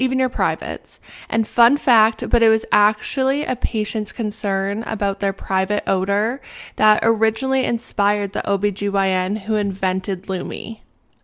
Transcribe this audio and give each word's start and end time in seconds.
even 0.00 0.18
your 0.18 0.28
privates. 0.28 1.00
And 1.28 1.46
fun 1.46 1.76
fact, 1.76 2.28
but 2.30 2.42
it 2.42 2.48
was 2.48 2.64
actually 2.72 3.44
a 3.44 3.54
patient's 3.54 4.12
concern 4.12 4.82
about 4.84 5.20
their 5.20 5.32
private 5.32 5.84
odor 5.86 6.40
that 6.76 7.00
originally 7.02 7.64
inspired 7.64 8.32
the 8.32 8.42
OBGYN 8.46 9.40
who 9.40 9.56
invented 9.56 10.28
Lume. 10.28 10.78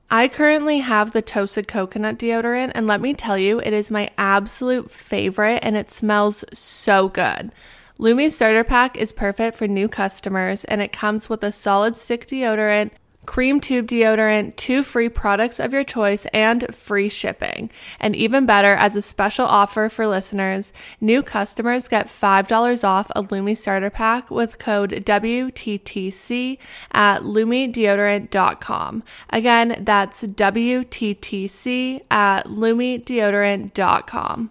I 0.09 0.29
currently 0.29 0.79
have 0.79 1.11
the 1.11 1.23
toasted 1.23 1.67
coconut 1.67 2.19
deodorant, 2.19 2.73
and 2.77 2.87
let 2.87 3.01
me 3.01 3.13
tell 3.13 3.37
you, 3.37 3.59
it 3.59 3.73
is 3.73 3.91
my 3.91 4.11
absolute 4.17 4.91
favorite 4.91 5.61
and 5.63 5.77
it 5.77 5.91
smells 5.91 6.45
so 6.53 7.09
good. 7.09 7.51
Lume 7.99 8.31
Starter 8.31 8.63
Pack 8.63 8.97
is 8.97 9.11
perfect 9.11 9.57
for 9.57 9.67
new 9.67 9.89
customers, 9.89 10.65
and 10.65 10.83
it 10.83 10.93
comes 10.93 11.29
with 11.29 11.43
a 11.43 11.51
solid 11.51 11.97
stick 11.97 12.27
deodorant, 12.27 12.91
cream 13.27 13.61
tube 13.61 13.89
deodorant, 13.89 14.57
two 14.57 14.83
free 14.83 15.09
products 15.09 15.61
of 15.61 15.73
your 15.73 15.85
choice, 15.85 16.27
and 16.27 16.75
free 16.75 17.09
shipping. 17.09 17.71
And 18.01 18.17
even 18.17 18.47
better, 18.47 18.75
as 18.75 18.97
a 18.97 19.03
special 19.03 19.47
offer 19.47 19.89
for 19.89 20.07
listeners, 20.07 20.73
new 21.01 21.23
customers 21.23 21.89
get 21.89 22.07
$5 22.07 22.85
off 22.85 23.11
a 23.15 23.23
Lume 23.23 23.55
starter 23.55 23.91
pack 23.91 24.31
with 24.31 24.59
code 24.59 24.91
WTTC 24.91 26.59
at 26.93 27.23
lumedeodorant.com. 27.23 29.03
Again, 29.31 29.77
that's 29.81 30.23
WTTC 30.23 32.03
at 32.11 32.47
lumedeodorant.com. 32.47 34.51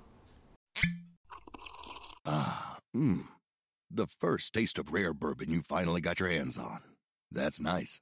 Ah, 2.28 2.80
mmm. 2.96 3.28
The 3.92 4.08
first 4.08 4.54
taste 4.54 4.78
of 4.78 4.92
rare 4.92 5.14
bourbon 5.14 5.52
you 5.52 5.62
finally 5.62 6.02
got 6.02 6.20
your 6.20 6.30
hands 6.30 6.58
on. 6.58 6.82
That's 7.32 7.62
nice. 7.62 8.02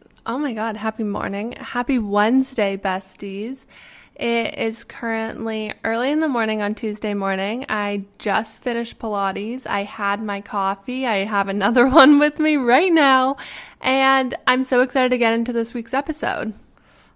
Oh 0.23 0.37
my 0.37 0.53
God, 0.53 0.77
happy 0.77 1.03
morning. 1.03 1.53
Happy 1.53 1.97
Wednesday, 1.97 2.77
besties. 2.77 3.65
It 4.15 4.55
is 4.55 4.83
currently 4.83 5.73
early 5.83 6.11
in 6.11 6.19
the 6.19 6.27
morning 6.27 6.61
on 6.61 6.75
Tuesday 6.75 7.15
morning. 7.15 7.65
I 7.69 8.05
just 8.19 8.61
finished 8.61 8.99
Pilates. 8.99 9.65
I 9.65 9.81
had 9.81 10.21
my 10.21 10.39
coffee. 10.39 11.07
I 11.07 11.23
have 11.23 11.47
another 11.47 11.87
one 11.89 12.19
with 12.19 12.37
me 12.37 12.55
right 12.55 12.93
now. 12.93 13.37
And 13.79 14.35
I'm 14.45 14.61
so 14.61 14.81
excited 14.81 15.09
to 15.09 15.17
get 15.17 15.33
into 15.33 15.53
this 15.53 15.73
week's 15.73 15.93
episode. 15.93 16.53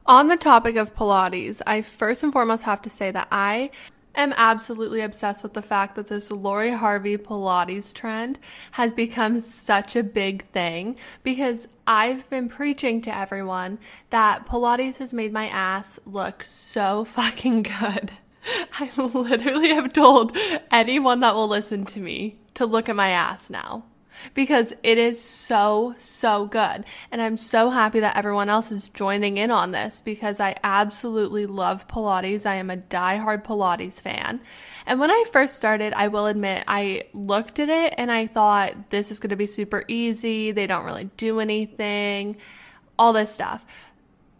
On 0.07 0.27
the 0.27 0.37
topic 0.37 0.75
of 0.75 0.95
Pilates, 0.95 1.61
I 1.67 1.83
first 1.83 2.23
and 2.23 2.33
foremost 2.33 2.63
have 2.63 2.81
to 2.83 2.89
say 2.89 3.11
that 3.11 3.27
I 3.31 3.69
am 4.15 4.33
absolutely 4.37 5.01
obsessed 5.01 5.43
with 5.43 5.53
the 5.53 5.61
fact 5.61 5.95
that 5.95 6.07
this 6.07 6.31
Lori 6.31 6.71
Harvey 6.71 7.17
Pilates 7.17 7.93
trend 7.93 8.39
has 8.71 8.91
become 8.91 9.39
such 9.39 9.95
a 9.95 10.03
big 10.03 10.45
thing 10.47 10.97
because 11.23 11.67
I've 11.87 12.29
been 12.29 12.49
preaching 12.49 13.01
to 13.03 13.15
everyone 13.15 13.79
that 14.09 14.45
Pilates 14.45 14.97
has 14.97 15.13
made 15.13 15.33
my 15.33 15.47
ass 15.47 15.99
look 16.05 16.43
so 16.43 17.03
fucking 17.05 17.63
good. 17.63 18.11
I 18.79 18.91
literally 18.95 19.69
have 19.69 19.91
told 19.91 20.37
anyone 20.71 21.19
that 21.21 21.33
will 21.33 21.47
listen 21.47 21.85
to 21.85 21.99
me 21.99 22.37
to 22.53 22.65
look 22.65 22.89
at 22.89 22.95
my 22.95 23.09
ass 23.09 23.49
now 23.49 23.85
because 24.33 24.73
it 24.83 24.97
is 24.97 25.21
so, 25.21 25.95
so 25.97 26.45
good. 26.45 26.85
And 27.11 27.21
I'm 27.21 27.37
so 27.37 27.69
happy 27.69 27.99
that 27.99 28.17
everyone 28.17 28.49
else 28.49 28.71
is 28.71 28.89
joining 28.89 29.37
in 29.37 29.51
on 29.51 29.71
this 29.71 30.01
because 30.03 30.39
I 30.39 30.55
absolutely 30.63 31.45
love 31.45 31.87
Pilates. 31.87 32.45
I 32.45 32.55
am 32.55 32.69
a 32.69 32.77
die-hard 32.77 33.43
Pilates 33.43 33.99
fan. 33.99 34.41
And 34.85 34.99
when 34.99 35.11
I 35.11 35.23
first 35.31 35.55
started, 35.55 35.93
I 35.93 36.09
will 36.09 36.27
admit, 36.27 36.63
I 36.67 37.03
looked 37.13 37.59
at 37.59 37.69
it 37.69 37.95
and 37.97 38.11
I 38.11 38.27
thought 38.27 38.89
this 38.89 39.11
is 39.11 39.19
going 39.19 39.29
to 39.29 39.35
be 39.35 39.47
super 39.47 39.83
easy. 39.87 40.51
They 40.51 40.67
don't 40.67 40.85
really 40.85 41.09
do 41.17 41.39
anything, 41.39 42.37
all 42.97 43.13
this 43.13 43.33
stuff. 43.33 43.65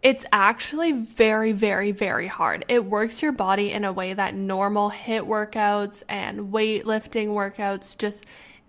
It's 0.02 0.24
actually 0.30 0.92
very, 0.92 1.50
very, 1.50 1.90
very 1.90 2.28
hard. 2.28 2.64
It 2.68 2.84
works 2.84 3.22
your 3.22 3.32
body 3.32 3.72
in 3.72 3.84
a 3.84 3.92
way 3.92 4.14
that 4.14 4.36
normal 4.36 4.90
HIIT 4.90 5.26
workouts 5.26 6.04
and 6.08 6.52
weightlifting 6.52 7.28
workouts 7.28 7.98
just 7.98 8.24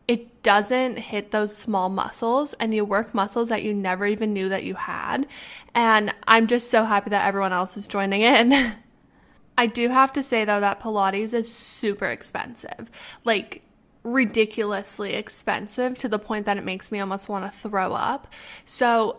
it 0.08 0.42
doesn't 0.42 0.98
hit 0.98 1.32
those 1.32 1.56
small 1.56 1.90
muscles 1.90 2.54
and 2.54 2.74
you 2.74 2.86
work 2.86 3.14
muscles 3.14 3.50
that 3.50 3.64
you 3.64 3.74
never 3.74 4.06
even 4.06 4.34
knew 4.34 4.50
that 4.50 4.64
you 4.64 4.76
had. 4.76 5.28
And 5.76 6.14
I'm 6.28 6.48
just 6.48 6.72
so 6.72 6.86
happy 6.86 7.10
that 7.10 7.28
everyone 7.28 7.54
else 7.54 7.76
is 7.76 7.88
joining 7.88 8.22
in. 8.22 8.74
I 9.58 9.66
do 9.66 9.90
have 9.90 10.14
to 10.14 10.24
say 10.24 10.46
though 10.46 10.62
that 10.62 10.80
Pilates 10.80 11.34
is 11.34 11.52
super 11.52 12.06
expensive. 12.06 12.90
Like 13.26 13.64
ridiculously 14.04 15.14
expensive 15.16 15.98
to 15.98 16.08
the 16.08 16.20
point 16.20 16.46
that 16.46 16.58
it 16.58 16.64
makes 16.64 16.92
me 16.92 17.00
almost 17.00 17.28
want 17.28 17.44
to 17.44 17.52
throw 17.52 17.94
up. 17.94 18.32
So 18.64 19.18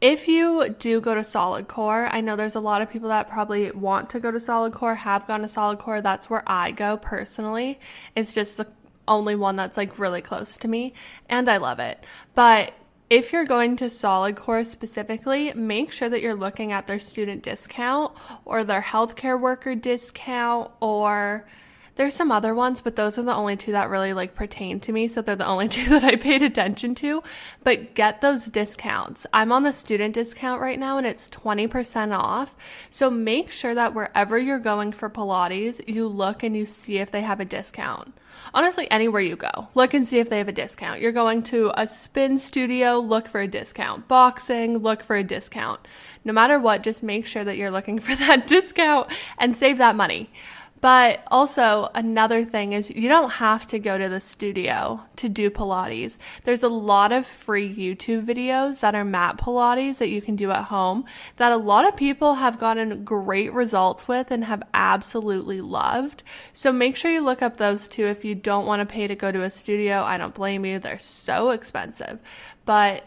if 0.00 0.26
you 0.26 0.68
do 0.70 1.00
go 1.00 1.14
to 1.14 1.22
solid 1.22 1.68
core, 1.68 2.08
I 2.10 2.20
know 2.20 2.34
there's 2.34 2.56
a 2.56 2.60
lot 2.60 2.82
of 2.82 2.90
people 2.90 3.08
that 3.10 3.30
probably 3.30 3.70
want 3.70 4.10
to 4.10 4.20
go 4.20 4.32
to 4.32 4.40
solid 4.40 4.72
core, 4.72 4.96
have 4.96 5.26
gone 5.26 5.42
to 5.42 5.48
solid 5.48 5.78
core. 5.78 6.00
That's 6.00 6.28
where 6.28 6.42
I 6.46 6.72
go 6.72 6.96
personally. 6.96 7.78
It's 8.16 8.34
just 8.34 8.56
the 8.56 8.66
only 9.06 9.34
one 9.34 9.56
that's 9.56 9.76
like 9.76 9.98
really 9.98 10.20
close 10.20 10.56
to 10.58 10.68
me 10.68 10.92
and 11.28 11.48
I 11.48 11.58
love 11.58 11.78
it. 11.78 12.02
But 12.34 12.72
if 13.10 13.32
you're 13.32 13.44
going 13.44 13.76
to 13.76 13.90
solid 13.90 14.34
core 14.34 14.64
specifically, 14.64 15.52
make 15.52 15.92
sure 15.92 16.08
that 16.08 16.22
you're 16.22 16.34
looking 16.34 16.72
at 16.72 16.86
their 16.86 16.98
student 16.98 17.42
discount 17.42 18.12
or 18.44 18.64
their 18.64 18.80
healthcare 18.80 19.38
worker 19.38 19.74
discount 19.74 20.70
or 20.80 21.46
there's 21.96 22.14
some 22.14 22.32
other 22.32 22.54
ones, 22.54 22.80
but 22.80 22.96
those 22.96 23.18
are 23.18 23.22
the 23.22 23.34
only 23.34 23.56
two 23.56 23.72
that 23.72 23.88
really 23.88 24.12
like 24.12 24.34
pertain 24.34 24.80
to 24.80 24.92
me. 24.92 25.06
So 25.06 25.22
they're 25.22 25.36
the 25.36 25.46
only 25.46 25.68
two 25.74 25.88
that 25.90 26.04
I 26.04 26.16
paid 26.16 26.42
attention 26.42 26.94
to. 26.96 27.22
But 27.62 27.94
get 27.94 28.20
those 28.20 28.46
discounts. 28.46 29.26
I'm 29.32 29.52
on 29.52 29.62
the 29.62 29.72
student 29.72 30.14
discount 30.14 30.60
right 30.60 30.78
now 30.78 30.98
and 30.98 31.06
it's 31.06 31.28
20% 31.28 32.16
off. 32.16 32.56
So 32.90 33.10
make 33.10 33.50
sure 33.50 33.74
that 33.74 33.94
wherever 33.94 34.38
you're 34.38 34.58
going 34.58 34.92
for 34.92 35.08
Pilates, 35.08 35.80
you 35.86 36.06
look 36.08 36.42
and 36.42 36.56
you 36.56 36.66
see 36.66 36.98
if 36.98 37.10
they 37.10 37.22
have 37.22 37.40
a 37.40 37.44
discount. 37.44 38.14
Honestly, 38.52 38.90
anywhere 38.90 39.22
you 39.22 39.36
go, 39.36 39.68
look 39.74 39.94
and 39.94 40.06
see 40.06 40.18
if 40.18 40.28
they 40.28 40.38
have 40.38 40.48
a 40.48 40.52
discount. 40.52 41.00
You're 41.00 41.12
going 41.12 41.42
to 41.44 41.72
a 41.76 41.86
spin 41.86 42.38
studio, 42.38 42.98
look 42.98 43.28
for 43.28 43.40
a 43.40 43.48
discount. 43.48 44.08
Boxing, 44.08 44.78
look 44.78 45.02
for 45.02 45.16
a 45.16 45.22
discount. 45.22 45.80
No 46.24 46.32
matter 46.32 46.58
what, 46.58 46.82
just 46.82 47.02
make 47.02 47.26
sure 47.26 47.44
that 47.44 47.56
you're 47.56 47.70
looking 47.70 47.98
for 48.00 48.14
that 48.16 48.46
discount 48.46 49.08
and 49.38 49.56
save 49.56 49.78
that 49.78 49.96
money. 49.96 50.30
But 50.84 51.22
also, 51.28 51.88
another 51.94 52.44
thing 52.44 52.74
is 52.74 52.90
you 52.90 53.08
don't 53.08 53.30
have 53.30 53.66
to 53.68 53.78
go 53.78 53.96
to 53.96 54.06
the 54.10 54.20
studio 54.20 55.00
to 55.16 55.30
do 55.30 55.48
Pilates. 55.48 56.18
There's 56.42 56.62
a 56.62 56.68
lot 56.68 57.10
of 57.10 57.26
free 57.26 57.74
YouTube 57.74 58.26
videos 58.26 58.80
that 58.80 58.94
are 58.94 59.02
mat 59.02 59.38
Pilates 59.38 59.96
that 59.96 60.10
you 60.10 60.20
can 60.20 60.36
do 60.36 60.50
at 60.50 60.64
home 60.64 61.06
that 61.36 61.52
a 61.52 61.56
lot 61.56 61.88
of 61.88 61.96
people 61.96 62.34
have 62.34 62.58
gotten 62.58 63.02
great 63.02 63.54
results 63.54 64.06
with 64.06 64.30
and 64.30 64.44
have 64.44 64.62
absolutely 64.74 65.62
loved. 65.62 66.22
So 66.52 66.70
make 66.70 66.96
sure 66.96 67.10
you 67.10 67.22
look 67.22 67.40
up 67.40 67.56
those 67.56 67.88
too 67.88 68.04
if 68.04 68.22
you 68.22 68.34
don't 68.34 68.66
want 68.66 68.86
to 68.86 68.92
pay 68.94 69.06
to 69.06 69.16
go 69.16 69.32
to 69.32 69.40
a 69.40 69.50
studio. 69.50 70.02
I 70.02 70.18
don't 70.18 70.34
blame 70.34 70.66
you, 70.66 70.80
they're 70.80 70.98
so 70.98 71.48
expensive. 71.48 72.18
But 72.66 73.04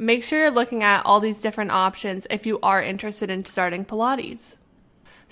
make 0.00 0.24
sure 0.24 0.40
you're 0.40 0.50
looking 0.50 0.82
at 0.82 1.06
all 1.06 1.20
these 1.20 1.40
different 1.40 1.70
options 1.70 2.26
if 2.28 2.44
you 2.44 2.58
are 2.60 2.82
interested 2.82 3.30
in 3.30 3.44
starting 3.44 3.84
Pilates. 3.84 4.56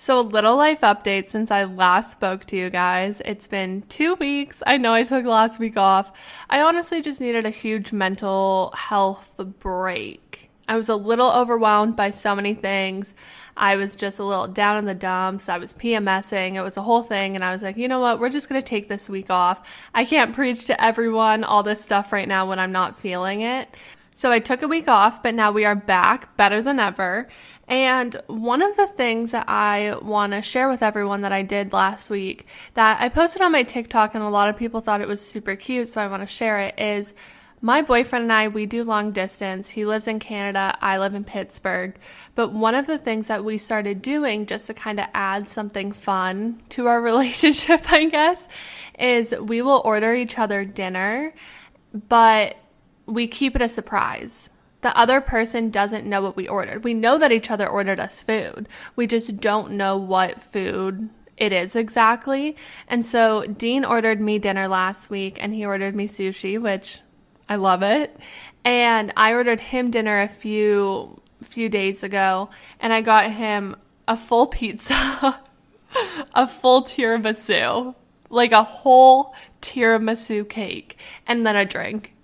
So, 0.01 0.21
a 0.21 0.23
little 0.23 0.55
life 0.55 0.83
update 0.83 1.29
since 1.29 1.51
I 1.51 1.65
last 1.65 2.13
spoke 2.13 2.45
to 2.47 2.57
you 2.57 2.71
guys. 2.71 3.21
It's 3.25 3.49
been 3.49 3.83
two 3.89 4.15
weeks. 4.15 4.63
I 4.65 4.77
know 4.77 4.95
I 4.95 5.03
took 5.03 5.25
last 5.25 5.59
week 5.59 5.77
off. 5.77 6.13
I 6.49 6.61
honestly 6.61 7.03
just 7.03 7.21
needed 7.21 7.45
a 7.45 7.51
huge 7.51 7.93
mental 7.93 8.73
health 8.77 9.35
break. 9.59 10.51
I 10.69 10.77
was 10.77 10.89
a 10.89 10.95
little 10.95 11.33
overwhelmed 11.33 11.97
by 11.97 12.13
so 12.13 12.37
many 12.37 12.55
things. 12.55 13.17
I 13.57 13.75
was 13.75 13.97
just 13.97 14.21
a 14.21 14.25
little 14.25 14.47
down 14.47 14.77
in 14.77 14.85
the 14.85 14.95
dumps. 14.95 15.49
I 15.49 15.59
was 15.59 15.75
PMSing. 15.75 16.55
It 16.55 16.63
was 16.63 16.77
a 16.77 16.83
whole 16.83 17.03
thing. 17.03 17.35
And 17.35 17.45
I 17.45 17.51
was 17.51 17.65
like, 17.65 17.77
you 17.77 17.89
know 17.89 17.99
what? 17.99 18.21
We're 18.21 18.29
just 18.29 18.49
going 18.49 18.63
to 18.63 18.69
take 18.69 18.89
this 18.89 19.09
week 19.09 19.31
off. 19.31 19.69
I 19.93 20.05
can't 20.05 20.33
preach 20.33 20.67
to 20.67 20.81
everyone 20.81 21.43
all 21.43 21.65
this 21.65 21.83
stuff 21.83 22.13
right 22.13 22.29
now 22.29 22.49
when 22.49 22.61
I'm 22.61 22.71
not 22.71 23.01
feeling 23.01 23.41
it. 23.41 23.69
So 24.19 24.33
I 24.33 24.41
took 24.41 24.63
a 24.63 24.67
week 24.67 24.89
off, 24.89 25.23
but 25.23 25.33
now 25.33 25.53
we 25.53 25.65
are 25.65 25.77
back 25.77 26.37
better 26.37 26.61
than 26.61 26.81
ever. 26.81 27.29
And 27.69 28.21
one 28.27 28.63
of 28.63 28.77
the 28.77 28.89
things 28.89 29.31
that 29.31 29.49
I 29.49 29.97
want 30.03 30.33
to 30.33 30.43
share 30.43 30.69
with 30.69 30.83
everyone 30.83 31.21
that 31.21 31.31
I 31.31 31.43
did 31.43 31.73
last 31.73 32.11
week 32.11 32.49
that 32.75 33.01
I 33.01 33.11
posted 33.11 33.43
on 33.43 33.53
my 33.53 33.63
TikTok 33.63 34.17
and 34.17 34.25
a 34.25 34.29
lot 34.29 34.49
of 34.49 34.57
people 34.57 34.81
thought 34.81 35.01
it 35.01 35.07
was 35.07 35.25
super 35.25 35.55
cute, 35.55 35.89
so 35.89 36.01
I 36.01 36.09
want 36.09 36.23
to 36.23 36.27
share 36.27 36.59
it 36.59 36.75
is 36.81 37.15
my 37.61 37.81
boyfriend 37.81 38.25
and 38.25 38.33
I, 38.33 38.49
we 38.49 38.67
do 38.67 38.83
long 38.83 39.13
distance. 39.13 39.69
He 39.69 39.87
lives 39.87 40.09
in 40.09 40.19
Canada, 40.19 40.77
I 40.81 40.99
live 40.99 41.15
in 41.15 41.23
Pittsburgh. 41.23 41.95
But 42.35 42.53
one 42.53 42.75
of 42.75 42.89
the 42.89 42.99
things 42.99 43.29
that 43.29 43.45
we 43.45 43.57
started 43.57 44.03
doing 44.03 44.47
just 44.47 44.67
to 44.67 44.75
kind 44.75 44.99
of 44.99 45.07
add 45.15 45.47
something 45.47 45.93
fun 45.93 46.61
to 46.71 46.89
our 46.89 47.01
relationship, 47.11 47.93
I 47.93 48.07
guess, 48.07 48.49
is 48.99 49.33
we 49.41 49.63
will 49.63 49.81
order 49.85 50.13
each 50.13 50.41
other 50.41 50.65
dinner, 50.65 51.33
but 52.09 52.57
we 53.09 53.27
keep 53.27 53.57
it 53.57 53.63
a 53.63 53.69
surprise. 53.69 54.51
The 54.83 54.97
other 54.97 55.21
person 55.21 55.71
doesn't 55.71 56.07
know 56.07 56.23
what 56.23 56.37
we 56.37 56.47
ordered. 56.47 56.85
We 56.85 56.95
know 56.95 57.19
that 57.19 57.33
each 57.33 57.51
other 57.51 57.67
ordered 57.67 57.99
us 57.99 58.21
food. 58.21 58.69
We 58.95 59.07
just 59.07 59.39
don't 59.39 59.73
know 59.73 59.97
what 59.97 60.41
food 60.41 61.09
it 61.37 61.53
is 61.53 61.75
exactly. 61.75 62.57
And 62.87 63.05
so 63.05 63.45
Dean 63.45 63.85
ordered 63.85 64.21
me 64.21 64.39
dinner 64.39 64.69
last 64.69 65.11
week 65.11 65.43
and 65.43 65.55
he 65.55 65.65
ordered 65.65 65.97
me 65.97 66.07
sushi, 66.07 66.61
which 66.61 67.01
I 67.49 67.57
love 67.57 67.83
it. 67.83 68.17
And 68.65 69.13
I 69.17 69.33
ordered 69.33 69.61
him 69.61 69.91
dinner 69.91 70.21
a 70.21 70.29
few 70.29 71.21
few 71.43 71.69
days 71.69 72.03
ago 72.03 72.51
and 72.81 72.93
I 72.93 73.01
got 73.01 73.31
him 73.31 73.77
a 74.09 74.17
full 74.17 74.49
pizza, 74.49 75.41
a 76.35 76.47
full 76.47 76.83
tiramisu, 76.83 77.95
like 78.29 78.53
a 78.53 78.65
whole 78.65 79.35
tiramisu 79.63 80.49
cake 80.49 80.99
and 81.27 81.47
then 81.47 81.57
a 81.57 81.65
drink. 81.65 82.15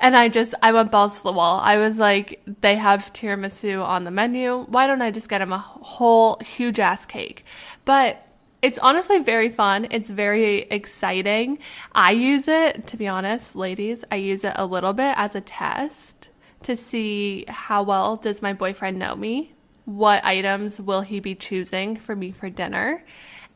And 0.00 0.16
I 0.16 0.28
just, 0.28 0.54
I 0.62 0.72
went 0.72 0.92
balls 0.92 1.18
to 1.18 1.22
the 1.24 1.32
wall. 1.32 1.58
I 1.60 1.78
was 1.78 1.98
like, 1.98 2.40
they 2.60 2.76
have 2.76 3.12
tiramisu 3.12 3.84
on 3.84 4.04
the 4.04 4.10
menu. 4.10 4.64
Why 4.68 4.86
don't 4.86 5.02
I 5.02 5.10
just 5.10 5.28
get 5.28 5.40
him 5.40 5.52
a 5.52 5.58
whole 5.58 6.38
huge 6.40 6.78
ass 6.78 7.04
cake? 7.04 7.44
But 7.84 8.24
it's 8.62 8.78
honestly 8.78 9.20
very 9.20 9.48
fun. 9.48 9.88
It's 9.90 10.10
very 10.10 10.62
exciting. 10.62 11.58
I 11.92 12.12
use 12.12 12.48
it, 12.48 12.86
to 12.88 12.96
be 12.96 13.06
honest, 13.06 13.56
ladies, 13.56 14.04
I 14.10 14.16
use 14.16 14.44
it 14.44 14.52
a 14.56 14.66
little 14.66 14.92
bit 14.92 15.14
as 15.16 15.34
a 15.34 15.40
test 15.40 16.28
to 16.62 16.76
see 16.76 17.44
how 17.48 17.82
well 17.82 18.16
does 18.16 18.42
my 18.42 18.52
boyfriend 18.52 18.98
know 18.98 19.14
me? 19.14 19.52
What 19.84 20.24
items 20.24 20.80
will 20.80 21.00
he 21.00 21.20
be 21.20 21.34
choosing 21.34 21.96
for 21.96 22.14
me 22.14 22.32
for 22.32 22.50
dinner? 22.50 23.04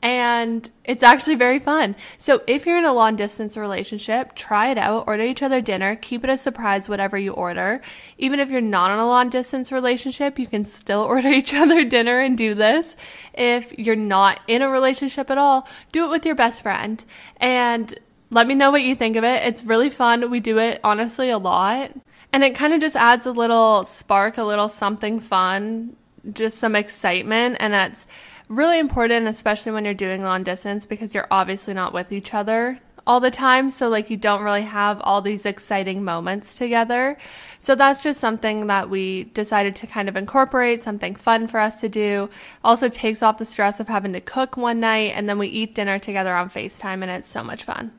And 0.02 0.68
it's 0.84 1.04
actually 1.04 1.36
very 1.36 1.60
fun. 1.60 1.94
So 2.18 2.42
if 2.48 2.66
you're 2.66 2.76
in 2.76 2.84
a 2.84 2.92
long 2.92 3.14
distance 3.14 3.56
relationship, 3.56 4.34
try 4.34 4.70
it 4.70 4.78
out, 4.78 5.04
order 5.06 5.22
each 5.22 5.42
other 5.42 5.60
dinner, 5.60 5.94
keep 5.94 6.24
it 6.24 6.30
a 6.30 6.36
surprise 6.36 6.88
whatever 6.88 7.16
you 7.16 7.32
order. 7.32 7.80
Even 8.18 8.40
if 8.40 8.50
you're 8.50 8.60
not 8.60 8.90
in 8.90 8.98
a 8.98 9.06
long 9.06 9.30
distance 9.30 9.70
relationship, 9.70 10.40
you 10.40 10.48
can 10.48 10.64
still 10.64 11.00
order 11.08 11.28
each 11.28 11.54
other 11.54 11.84
dinner 11.84 12.18
and 12.18 12.36
do 12.36 12.52
this. 12.52 12.96
If 13.32 13.78
you're 13.78 13.94
not 13.94 14.40
in 14.48 14.60
a 14.60 14.68
relationship 14.68 15.30
at 15.30 15.38
all, 15.38 15.68
do 15.92 16.04
it 16.04 16.10
with 16.10 16.26
your 16.26 16.34
best 16.34 16.62
friend 16.62 17.02
and 17.36 17.96
let 18.30 18.48
me 18.48 18.54
know 18.54 18.72
what 18.72 18.82
you 18.82 18.96
think 18.96 19.14
of 19.14 19.24
it. 19.24 19.46
It's 19.46 19.62
really 19.62 19.90
fun. 19.90 20.30
We 20.30 20.40
do 20.40 20.58
it 20.58 20.80
honestly 20.82 21.30
a 21.30 21.38
lot. 21.38 21.92
And 22.32 22.42
it 22.42 22.56
kind 22.56 22.72
of 22.72 22.80
just 22.80 22.96
adds 22.96 23.26
a 23.26 23.30
little 23.30 23.84
spark, 23.84 24.38
a 24.38 24.42
little 24.42 24.70
something 24.70 25.20
fun, 25.20 25.96
just 26.32 26.58
some 26.58 26.74
excitement 26.74 27.56
and 27.60 27.72
that's 27.72 28.06
really 28.52 28.78
important, 28.78 29.26
especially 29.26 29.72
when 29.72 29.84
you're 29.84 29.94
doing 29.94 30.22
long 30.22 30.42
distance 30.42 30.86
because 30.86 31.14
you're 31.14 31.26
obviously 31.30 31.74
not 31.74 31.94
with 31.94 32.12
each 32.12 32.34
other 32.34 32.78
all 33.06 33.18
the 33.18 33.30
time. 33.30 33.70
So, 33.70 33.88
like, 33.88 34.10
you 34.10 34.16
don't 34.16 34.42
really 34.42 34.62
have 34.62 35.00
all 35.00 35.22
these 35.22 35.46
exciting 35.46 36.04
moments 36.04 36.54
together. 36.54 37.16
So, 37.58 37.74
that's 37.74 38.02
just 38.02 38.20
something 38.20 38.66
that 38.66 38.90
we 38.90 39.24
decided 39.24 39.74
to 39.76 39.86
kind 39.86 40.08
of 40.08 40.16
incorporate, 40.16 40.82
something 40.82 41.16
fun 41.16 41.46
for 41.48 41.58
us 41.58 41.80
to 41.80 41.88
do. 41.88 42.30
Also, 42.62 42.88
takes 42.88 43.22
off 43.22 43.38
the 43.38 43.46
stress 43.46 43.80
of 43.80 43.88
having 43.88 44.12
to 44.12 44.20
cook 44.20 44.56
one 44.56 44.80
night 44.80 45.12
and 45.14 45.28
then 45.28 45.38
we 45.38 45.48
eat 45.48 45.74
dinner 45.74 45.98
together 45.98 46.34
on 46.34 46.48
FaceTime, 46.48 47.02
and 47.02 47.10
it's 47.10 47.28
so 47.28 47.42
much 47.42 47.64
fun. 47.64 47.92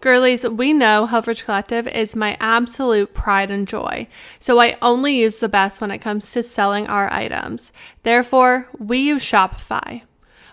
Girlies, 0.00 0.48
we 0.48 0.72
know 0.72 1.08
Helfrich 1.10 1.44
Collective 1.44 1.88
is 1.88 2.14
my 2.14 2.36
absolute 2.38 3.14
pride 3.14 3.50
and 3.50 3.66
joy, 3.66 4.06
so 4.38 4.60
I 4.60 4.76
only 4.80 5.16
use 5.16 5.38
the 5.38 5.48
best 5.48 5.80
when 5.80 5.90
it 5.90 5.98
comes 5.98 6.30
to 6.32 6.44
selling 6.44 6.86
our 6.86 7.12
items. 7.12 7.72
Therefore, 8.04 8.68
we 8.78 8.98
use 8.98 9.24
Shopify. 9.24 10.02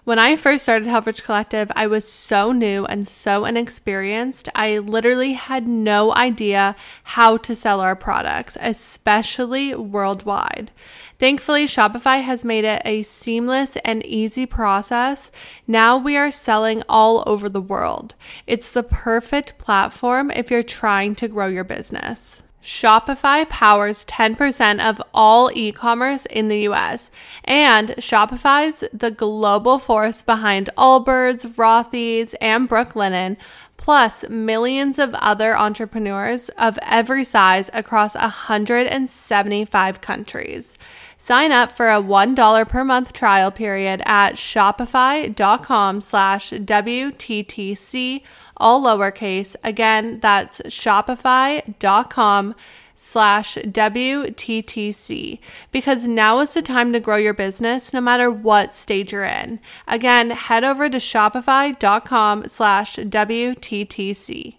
When 0.03 0.17
I 0.17 0.35
first 0.35 0.63
started 0.63 0.87
Helfrich 0.87 1.23
Collective, 1.23 1.71
I 1.75 1.85
was 1.85 2.11
so 2.11 2.51
new 2.51 2.85
and 2.85 3.07
so 3.07 3.45
inexperienced. 3.45 4.49
I 4.55 4.79
literally 4.79 5.33
had 5.33 5.67
no 5.67 6.11
idea 6.15 6.75
how 7.03 7.37
to 7.37 7.55
sell 7.55 7.81
our 7.81 7.95
products, 7.95 8.57
especially 8.59 9.75
worldwide. 9.75 10.71
Thankfully, 11.17 11.65
Shopify 11.65 12.21
has 12.21 12.43
made 12.43 12.65
it 12.65 12.81
a 12.83 13.01
seamless 13.03 13.77
and 13.85 14.05
easy 14.05 14.45
process. 14.45 15.31
Now 15.65 15.97
we 15.97 16.17
are 16.17 16.31
selling 16.31 16.83
all 16.89 17.23
over 17.25 17.47
the 17.47 17.61
world. 17.61 18.15
It's 18.45 18.69
the 18.69 18.83
perfect 18.83 19.57
platform 19.57 20.29
if 20.31 20.51
you're 20.51 20.63
trying 20.63 21.15
to 21.15 21.29
grow 21.29 21.47
your 21.47 21.63
business. 21.63 22.43
Shopify 22.65 23.47
powers 23.47 24.03
10% 24.05 24.83
of 24.83 24.99
all 25.13 25.51
e 25.53 25.71
commerce 25.71 26.25
in 26.25 26.47
the 26.47 26.67
US, 26.69 27.11
and 27.43 27.89
Shopify's 27.99 28.83
the 28.91 29.11
global 29.11 29.77
force 29.77 30.23
behind 30.23 30.71
Allbirds, 30.75 31.45
Rothy's, 31.53 32.33
and 32.41 32.67
Brooklinen, 32.67 33.37
plus 33.77 34.27
millions 34.29 34.97
of 34.97 35.13
other 35.13 35.55
entrepreneurs 35.55 36.49
of 36.57 36.79
every 36.81 37.23
size 37.23 37.69
across 37.71 38.15
175 38.15 40.01
countries. 40.01 40.79
Sign 41.25 41.51
up 41.51 41.71
for 41.71 41.89
a 41.89 41.99
$1 41.99 42.69
per 42.69 42.83
month 42.83 43.11
trial 43.11 43.49
period 43.49 44.03
at 44.05 44.35
shopify.com 44.35 46.01
slash 46.01 46.51
WTTC, 46.51 48.21
all 48.57 48.83
lowercase. 48.83 49.55
Again, 49.63 50.19
that's 50.19 50.59
shopify.com 50.67 52.53
slash 52.93 53.55
WTTC 53.55 55.39
because 55.71 56.07
now 56.07 56.41
is 56.41 56.53
the 56.53 56.61
time 56.61 56.93
to 56.93 56.99
grow 56.99 57.15
your 57.15 57.33
business 57.33 57.91
no 57.91 58.01
matter 58.01 58.29
what 58.29 58.75
stage 58.75 59.11
you're 59.11 59.23
in. 59.23 59.59
Again, 59.87 60.29
head 60.29 60.63
over 60.63 60.91
to 60.91 60.99
shopify.com 60.99 62.47
slash 62.47 62.97
WTTC. 62.97 64.57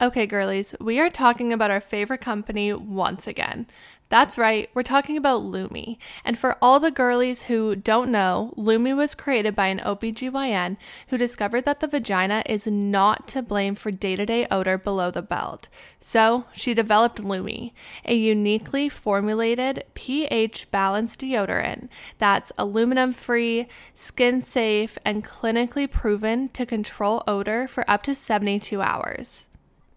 Okay, 0.00 0.26
girlies, 0.28 0.76
we 0.80 1.00
are 1.00 1.10
talking 1.10 1.52
about 1.52 1.72
our 1.72 1.80
favorite 1.80 2.20
company 2.20 2.72
once 2.72 3.26
again. 3.26 3.66
That's 4.10 4.38
right, 4.38 4.70
we're 4.72 4.84
talking 4.84 5.18
about 5.18 5.42
Lume. 5.42 5.98
And 6.24 6.38
for 6.38 6.56
all 6.62 6.80
the 6.80 6.90
girlies 6.90 7.42
who 7.42 7.76
don't 7.76 8.10
know, 8.10 8.54
Lume 8.56 8.96
was 8.96 9.14
created 9.14 9.54
by 9.54 9.66
an 9.66 9.80
OBGYN 9.80 10.78
who 11.08 11.18
discovered 11.18 11.66
that 11.66 11.80
the 11.80 11.88
vagina 11.88 12.42
is 12.46 12.66
not 12.66 13.28
to 13.28 13.42
blame 13.42 13.74
for 13.74 13.90
day 13.90 14.16
to 14.16 14.24
day 14.24 14.46
odor 14.50 14.78
below 14.78 15.10
the 15.10 15.20
belt. 15.20 15.68
So 16.00 16.46
she 16.54 16.72
developed 16.72 17.22
Lume, 17.22 17.72
a 18.06 18.14
uniquely 18.14 18.88
formulated 18.88 19.84
pH 19.92 20.70
balanced 20.70 21.20
deodorant 21.20 21.90
that's 22.16 22.50
aluminum 22.56 23.12
free, 23.12 23.68
skin 23.92 24.40
safe, 24.40 24.96
and 25.04 25.22
clinically 25.22 25.90
proven 25.90 26.48
to 26.50 26.64
control 26.64 27.22
odor 27.26 27.68
for 27.68 27.88
up 27.90 28.04
to 28.04 28.14
72 28.14 28.80
hours. 28.80 29.47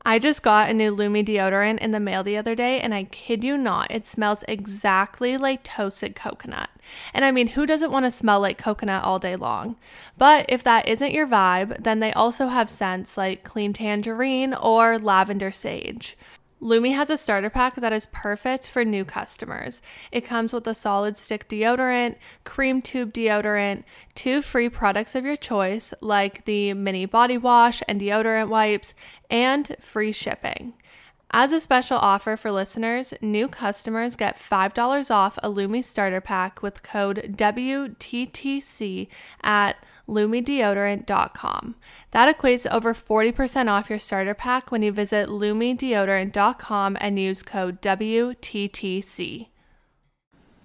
I 0.04 0.18
just 0.18 0.42
got 0.42 0.70
a 0.70 0.74
new 0.74 0.92
Lume 0.92 1.24
deodorant 1.24 1.80
in 1.80 1.92
the 1.92 2.00
mail 2.00 2.24
the 2.24 2.38
other 2.38 2.56
day, 2.56 2.80
and 2.80 2.94
I 2.94 3.04
kid 3.04 3.44
you 3.44 3.58
not, 3.58 3.92
it 3.92 4.08
smells 4.08 4.44
exactly 4.48 5.38
like 5.38 5.64
toasted 5.64 6.16
coconut. 6.16 6.70
And 7.14 7.24
I 7.24 7.32
mean, 7.32 7.48
who 7.48 7.66
doesn't 7.66 7.92
want 7.92 8.06
to 8.06 8.12
smell 8.12 8.40
like 8.40 8.58
coconut 8.58 9.04
all 9.04 9.20
day 9.20 9.36
long? 9.36 9.76
But 10.18 10.46
if 10.50 10.64
that 10.64 10.88
isn't 10.88 11.14
your 11.14 11.28
vibe, 11.28 11.84
then 11.84 12.00
they 12.00 12.14
also 12.14 12.48
have 12.48 12.70
scents 12.70 13.16
like 13.16 13.44
clean 13.44 13.74
tangerine 13.74 14.54
or 14.54 14.98
lavender 14.98 15.52
sage. 15.52 16.18
Lume 16.64 16.92
has 16.92 17.10
a 17.10 17.18
starter 17.18 17.50
pack 17.50 17.74
that 17.76 17.92
is 17.92 18.06
perfect 18.06 18.68
for 18.68 18.86
new 18.86 19.04
customers. 19.04 19.82
It 20.12 20.22
comes 20.22 20.54
with 20.54 20.68
a 20.68 20.76
solid 20.76 21.18
stick 21.18 21.50
deodorant, 21.50 22.18
cream 22.44 22.84
tube 22.84 23.12
deodorant, 23.12 23.84
two 24.14 24.44
free 24.44 24.70
products 24.70 25.16
of 25.16 25.26
your 25.26 25.36
choice, 25.36 25.92
like 26.02 26.46
the 26.46 26.76
mini 26.76 27.08
body 27.08 27.40
wash 27.40 27.82
and 27.88 28.00
deodorant 28.00 28.50
wipes, 28.50 28.94
and 29.28 29.76
free 29.80 30.12
shipping. 30.12 30.74
As 31.34 31.54
a 31.54 31.62
special 31.62 31.98
offer 31.98 32.36
for 32.36 32.52
listeners, 32.52 33.14
new 33.22 33.48
customers 33.48 34.18
get 34.18 34.36
$5 34.36 35.10
off 35.10 35.40
a 35.42 35.50
Lume 35.50 35.82
starter 35.82 36.20
pack 36.20 36.62
with 36.62 36.84
code 36.84 37.36
WTTC 37.38 39.08
at 39.42 39.78
lumedeodorant.com. 40.10 41.76
That 42.12 42.38
equates 42.38 42.64
to 42.64 42.76
over 42.76 42.94
40% 42.94 43.70
off 43.70 43.90
your 43.90 44.00
starter 44.00 44.34
pack 44.34 44.72
when 44.74 44.84
you 44.84 44.92
visit 44.92 45.30
lumedeodorant.com 45.30 46.98
and 47.00 47.18
use 47.18 47.42
code 47.44 47.82
WTTC. 47.82 49.48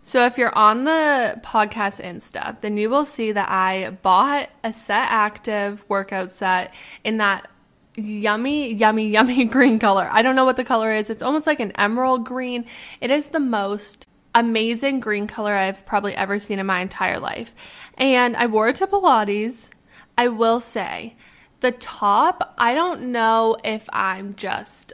So 0.02 0.26
if 0.26 0.36
you're 0.36 0.56
on 0.56 0.82
the 0.82 1.40
podcast 1.44 2.02
Insta, 2.02 2.60
then 2.60 2.76
you 2.76 2.90
will 2.90 3.04
see 3.04 3.30
that 3.30 3.48
I 3.48 3.90
bought 4.02 4.50
a 4.64 4.72
set 4.72 5.06
active 5.10 5.84
workout 5.88 6.30
set 6.30 6.74
in 7.04 7.18
that 7.18 7.48
yummy, 7.96 8.72
yummy, 8.72 9.08
yummy 9.10 9.44
green 9.44 9.78
color. 9.78 10.08
I 10.10 10.22
don't 10.22 10.36
know 10.36 10.44
what 10.44 10.56
the 10.56 10.64
color 10.64 10.94
is. 10.94 11.10
It's 11.10 11.22
almost 11.22 11.46
like 11.46 11.60
an 11.60 11.72
emerald 11.72 12.24
green. 12.24 12.64
It 13.00 13.10
is 13.10 13.28
the 13.28 13.40
most 13.40 14.06
amazing 14.34 15.00
green 15.00 15.26
color 15.26 15.54
I've 15.54 15.84
probably 15.86 16.14
ever 16.14 16.38
seen 16.38 16.58
in 16.58 16.66
my 16.66 16.80
entire 16.80 17.18
life. 17.18 17.54
And 17.96 18.36
I 18.36 18.46
wore 18.46 18.68
it 18.68 18.76
to 18.76 18.86
Pilates. 18.86 19.70
I 20.18 20.28
will 20.28 20.60
say, 20.60 21.16
the 21.60 21.72
top, 21.72 22.54
I 22.58 22.74
don't 22.74 23.12
know 23.12 23.56
if 23.64 23.88
I'm 23.92 24.34
just 24.34 24.92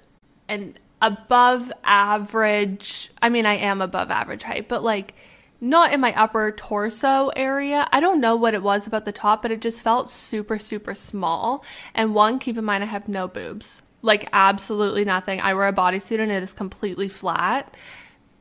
an 0.49 0.79
above 1.01 1.73
average. 1.85 3.11
I 3.21 3.29
mean, 3.29 3.47
I 3.47 3.55
am 3.55 3.81
above 3.81 4.11
average 4.11 4.45
height, 4.45 4.69
but 4.69 4.83
like 4.85 5.15
not 5.63 5.93
in 5.93 6.01
my 6.01 6.13
upper 6.21 6.51
torso 6.51 7.29
area. 7.37 7.89
I 7.93 8.01
don't 8.01 8.21
know 8.21 8.35
what 8.35 8.53
it 8.53 8.63
was 8.63 8.87
about 8.87 9.05
the 9.05 9.13
top, 9.13 9.43
but 9.43 9.53
it 9.53 9.63
just 9.63 9.81
felt 9.81 10.11
super, 10.11 10.59
super 10.59 10.95
small. 10.95 11.65
And 11.95 12.15
one, 12.15 12.41
keep 12.41 12.59
in 12.59 12.65
mind, 12.65 12.83
I 12.83 12.89
have 12.89 13.09
no 13.09 13.29
boobs. 13.29 13.81
Like, 14.03 14.29
absolutely 14.33 15.05
nothing. 15.05 15.41
I 15.41 15.55
wear 15.55 15.69
a 15.69 15.73
bodysuit 15.73 16.19
and 16.19 16.33
it 16.33 16.43
is 16.43 16.53
completely 16.53 17.09
flat. 17.09 17.77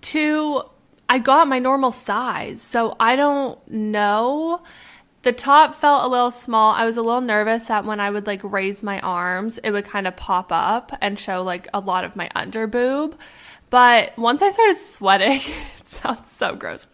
Two, 0.01 0.63
I 1.07 1.19
got 1.19 1.47
my 1.47 1.59
normal 1.59 1.91
size. 1.91 2.63
So 2.63 2.95
I 2.99 3.15
don't 3.15 3.59
know 3.69 4.63
the 5.23 5.31
top 5.31 5.75
felt 5.75 6.03
a 6.03 6.07
little 6.07 6.31
small. 6.31 6.73
I 6.73 6.85
was 6.85 6.97
a 6.97 7.03
little 7.03 7.21
nervous 7.21 7.65
that 7.65 7.85
when 7.85 7.99
I 7.99 8.09
would 8.09 8.25
like 8.25 8.41
raise 8.43 8.81
my 8.81 8.99
arms, 9.01 9.59
it 9.59 9.69
would 9.69 9.85
kind 9.85 10.07
of 10.07 10.15
pop 10.15 10.47
up 10.51 10.91
and 10.99 11.19
show 11.19 11.43
like 11.43 11.67
a 11.73 11.79
lot 11.79 12.03
of 12.03 12.15
my 12.15 12.29
under 12.33 12.65
boob. 12.65 13.19
But 13.69 14.17
once 14.17 14.41
I 14.41 14.49
started 14.49 14.77
sweating, 14.77 15.41
sounds 16.03 16.31
so 16.31 16.55
gross. 16.55 16.87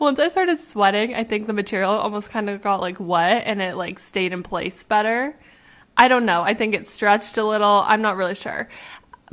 Once 0.00 0.18
I 0.18 0.28
started 0.28 0.60
sweating, 0.60 1.14
I 1.14 1.22
think 1.22 1.46
the 1.46 1.52
material 1.52 1.92
almost 1.92 2.30
kind 2.30 2.50
of 2.50 2.62
got 2.62 2.80
like 2.80 2.98
wet 2.98 3.44
and 3.46 3.62
it 3.62 3.76
like 3.76 3.98
stayed 4.00 4.32
in 4.32 4.42
place 4.42 4.82
better. 4.82 5.36
I 5.96 6.08
don't 6.08 6.26
know. 6.26 6.42
I 6.42 6.54
think 6.54 6.74
it 6.74 6.88
stretched 6.88 7.38
a 7.38 7.44
little. 7.44 7.84
I'm 7.86 8.02
not 8.02 8.16
really 8.16 8.34
sure. 8.34 8.68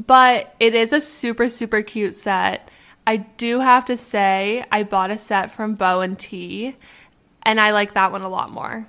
But 0.05 0.53
it 0.59 0.75
is 0.75 0.93
a 0.93 1.01
super, 1.01 1.49
super 1.49 1.81
cute 1.81 2.13
set. 2.13 2.69
I 3.07 3.17
do 3.17 3.59
have 3.59 3.85
to 3.85 3.97
say, 3.97 4.65
I 4.71 4.83
bought 4.83 5.09
a 5.09 5.17
set 5.17 5.49
from 5.49 5.73
Bo 5.75 6.01
and 6.01 6.19
Tee 6.19 6.75
and 7.41 7.59
I 7.59 7.71
like 7.71 7.93
that 7.95 8.11
one 8.11 8.21
a 8.21 8.29
lot 8.29 8.51
more. 8.51 8.87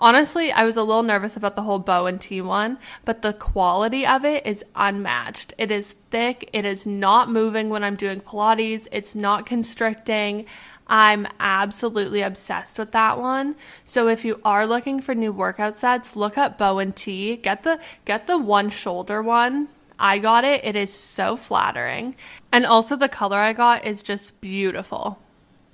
Honestly, 0.00 0.50
I 0.50 0.64
was 0.64 0.78
a 0.78 0.82
little 0.82 1.02
nervous 1.02 1.36
about 1.36 1.56
the 1.56 1.62
whole 1.62 1.78
Bo 1.78 2.06
and 2.06 2.18
Tee 2.18 2.40
one, 2.40 2.78
but 3.04 3.20
the 3.20 3.34
quality 3.34 4.06
of 4.06 4.24
it 4.24 4.46
is 4.46 4.64
unmatched. 4.74 5.52
It 5.58 5.70
is 5.70 5.92
thick, 5.92 6.48
it 6.54 6.64
is 6.64 6.86
not 6.86 7.30
moving 7.30 7.68
when 7.68 7.84
I'm 7.84 7.96
doing 7.96 8.22
Pilates, 8.22 8.88
it's 8.90 9.14
not 9.14 9.44
constricting. 9.44 10.46
I'm 10.86 11.28
absolutely 11.38 12.22
obsessed 12.22 12.78
with 12.78 12.92
that 12.92 13.18
one. 13.18 13.56
So 13.84 14.08
if 14.08 14.24
you 14.24 14.40
are 14.42 14.66
looking 14.66 15.02
for 15.02 15.14
new 15.14 15.32
workout 15.32 15.76
sets, 15.76 16.16
look 16.16 16.38
up 16.38 16.56
Bo 16.56 16.78
and 16.78 16.96
Tee. 16.96 17.36
Get 17.36 17.62
the 17.62 17.78
get 18.06 18.26
the 18.26 18.38
one 18.38 18.70
shoulder 18.70 19.22
one. 19.22 19.68
I 19.98 20.18
got 20.18 20.44
it. 20.44 20.64
It 20.64 20.76
is 20.76 20.94
so 20.94 21.36
flattering. 21.36 22.16
And 22.50 22.64
also 22.64 22.96
the 22.96 23.08
color 23.08 23.36
I 23.36 23.52
got 23.52 23.84
is 23.84 24.02
just 24.02 24.40
beautiful. 24.40 25.18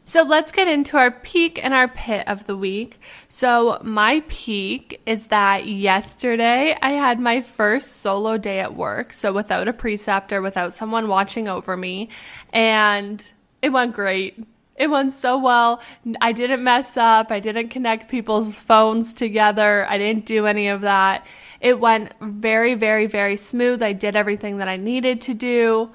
So 0.09 0.23
let's 0.23 0.53
get 0.53 0.69
into 0.69 0.97
our 0.97 1.11
peak 1.11 1.59
and 1.63 1.75
our 1.75 1.89
pit 1.89 2.29
of 2.29 2.47
the 2.47 2.57
week. 2.57 3.01
So 3.29 3.81
my 3.83 4.23
peak 4.29 5.01
is 5.05 5.27
that 5.27 5.67
yesterday 5.67 6.79
I 6.81 6.93
had 6.93 7.19
my 7.19 7.41
first 7.43 7.97
solo 7.97 8.39
day 8.39 8.61
at 8.61 8.77
work. 8.77 9.13
So 9.13 9.33
without 9.33 9.67
a 9.67 9.73
preceptor, 9.73 10.41
without 10.41 10.73
someone 10.73 11.09
watching 11.09 11.49
over 11.49 11.77
me. 11.77 12.09
And 12.53 13.29
it 13.61 13.71
went 13.71 13.97
great. 13.97 14.47
It 14.77 14.91
went 14.91 15.13
so 15.13 15.39
well. 15.39 15.81
I 16.21 16.31
didn't 16.31 16.63
mess 16.63 16.97
up. 16.97 17.33
I 17.33 17.41
didn't 17.41 17.71
connect 17.71 18.09
people's 18.09 18.55
phones 18.55 19.13
together. 19.13 19.87
I 19.89 19.99
didn't 19.99 20.25
do 20.25 20.47
any 20.47 20.69
of 20.69 20.83
that. 20.83 21.27
It 21.61 21.81
went 21.81 22.15
very, 22.21 22.75
very, 22.75 23.07
very 23.07 23.37
smooth. 23.37 23.83
I 23.83 23.93
did 23.93 24.15
everything 24.15 24.59
that 24.59 24.69
I 24.69 24.77
needed 24.77 25.21
to 25.23 25.35
do. 25.35 25.91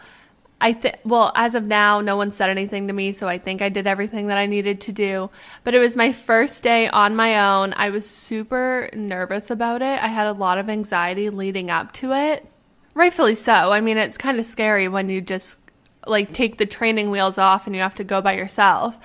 I 0.64 0.74
think, 0.74 1.00
well, 1.04 1.32
as 1.36 1.56
of 1.56 1.64
now, 1.64 2.02
no 2.02 2.16
one 2.16 2.32
said 2.32 2.52
anything 2.52 2.88
to 2.88 2.94
me, 2.94 3.14
so 3.14 3.28
I 3.28 3.40
think 3.40 3.64
I 3.64 3.70
did 3.70 3.88
everything 3.88 4.28
that 4.28 4.38
I 4.38 4.46
needed 4.46 4.80
to 4.82 4.92
do. 4.92 5.32
But 5.64 5.74
it 5.74 5.80
was 5.80 5.98
my 5.98 6.12
first 6.12 6.62
day 6.62 6.88
on 6.88 7.16
my 7.16 7.50
own. 7.50 7.74
I 7.76 7.90
was 7.90 8.08
super 8.08 8.88
nervous 8.94 9.50
about 9.50 9.82
it. 9.82 10.02
I 10.04 10.08
had 10.08 10.28
a 10.28 10.34
lot 10.34 10.60
of 10.60 10.70
anxiety 10.70 11.32
leading 11.32 11.72
up 11.72 11.92
to 11.94 12.14
it. 12.14 12.46
Rightfully 12.94 13.34
so. 13.34 13.72
I 13.72 13.82
mean, 13.82 13.98
it's 13.98 14.20
kind 14.20 14.40
of 14.40 14.46
scary 14.46 14.88
when 14.88 15.10
you 15.10 15.20
just 15.20 15.58
like 16.06 16.32
take 16.32 16.60
the 16.60 16.68
training 16.68 17.10
wheels 17.10 17.40
off 17.40 17.66
and 17.66 17.76
you 17.76 17.82
have 17.82 17.96
to 17.96 18.04
go 18.04 18.22
by 18.22 18.34
yourself. 18.34 19.00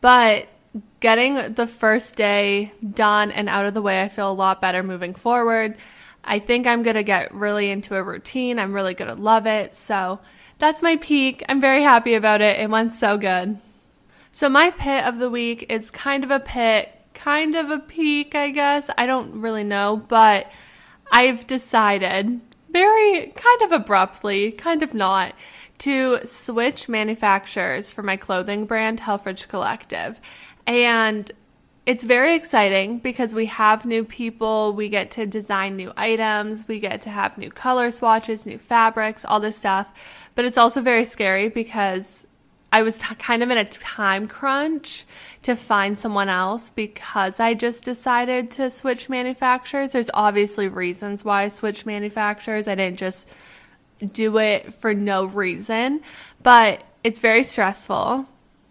But 0.00 0.48
getting 1.00 1.52
the 1.52 1.66
first 1.66 2.16
day 2.16 2.72
done 2.88 3.30
and 3.30 3.50
out 3.50 3.66
of 3.66 3.74
the 3.74 3.82
way, 3.82 4.00
I 4.00 4.08
feel 4.08 4.30
a 4.30 4.32
lot 4.32 4.62
better 4.62 4.82
moving 4.82 5.14
forward. 5.14 5.76
I 6.24 6.38
think 6.38 6.66
I'm 6.66 6.82
going 6.82 6.96
to 6.96 7.02
get 7.02 7.34
really 7.34 7.70
into 7.70 7.96
a 7.96 8.02
routine. 8.02 8.58
I'm 8.58 8.72
really 8.72 8.94
going 8.94 9.14
to 9.14 9.20
love 9.20 9.46
it. 9.46 9.74
So, 9.74 10.20
that's 10.62 10.80
my 10.80 10.94
peak. 10.94 11.42
I'm 11.48 11.60
very 11.60 11.82
happy 11.82 12.14
about 12.14 12.40
it. 12.40 12.60
It 12.60 12.70
went 12.70 12.94
so 12.94 13.18
good. 13.18 13.58
So 14.30 14.48
my 14.48 14.70
pit 14.70 15.04
of 15.04 15.18
the 15.18 15.28
week 15.28 15.66
is 15.68 15.90
kind 15.90 16.22
of 16.22 16.30
a 16.30 16.38
pit, 16.38 16.88
kind 17.14 17.56
of 17.56 17.68
a 17.68 17.80
peak, 17.80 18.36
I 18.36 18.50
guess. 18.50 18.88
I 18.96 19.06
don't 19.06 19.40
really 19.40 19.64
know, 19.64 20.04
but 20.06 20.52
I've 21.10 21.48
decided 21.48 22.40
very 22.70 23.32
kind 23.34 23.62
of 23.62 23.72
abruptly, 23.72 24.52
kind 24.52 24.84
of 24.84 24.94
not, 24.94 25.34
to 25.78 26.20
switch 26.24 26.88
manufacturers 26.88 27.90
for 27.90 28.04
my 28.04 28.16
clothing 28.16 28.64
brand, 28.64 29.00
Helfrich 29.00 29.48
Collective. 29.48 30.20
And 30.64 31.28
it's 31.84 32.04
very 32.04 32.36
exciting 32.36 32.98
because 32.98 33.34
we 33.34 33.46
have 33.46 33.84
new 33.84 34.04
people, 34.04 34.72
we 34.72 34.88
get 34.88 35.10
to 35.12 35.26
design 35.26 35.76
new 35.76 35.92
items, 35.96 36.68
we 36.68 36.78
get 36.78 37.00
to 37.02 37.10
have 37.10 37.36
new 37.36 37.50
color 37.50 37.90
swatches, 37.90 38.46
new 38.46 38.58
fabrics, 38.58 39.24
all 39.24 39.40
this 39.40 39.56
stuff. 39.56 39.92
But 40.36 40.44
it's 40.44 40.58
also 40.58 40.80
very 40.80 41.04
scary 41.04 41.48
because 41.48 42.24
I 42.70 42.82
was 42.82 42.98
t- 42.98 43.14
kind 43.16 43.42
of 43.42 43.50
in 43.50 43.58
a 43.58 43.64
time 43.64 44.28
crunch 44.28 45.04
to 45.42 45.56
find 45.56 45.98
someone 45.98 46.28
else 46.28 46.70
because 46.70 47.40
I 47.40 47.54
just 47.54 47.84
decided 47.84 48.52
to 48.52 48.70
switch 48.70 49.08
manufacturers. 49.08 49.92
There's 49.92 50.10
obviously 50.14 50.68
reasons 50.68 51.24
why 51.24 51.42
I 51.42 51.48
switched 51.48 51.84
manufacturers. 51.84 52.68
I 52.68 52.76
didn't 52.76 52.98
just 52.98 53.28
do 54.12 54.38
it 54.38 54.72
for 54.72 54.94
no 54.94 55.24
reason, 55.24 56.00
but 56.44 56.84
it's 57.02 57.20
very 57.20 57.42
stressful 57.42 58.28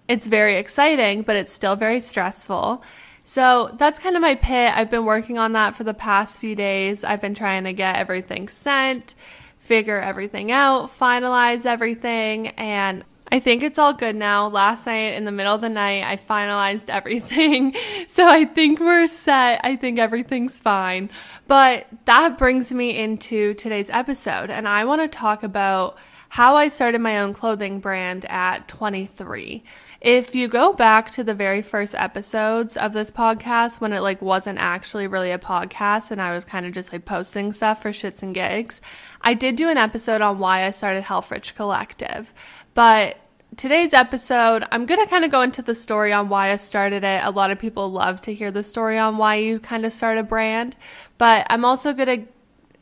it's 0.07 0.27
very 0.27 0.55
exciting, 0.55 1.21
but 1.21 1.35
it's 1.35 1.53
still 1.53 1.75
very 1.75 1.99
stressful. 1.99 2.83
So 3.23 3.73
that's 3.77 3.99
kind 3.99 4.15
of 4.15 4.21
my 4.21 4.35
pit. 4.35 4.73
I've 4.75 4.89
been 4.89 5.05
working 5.05 5.37
on 5.37 5.53
that 5.53 5.75
for 5.75 5.83
the 5.83 5.93
past 5.93 6.39
few 6.39 6.55
days. 6.55 7.03
I've 7.03 7.21
been 7.21 7.33
trying 7.33 7.63
to 7.63 7.73
get 7.73 7.95
everything 7.95 8.47
sent, 8.47 9.15
figure 9.59 9.99
everything 9.99 10.51
out, 10.51 10.89
finalize 10.89 11.65
everything, 11.65 12.49
and 12.49 13.05
I 13.33 13.39
think 13.39 13.63
it's 13.63 13.79
all 13.79 13.93
good 13.93 14.17
now. 14.17 14.49
Last 14.49 14.85
night 14.85 15.13
in 15.13 15.23
the 15.23 15.31
middle 15.31 15.55
of 15.55 15.61
the 15.61 15.69
night, 15.69 16.03
I 16.03 16.17
finalized 16.17 16.89
everything. 16.89 17.73
So 18.09 18.27
I 18.27 18.43
think 18.43 18.81
we're 18.81 19.07
set. 19.07 19.61
I 19.63 19.77
think 19.77 19.99
everything's 19.99 20.59
fine. 20.59 21.09
But 21.47 21.87
that 22.05 22.37
brings 22.37 22.73
me 22.73 22.97
into 22.97 23.53
today's 23.53 23.89
episode, 23.89 24.49
and 24.49 24.67
I 24.67 24.83
want 24.83 25.01
to 25.01 25.07
talk 25.07 25.43
about 25.43 25.97
how 26.27 26.55
I 26.55 26.67
started 26.67 26.99
my 26.99 27.19
own 27.19 27.33
clothing 27.33 27.79
brand 27.79 28.25
at 28.25 28.67
23. 28.67 29.63
If 30.01 30.33
you 30.33 30.47
go 30.47 30.73
back 30.73 31.11
to 31.11 31.23
the 31.23 31.35
very 31.35 31.61
first 31.61 31.93
episodes 31.93 32.75
of 32.75 32.91
this 32.91 33.11
podcast 33.11 33.79
when 33.79 33.93
it 33.93 33.99
like 33.99 34.19
wasn't 34.19 34.57
actually 34.57 35.05
really 35.05 35.29
a 35.29 35.37
podcast 35.37 36.09
and 36.09 36.19
I 36.19 36.33
was 36.33 36.43
kind 36.43 36.65
of 36.65 36.73
just 36.73 36.91
like 36.91 37.05
posting 37.05 37.51
stuff 37.51 37.83
for 37.83 37.91
shits 37.91 38.23
and 38.23 38.33
gigs, 38.33 38.81
I 39.21 39.35
did 39.35 39.55
do 39.55 39.69
an 39.69 39.77
episode 39.77 40.21
on 40.21 40.39
why 40.39 40.65
I 40.65 40.71
started 40.71 41.03
Helfrich 41.03 41.53
Collective. 41.53 42.33
But 42.73 43.19
today's 43.57 43.93
episode, 43.93 44.65
I'm 44.71 44.87
going 44.87 44.99
to 44.99 45.07
kind 45.07 45.23
of 45.23 45.29
go 45.29 45.43
into 45.43 45.61
the 45.61 45.75
story 45.75 46.11
on 46.11 46.29
why 46.29 46.49
I 46.49 46.55
started 46.55 47.03
it. 47.03 47.23
A 47.23 47.29
lot 47.29 47.51
of 47.51 47.59
people 47.59 47.91
love 47.91 48.21
to 48.21 48.33
hear 48.33 48.49
the 48.49 48.63
story 48.63 48.97
on 48.97 49.17
why 49.17 49.35
you 49.35 49.59
kind 49.59 49.85
of 49.85 49.93
start 49.93 50.17
a 50.17 50.23
brand, 50.23 50.75
but 51.19 51.45
I'm 51.47 51.63
also 51.63 51.93
going 51.93 52.25
to 52.25 52.27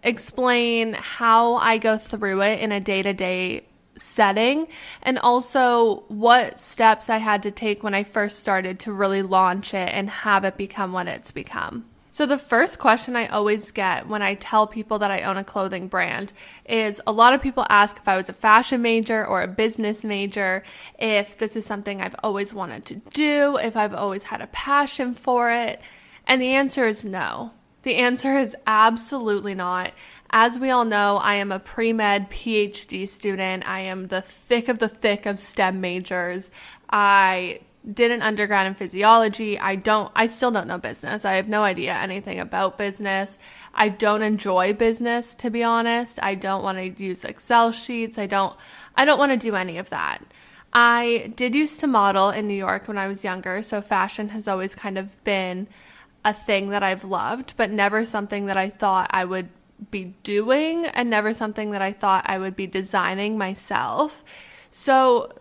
explain 0.04 0.94
how 0.94 1.56
I 1.56 1.80
go 1.80 1.98
through 1.98 2.44
it 2.44 2.62
in 2.62 2.72
a 2.72 2.80
day 2.80 3.02
to 3.02 3.12
day 3.12 3.66
setting 4.00 4.68
and 5.02 5.20
also 5.20 6.04
what 6.08 6.60
steps 6.60 7.10
I 7.10 7.18
had 7.18 7.44
to 7.44 7.52
take 7.52 7.84
when 7.84 7.94
I 7.94 8.04
first 8.04 8.40
started 8.40 8.80
to 8.82 8.94
really 8.94 9.22
launch 9.22 9.74
it 9.74 9.90
and 9.94 10.10
have 10.10 10.46
it 10.46 10.58
become 10.58 10.94
what 10.94 11.08
it's 11.08 11.32
become. 11.32 11.86
So, 12.20 12.26
the 12.26 12.38
first 12.38 12.80
question 12.80 13.16
I 13.16 13.28
always 13.28 13.72
get 13.72 14.10
when 14.10 14.22
I 14.22 14.34
tell 14.34 14.68
people 14.68 15.00
that 15.00 15.10
I 15.10 15.22
own 15.22 15.38
a 15.38 15.44
clothing 15.46 15.88
brand 15.88 16.34
is 16.66 17.02
a 17.08 17.14
lot 17.14 17.34
of 17.34 17.42
people 17.42 17.66
ask 17.70 17.96
if 17.96 18.10
I 18.10 18.18
was 18.18 18.28
a 18.28 18.34
fashion 18.34 18.82
major 18.82 19.26
or 19.26 19.42
a 19.42 19.48
business 19.48 20.04
major, 20.04 20.64
if 21.00 21.38
this 21.38 21.56
is 21.56 21.66
something 21.66 22.02
I've 22.02 22.18
always 22.22 22.54
wanted 22.54 22.84
to 22.88 22.96
do, 23.14 23.56
if 23.56 23.78
I've 23.78 23.96
always 23.96 24.26
had 24.26 24.42
a 24.42 24.48
passion 24.48 25.14
for 25.14 25.50
it. 25.50 25.80
And 26.28 26.42
the 26.42 26.56
answer 26.56 26.86
is 26.86 27.06
no. 27.06 27.52
The 27.84 27.96
answer 27.96 28.38
is 28.38 28.54
absolutely 28.68 29.56
not. 29.56 29.94
As 30.32 30.60
we 30.60 30.70
all 30.70 30.86
know, 30.86 31.18
I 31.18 31.36
am 31.36 31.52
a 31.52 31.60
pre 31.60 31.92
med 31.92 32.30
PhD 32.30 33.08
student. 33.10 33.68
I 33.68 33.82
am 33.82 34.06
the 34.06 34.22
thick 34.22 34.68
of 34.68 34.80
the 34.80 34.88
thick 34.88 35.26
of 35.26 35.40
STEM 35.40 35.82
majors. 35.82 36.52
I 36.90 37.62
did 37.92 38.12
an 38.12 38.22
undergrad 38.22 38.68
in 38.68 38.76
physiology. 38.76 39.58
I 39.58 39.76
don't, 39.76 40.12
I 40.16 40.28
still 40.28 40.52
don't 40.52 40.68
know 40.68 40.78
business. 40.78 41.26
I 41.26 41.36
have 41.36 41.48
no 41.48 41.64
idea 41.64 41.94
anything 41.94 42.40
about 42.40 42.78
business. 42.78 43.38
I 43.74 43.90
don't 43.90 44.22
enjoy 44.22 44.74
business, 44.74 45.34
to 45.36 45.50
be 45.50 45.64
honest. 45.64 46.20
I 46.22 46.36
don't 46.36 46.62
want 46.62 46.78
to 46.78 47.04
use 47.04 47.24
Excel 47.24 47.72
sheets. 47.72 48.18
I 48.18 48.28
don't, 48.28 48.56
I 48.96 49.06
don't 49.06 49.18
want 49.18 49.32
to 49.32 49.38
do 49.38 49.56
any 49.56 49.78
of 49.78 49.90
that. 49.90 50.22
I 50.72 51.34
did 51.36 51.56
used 51.56 51.80
to 51.80 51.88
model 51.88 52.30
in 52.30 52.48
New 52.48 52.54
York 52.54 52.88
when 52.88 52.98
I 52.98 53.08
was 53.08 53.24
younger, 53.24 53.64
so 53.64 53.82
fashion 53.82 54.30
has 54.30 54.48
always 54.48 54.76
kind 54.76 54.98
of 55.00 55.22
been 55.24 55.68
a 56.24 56.34
thing 56.34 56.70
that 56.70 56.84
I've 56.84 57.06
loved, 57.06 57.54
but 57.58 57.72
never 57.72 58.06
something 58.06 58.46
that 58.48 58.58
I 58.58 58.70
thought 58.70 59.10
I 59.12 59.26
would 59.26 59.50
be 59.92 60.16
doing 60.24 60.86
and 60.86 61.10
never 61.10 61.34
something 61.34 61.72
that 61.72 61.82
I 61.82 61.92
thought 61.92 62.26
I 62.28 62.38
would 62.38 62.56
be 62.56 62.68
designing 62.68 63.38
myself. 63.38 64.24
So 64.72 65.32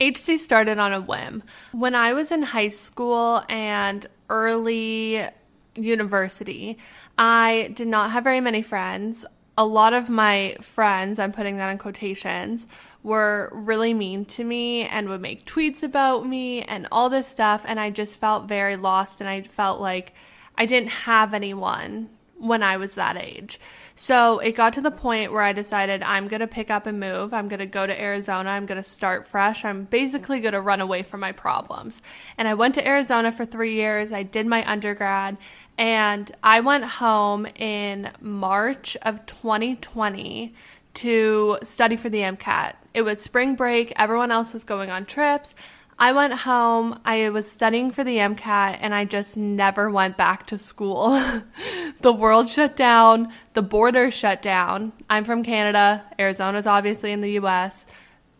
HC 0.00 0.38
started 0.38 0.78
on 0.78 0.92
a 0.92 1.00
whim. 1.00 1.42
When 1.72 1.94
I 1.94 2.12
was 2.12 2.32
in 2.32 2.42
high 2.42 2.68
school 2.68 3.44
and 3.48 4.06
early 4.28 5.26
university, 5.74 6.78
I 7.18 7.72
did 7.74 7.88
not 7.88 8.10
have 8.12 8.24
very 8.24 8.40
many 8.40 8.62
friends. 8.62 9.26
A 9.58 9.64
lot 9.64 9.92
of 9.92 10.08
my 10.08 10.56
friends, 10.62 11.18
I'm 11.18 11.32
putting 11.32 11.58
that 11.58 11.68
in 11.68 11.76
quotations, 11.76 12.66
were 13.02 13.50
really 13.52 13.92
mean 13.92 14.24
to 14.26 14.44
me 14.44 14.84
and 14.84 15.08
would 15.08 15.20
make 15.20 15.44
tweets 15.44 15.82
about 15.82 16.26
me 16.26 16.62
and 16.62 16.88
all 16.90 17.10
this 17.10 17.26
stuff. 17.26 17.62
And 17.66 17.78
I 17.78 17.90
just 17.90 18.18
felt 18.18 18.48
very 18.48 18.76
lost 18.76 19.20
and 19.20 19.28
I 19.28 19.42
felt 19.42 19.80
like 19.80 20.14
I 20.56 20.64
didn't 20.64 20.90
have 20.90 21.34
anyone 21.34 22.08
when 22.40 22.62
I 22.62 22.78
was 22.78 22.94
that 22.94 23.16
age. 23.16 23.60
So 23.96 24.38
it 24.38 24.52
got 24.52 24.72
to 24.74 24.80
the 24.80 24.90
point 24.90 25.30
where 25.30 25.42
I 25.42 25.52
decided 25.52 26.02
I'm 26.02 26.26
going 26.26 26.40
to 26.40 26.46
pick 26.46 26.70
up 26.70 26.86
and 26.86 26.98
move. 26.98 27.34
I'm 27.34 27.48
going 27.48 27.60
to 27.60 27.66
go 27.66 27.86
to 27.86 28.00
Arizona. 28.00 28.50
I'm 28.50 28.64
going 28.64 28.82
to 28.82 28.88
start 28.88 29.26
fresh. 29.26 29.64
I'm 29.64 29.84
basically 29.84 30.40
going 30.40 30.54
to 30.54 30.60
run 30.60 30.80
away 30.80 31.02
from 31.02 31.20
my 31.20 31.32
problems. 31.32 32.00
And 32.38 32.48
I 32.48 32.54
went 32.54 32.74
to 32.76 32.86
Arizona 32.86 33.30
for 33.30 33.44
three 33.44 33.74
years. 33.74 34.10
I 34.10 34.22
did 34.22 34.46
my 34.46 34.68
undergrad 34.68 35.36
and 35.76 36.32
I 36.42 36.60
went 36.60 36.84
home 36.84 37.46
in 37.56 38.10
March 38.20 38.96
of 39.02 39.24
2020 39.26 40.54
to 40.94 41.58
study 41.62 41.96
for 41.96 42.08
the 42.08 42.20
MCAT. 42.20 42.74
It 42.94 43.02
was 43.02 43.20
spring 43.20 43.54
break. 43.54 43.92
Everyone 43.96 44.30
else 44.30 44.52
was 44.52 44.64
going 44.64 44.90
on 44.90 45.04
trips. 45.04 45.54
I 46.02 46.12
went 46.12 46.32
home, 46.32 46.98
I 47.04 47.28
was 47.28 47.50
studying 47.50 47.90
for 47.90 48.02
the 48.02 48.16
MCAT, 48.16 48.78
and 48.80 48.94
I 48.94 49.04
just 49.04 49.36
never 49.36 49.90
went 49.90 50.16
back 50.16 50.46
to 50.46 50.56
school. 50.56 51.22
the 52.00 52.10
world 52.10 52.48
shut 52.48 52.74
down, 52.74 53.30
the 53.52 53.60
border 53.60 54.10
shut 54.10 54.40
down. 54.40 54.94
I'm 55.10 55.24
from 55.24 55.44
Canada, 55.44 56.02
Arizona's 56.18 56.66
obviously 56.66 57.12
in 57.12 57.20
the 57.20 57.32
US. 57.32 57.84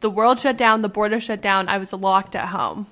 The 0.00 0.09
world 0.09 0.38
shut 0.38 0.57
down, 0.57 0.81
the 0.81 0.88
border 0.88 1.21
shut 1.21 1.43
down, 1.43 1.69
I 1.69 1.76
was 1.76 1.93
locked 1.93 2.35
at 2.35 2.49
home. 2.49 2.87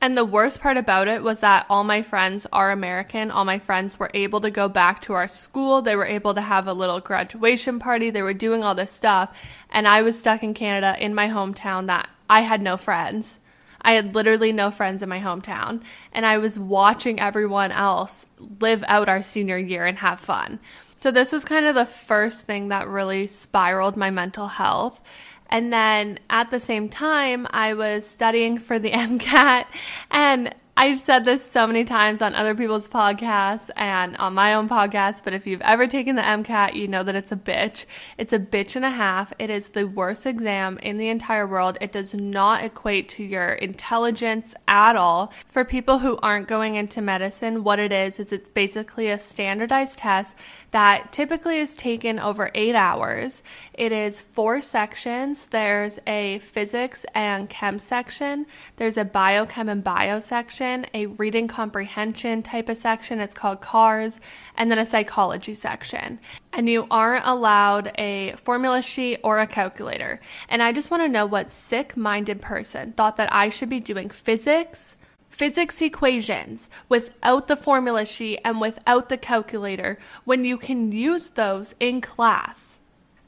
And 0.00 0.16
the 0.16 0.24
worst 0.24 0.60
part 0.60 0.76
about 0.76 1.08
it 1.08 1.24
was 1.24 1.40
that 1.40 1.66
all 1.68 1.82
my 1.82 2.02
friends 2.02 2.46
are 2.52 2.70
American. 2.70 3.32
All 3.32 3.44
my 3.44 3.58
friends 3.58 3.98
were 3.98 4.10
able 4.14 4.40
to 4.42 4.50
go 4.50 4.68
back 4.68 5.00
to 5.02 5.14
our 5.14 5.26
school. 5.26 5.80
They 5.80 5.96
were 5.96 6.04
able 6.04 6.34
to 6.34 6.42
have 6.42 6.68
a 6.68 6.74
little 6.74 7.00
graduation 7.00 7.78
party. 7.78 8.10
They 8.10 8.20
were 8.20 8.34
doing 8.34 8.62
all 8.62 8.74
this 8.74 8.92
stuff. 8.92 9.34
And 9.70 9.88
I 9.88 10.02
was 10.02 10.18
stuck 10.18 10.42
in 10.42 10.52
Canada 10.52 10.94
in 11.00 11.14
my 11.14 11.28
hometown 11.28 11.86
that 11.86 12.10
I 12.28 12.42
had 12.42 12.60
no 12.60 12.76
friends. 12.76 13.38
I 13.84 13.92
had 13.92 14.14
literally 14.14 14.52
no 14.52 14.70
friends 14.70 15.02
in 15.02 15.08
my 15.08 15.20
hometown, 15.20 15.82
and 16.12 16.24
I 16.24 16.38
was 16.38 16.58
watching 16.58 17.20
everyone 17.20 17.70
else 17.70 18.26
live 18.60 18.82
out 18.88 19.08
our 19.08 19.22
senior 19.22 19.58
year 19.58 19.84
and 19.84 19.98
have 19.98 20.18
fun. 20.18 20.58
So, 20.98 21.10
this 21.10 21.32
was 21.32 21.44
kind 21.44 21.66
of 21.66 21.74
the 21.74 21.84
first 21.84 22.46
thing 22.46 22.68
that 22.68 22.88
really 22.88 23.26
spiraled 23.26 23.96
my 23.96 24.10
mental 24.10 24.48
health. 24.48 25.02
And 25.50 25.72
then 25.72 26.18
at 26.30 26.50
the 26.50 26.58
same 26.58 26.88
time, 26.88 27.46
I 27.50 27.74
was 27.74 28.06
studying 28.06 28.58
for 28.58 28.78
the 28.78 28.90
MCAT, 28.92 29.66
and 30.10 30.54
I've 30.76 31.00
said 31.00 31.24
this 31.24 31.48
so 31.48 31.68
many 31.68 31.84
times 31.84 32.20
on 32.20 32.34
other 32.34 32.52
people's 32.52 32.88
podcasts 32.88 33.70
and 33.76 34.16
on 34.16 34.34
my 34.34 34.54
own 34.54 34.68
podcast, 34.68 35.22
but 35.22 35.32
if 35.32 35.46
you've 35.46 35.60
ever 35.60 35.86
taken 35.86 36.16
the 36.16 36.22
MCAT, 36.22 36.74
you 36.74 36.88
know 36.88 37.04
that 37.04 37.14
it's 37.14 37.30
a 37.30 37.36
bitch. 37.36 37.84
It's 38.18 38.32
a 38.32 38.40
bitch 38.40 38.74
and 38.74 38.84
a 38.84 38.90
half. 38.90 39.32
It 39.38 39.50
is 39.50 39.68
the 39.68 39.84
worst 39.86 40.26
exam 40.26 40.78
in 40.78 40.98
the 40.98 41.10
entire 41.10 41.46
world. 41.46 41.78
It 41.80 41.92
does 41.92 42.12
not 42.12 42.64
equate 42.64 43.08
to 43.10 43.22
your 43.22 43.50
intelligence 43.50 44.52
at 44.66 44.96
all. 44.96 45.32
For 45.46 45.64
people 45.64 46.00
who 46.00 46.18
aren't 46.20 46.48
going 46.48 46.74
into 46.74 47.00
medicine, 47.00 47.62
what 47.62 47.78
it 47.78 47.92
is 47.92 48.18
is 48.18 48.32
it's 48.32 48.48
basically 48.48 49.10
a 49.10 49.18
standardized 49.20 49.98
test 49.98 50.34
that 50.72 51.12
typically 51.12 51.58
is 51.58 51.74
taken 51.74 52.18
over 52.18 52.50
eight 52.52 52.74
hours. 52.74 53.44
It 53.74 53.92
is 53.92 54.18
four 54.18 54.60
sections. 54.60 55.46
There's 55.46 56.00
a 56.04 56.40
physics 56.40 57.06
and 57.14 57.48
chem 57.48 57.78
section. 57.78 58.46
There's 58.74 58.96
a 58.96 59.04
biochem 59.04 59.70
and 59.70 59.84
bio 59.84 60.18
section 60.18 60.63
section, 60.64 60.86
a 60.94 61.06
reading 61.06 61.46
comprehension 61.46 62.42
type 62.42 62.70
of 62.70 62.78
section, 62.78 63.20
it's 63.20 63.34
called 63.34 63.60
CARS, 63.60 64.18
and 64.56 64.70
then 64.70 64.78
a 64.78 64.86
psychology 64.86 65.52
section. 65.52 66.18
And 66.54 66.68
you 66.68 66.86
aren't 66.90 67.26
allowed 67.26 67.92
a 67.98 68.32
formula 68.42 68.80
sheet 68.80 69.20
or 69.22 69.38
a 69.38 69.46
calculator. 69.46 70.20
And 70.48 70.62
I 70.62 70.72
just 70.72 70.90
want 70.90 71.02
to 71.02 71.08
know 71.08 71.26
what 71.26 71.50
sick 71.50 71.98
minded 71.98 72.40
person 72.40 72.92
thought 72.92 73.18
that 73.18 73.30
I 73.32 73.50
should 73.50 73.68
be 73.68 73.80
doing 73.80 74.10
physics 74.10 74.96
physics 75.28 75.82
equations 75.82 76.70
without 76.88 77.48
the 77.48 77.56
formula 77.56 78.06
sheet 78.06 78.38
and 78.44 78.60
without 78.60 79.08
the 79.08 79.16
calculator 79.16 79.98
when 80.24 80.44
you 80.44 80.56
can 80.56 80.92
use 80.92 81.30
those 81.30 81.74
in 81.80 82.00
class. 82.00 82.78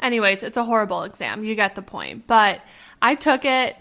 Anyways, 0.01 0.45
it's 0.45 0.57
a 0.57 0.63
horrible 0.63 1.03
exam. 1.03 1.43
You 1.43 1.57
get 1.57 1.75
the 1.75 1.83
point. 1.83 2.29
But 2.29 2.61
I 3.03 3.17
took 3.17 3.45
it. 3.45 3.75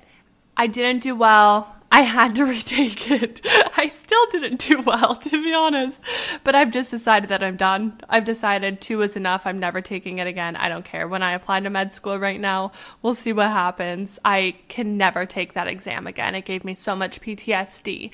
I 0.57 0.65
didn't 0.65 1.03
do 1.03 1.13
well. 1.15 1.75
I 1.95 2.01
had 2.01 2.35
to 2.35 2.45
retake 2.55 3.09
it. 3.09 3.39
I 3.77 3.87
still 3.87 4.25
didn't 4.29 4.59
do 4.59 4.81
well, 4.81 5.15
to 5.15 5.41
be 5.41 5.53
honest. 5.53 6.01
But 6.43 6.53
I've 6.53 6.71
just 6.71 6.91
decided 6.91 7.29
that 7.29 7.41
I'm 7.41 7.55
done. 7.55 8.01
I've 8.09 8.25
decided 8.25 8.81
two 8.81 9.01
is 9.01 9.15
enough. 9.15 9.47
I'm 9.47 9.59
never 9.59 9.79
taking 9.79 10.17
it 10.17 10.27
again. 10.27 10.57
I 10.57 10.67
don't 10.67 10.83
care. 10.83 11.07
When 11.07 11.23
I 11.23 11.31
apply 11.31 11.61
to 11.61 11.69
med 11.69 11.93
school 11.93 12.19
right 12.19 12.39
now, 12.39 12.73
we'll 13.01 13.15
see 13.15 13.31
what 13.31 13.47
happens. 13.47 14.19
I 14.25 14.57
can 14.67 14.97
never 14.97 15.25
take 15.25 15.53
that 15.53 15.69
exam 15.69 16.05
again. 16.05 16.35
It 16.35 16.43
gave 16.43 16.65
me 16.65 16.75
so 16.75 16.97
much 16.97 17.21
PTSD. 17.21 18.11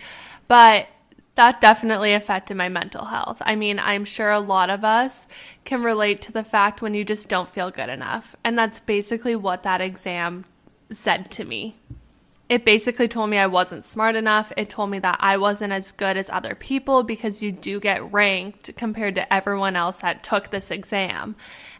But 0.47 0.87
that 1.33 1.59
definitely 1.59 2.13
affected 2.13 2.57
my 2.57 2.69
mental 2.69 3.05
health. 3.05 3.41
I 3.41 3.55
mean, 3.55 3.79
I'm 3.79 4.05
sure 4.05 4.29
a 4.29 4.39
lot 4.39 4.69
of 4.69 4.83
us 4.83 5.25
can 5.65 5.81
relate 5.81 6.21
to 6.23 6.31
the 6.31 6.43
fact 6.43 6.83
when 6.83 6.93
you 6.93 7.03
just 7.03 7.27
don't 7.29 7.47
feel 7.47 7.71
good 7.71 7.89
enough. 7.89 8.35
And 8.43 8.55
that's 8.55 8.79
basically 8.79 9.35
what 9.35 9.63
that 9.63 9.81
exam 9.81 10.45
said 10.91 11.31
to 11.31 11.45
me 11.45 11.77
it 12.51 12.65
basically 12.65 13.07
told 13.07 13.29
me 13.29 13.37
I 13.37 13.47
wasn't 13.47 13.85
smart 13.85 14.17
enough. 14.17 14.51
It 14.57 14.69
told 14.69 14.89
me 14.89 14.99
that 14.99 15.15
I 15.21 15.37
wasn't 15.37 15.71
as 15.71 15.93
good 15.93 16.17
as 16.17 16.29
other 16.29 16.53
people 16.53 17.01
because 17.01 17.41
you 17.41 17.49
do 17.49 17.79
get 17.79 18.11
ranked 18.11 18.75
compared 18.75 19.15
to 19.15 19.33
everyone 19.33 19.77
else 19.77 19.99
that 19.99 20.21
took 20.21 20.49
this 20.49 20.69
exam. 20.69 21.37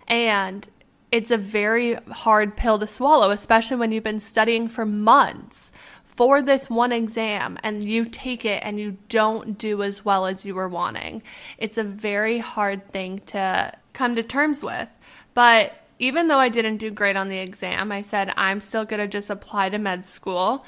And 0.08 0.66
it's 1.12 1.30
a 1.30 1.38
very 1.38 1.96
hard 1.96 2.56
pill 2.56 2.80
to 2.80 2.88
swallow, 2.88 3.32
especially 3.32 3.76
when 3.76 3.92
you've 3.92 4.06
been 4.06 4.22
studying 4.22 4.70
for 4.70 4.86
months 4.86 5.74
for 6.06 6.42
this 6.42 6.70
one 6.70 6.94
exam 6.94 7.60
and 7.64 7.84
you 7.84 8.06
take 8.06 8.46
it 8.46 8.64
and 8.64 8.80
you 8.80 8.98
don't 9.10 9.58
do 9.58 9.84
as 9.84 10.06
well 10.06 10.26
as 10.26 10.46
you 10.46 10.56
were 10.56 10.70
wanting. 10.70 11.22
It's 11.58 11.78
a 11.78 11.84
very 11.84 12.38
hard 12.38 12.94
thing 12.94 13.20
to 13.26 13.74
come 13.92 14.16
to 14.16 14.24
terms 14.24 14.64
with. 14.64 14.88
But 15.34 15.81
even 16.02 16.28
though 16.28 16.40
I 16.40 16.50
didn't 16.50 16.78
do 16.78 16.90
great 16.90 17.16
on 17.16 17.30
the 17.30 17.38
exam, 17.38 17.92
I 17.92 18.02
said 18.02 18.34
I'm 18.36 18.60
still 18.60 18.86
going 18.86 19.00
to 19.00 19.08
just 19.08 19.30
apply 19.30 19.70
to 19.70 19.78
med 19.78 20.08
school. 20.08 20.66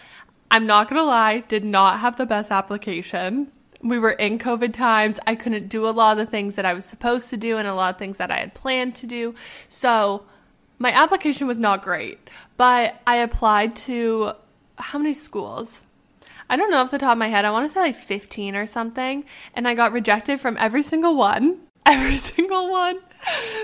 I'm 0.51 0.67
not 0.67 0.87
going 0.87 1.01
to 1.01 1.05
lie, 1.05 1.39
did 1.39 1.65
not 1.65 1.99
have 2.01 2.17
the 2.17 2.27
best 2.27 2.51
application. 2.51 3.51
We 3.81 3.97
were 3.97 4.11
in 4.11 4.37
COVID 4.37 4.73
times. 4.73 5.19
I 5.25 5.33
couldn't 5.33 5.69
do 5.69 5.87
a 5.87 5.89
lot 5.89 6.19
of 6.19 6.23
the 6.23 6.29
things 6.29 6.55
that 6.55 6.65
I 6.65 6.75
was 6.75 6.85
supposed 6.85 7.31
to 7.31 7.37
do 7.37 7.57
and 7.57 7.67
a 7.67 7.73
lot 7.73 7.95
of 7.95 7.99
things 7.99 8.19
that 8.19 8.29
I 8.29 8.37
had 8.37 8.53
planned 8.53 8.93
to 8.97 9.07
do. 9.07 9.33
So 9.69 10.23
my 10.77 10.91
application 10.91 11.47
was 11.47 11.57
not 11.57 11.81
great, 11.81 12.29
but 12.55 13.01
I 13.07 13.17
applied 13.17 13.75
to 13.87 14.33
how 14.77 14.99
many 14.99 15.15
schools? 15.15 15.81
I 16.47 16.57
don't 16.57 16.69
know 16.69 16.77
off 16.77 16.91
the 16.91 16.99
top 16.99 17.13
of 17.13 17.17
my 17.17 17.29
head. 17.29 17.43
I 17.43 17.51
want 17.51 17.67
to 17.67 17.73
say 17.73 17.79
like 17.79 17.95
15 17.95 18.55
or 18.55 18.67
something. 18.67 19.25
And 19.55 19.67
I 19.67 19.73
got 19.73 19.93
rejected 19.93 20.39
from 20.39 20.57
every 20.59 20.83
single 20.83 21.15
one. 21.15 21.61
Every 21.85 22.15
single 22.15 22.71
one 22.71 22.99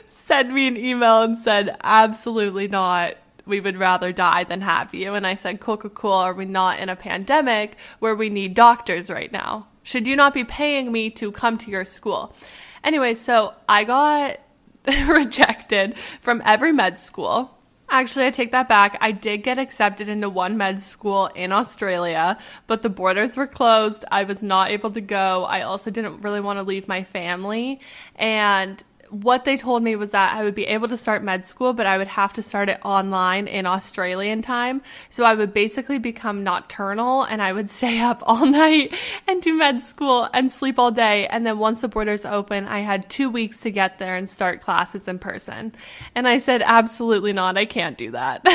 sent 0.08 0.52
me 0.52 0.68
an 0.68 0.78
email 0.78 1.22
and 1.22 1.38
said, 1.38 1.78
absolutely 1.84 2.68
not. 2.68 3.16
We 3.46 3.60
would 3.60 3.78
rather 3.78 4.12
die 4.12 4.44
than 4.44 4.62
have 4.62 4.94
you. 4.94 5.16
And 5.16 5.26
I 5.26 5.34
said, 5.34 5.60
cool, 5.60 5.78
cool, 5.78 5.90
cool. 5.90 6.14
Are 6.14 6.34
we 6.34 6.46
not 6.46 6.80
in 6.80 6.88
a 6.88 6.96
pandemic 6.96 7.78
where 7.98 8.16
we 8.16 8.30
need 8.30 8.54
doctors 8.54 9.10
right 9.10 9.32
now? 9.32 9.68
Should 9.82 10.06
you 10.06 10.16
not 10.16 10.36
be 10.36 10.44
paying 10.44 10.92
me 10.92 11.10
to 11.12 11.32
come 11.32 11.58
to 11.58 11.72
your 11.72 11.84
school? 11.84 12.36
Anyway, 12.84 13.16
so 13.16 13.56
I 13.68 13.86
got 13.86 14.40
rejected 15.08 15.98
from 16.20 16.44
every 16.46 16.72
med 16.72 17.00
school. 17.00 17.56
Actually, 17.92 18.28
I 18.28 18.30
take 18.30 18.52
that 18.52 18.70
back. 18.70 19.00
I 19.02 19.12
did 19.12 19.40
get 19.40 19.58
accepted 19.58 20.08
into 20.08 20.30
one 20.30 20.58
med 20.58 20.80
school 20.80 21.26
in 21.34 21.52
Australia, 21.52 22.38
but 22.68 22.84
the 22.84 22.90
borders 22.90 23.36
were 23.36 23.48
closed. 23.48 24.06
I 24.12 24.26
was 24.26 24.44
not 24.44 24.70
able 24.70 24.92
to 24.92 25.02
go. 25.02 25.46
I 25.46 25.62
also 25.64 25.90
didn't 25.90 26.22
really 26.22 26.40
want 26.40 26.60
to 26.60 26.64
leave 26.64 26.88
my 26.88 27.04
family. 27.04 27.80
And 28.16 28.84
what 29.10 29.46
they 29.46 29.58
told 29.58 29.84
me 29.84 29.96
was 29.96 30.12
that 30.12 30.36
I 30.36 30.44
would 30.44 30.56
be 30.56 30.66
able 30.68 30.88
to 30.88 30.98
start 30.98 31.24
med 31.24 31.46
school, 31.46 31.74
but 31.74 31.86
I 31.86 31.98
would 31.98 32.08
have 32.08 32.34
to 32.34 32.44
start 32.44 32.70
it 32.70 32.80
online 32.84 33.48
in 33.48 33.66
Australian 33.66 34.42
time. 34.42 34.82
So 35.10 35.24
I 35.24 35.36
would 35.36 35.54
basically 35.54 36.00
become 36.00 36.44
nocturnal 36.44 37.24
and 37.24 37.42
I 37.42 37.54
would 37.54 37.72
stay 37.80 38.00
up 38.00 38.22
all 38.26 38.46
night 38.46 38.96
and 39.28 39.42
do 39.42 39.54
med 39.54 39.82
school 39.82 40.30
and 40.34 40.52
sleep 40.52 40.80
all 40.80 40.92
day. 40.92 41.28
And 41.28 41.46
then 41.46 41.60
once 41.60 41.82
the 41.82 41.88
borders 41.88 42.26
open, 42.26 42.68
I 42.68 42.80
had 42.80 43.10
two 43.10 43.30
weeks 43.30 43.60
to 43.60 43.72
get 43.72 44.00
there 44.00 44.16
and 44.16 44.30
start 44.30 44.62
classes 44.62 45.08
in 45.08 45.20
person. 45.20 45.74
And 46.16 46.28
I 46.28 46.38
said, 46.38 46.62
absolutely 46.64 47.34
not. 47.34 47.58
I 47.58 47.66
can't 47.66 47.98
do 47.98 48.12
that. 48.12 48.46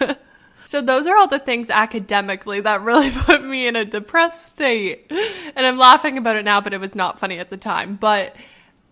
So 0.66 0.80
those 0.80 1.06
are 1.06 1.16
all 1.16 1.28
the 1.28 1.38
things 1.38 1.70
academically 1.70 2.58
that 2.60 2.82
really 2.82 3.10
put 3.14 3.44
me 3.44 3.68
in 3.68 3.76
a 3.76 3.84
depressed 3.84 4.48
state. 4.48 5.06
And 5.54 5.64
I'm 5.66 5.78
laughing 5.78 6.18
about 6.18 6.34
it 6.34 6.44
now, 6.44 6.60
but 6.60 6.72
it 6.72 6.80
was 6.80 6.96
not 6.96 7.20
funny 7.20 7.38
at 7.38 7.50
the 7.50 7.56
time. 7.56 7.94
But 7.94 8.34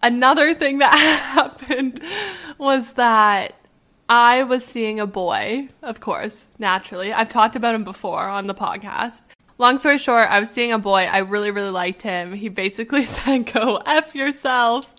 another 0.02 0.54
thing 0.54 0.78
that 0.78 0.94
happened 1.34 2.00
was 2.58 2.94
that 2.94 3.54
I 4.08 4.42
was 4.42 4.64
seeing 4.64 5.00
a 5.00 5.06
boy, 5.06 5.68
of 5.82 6.00
course, 6.00 6.46
naturally. 6.58 7.12
I've 7.12 7.28
talked 7.28 7.56
about 7.56 7.74
him 7.74 7.84
before 7.84 8.28
on 8.28 8.46
the 8.46 8.54
podcast. 8.54 9.22
Long 9.58 9.78
story 9.78 9.98
short, 9.98 10.28
I 10.28 10.40
was 10.40 10.50
seeing 10.50 10.72
a 10.72 10.78
boy. 10.78 11.02
I 11.02 11.18
really, 11.18 11.50
really 11.50 11.70
liked 11.70 12.02
him. 12.02 12.32
He 12.32 12.48
basically 12.48 13.04
said, 13.06 13.52
Go 13.52 13.76
F 13.76 14.14
yourself. 14.14 14.92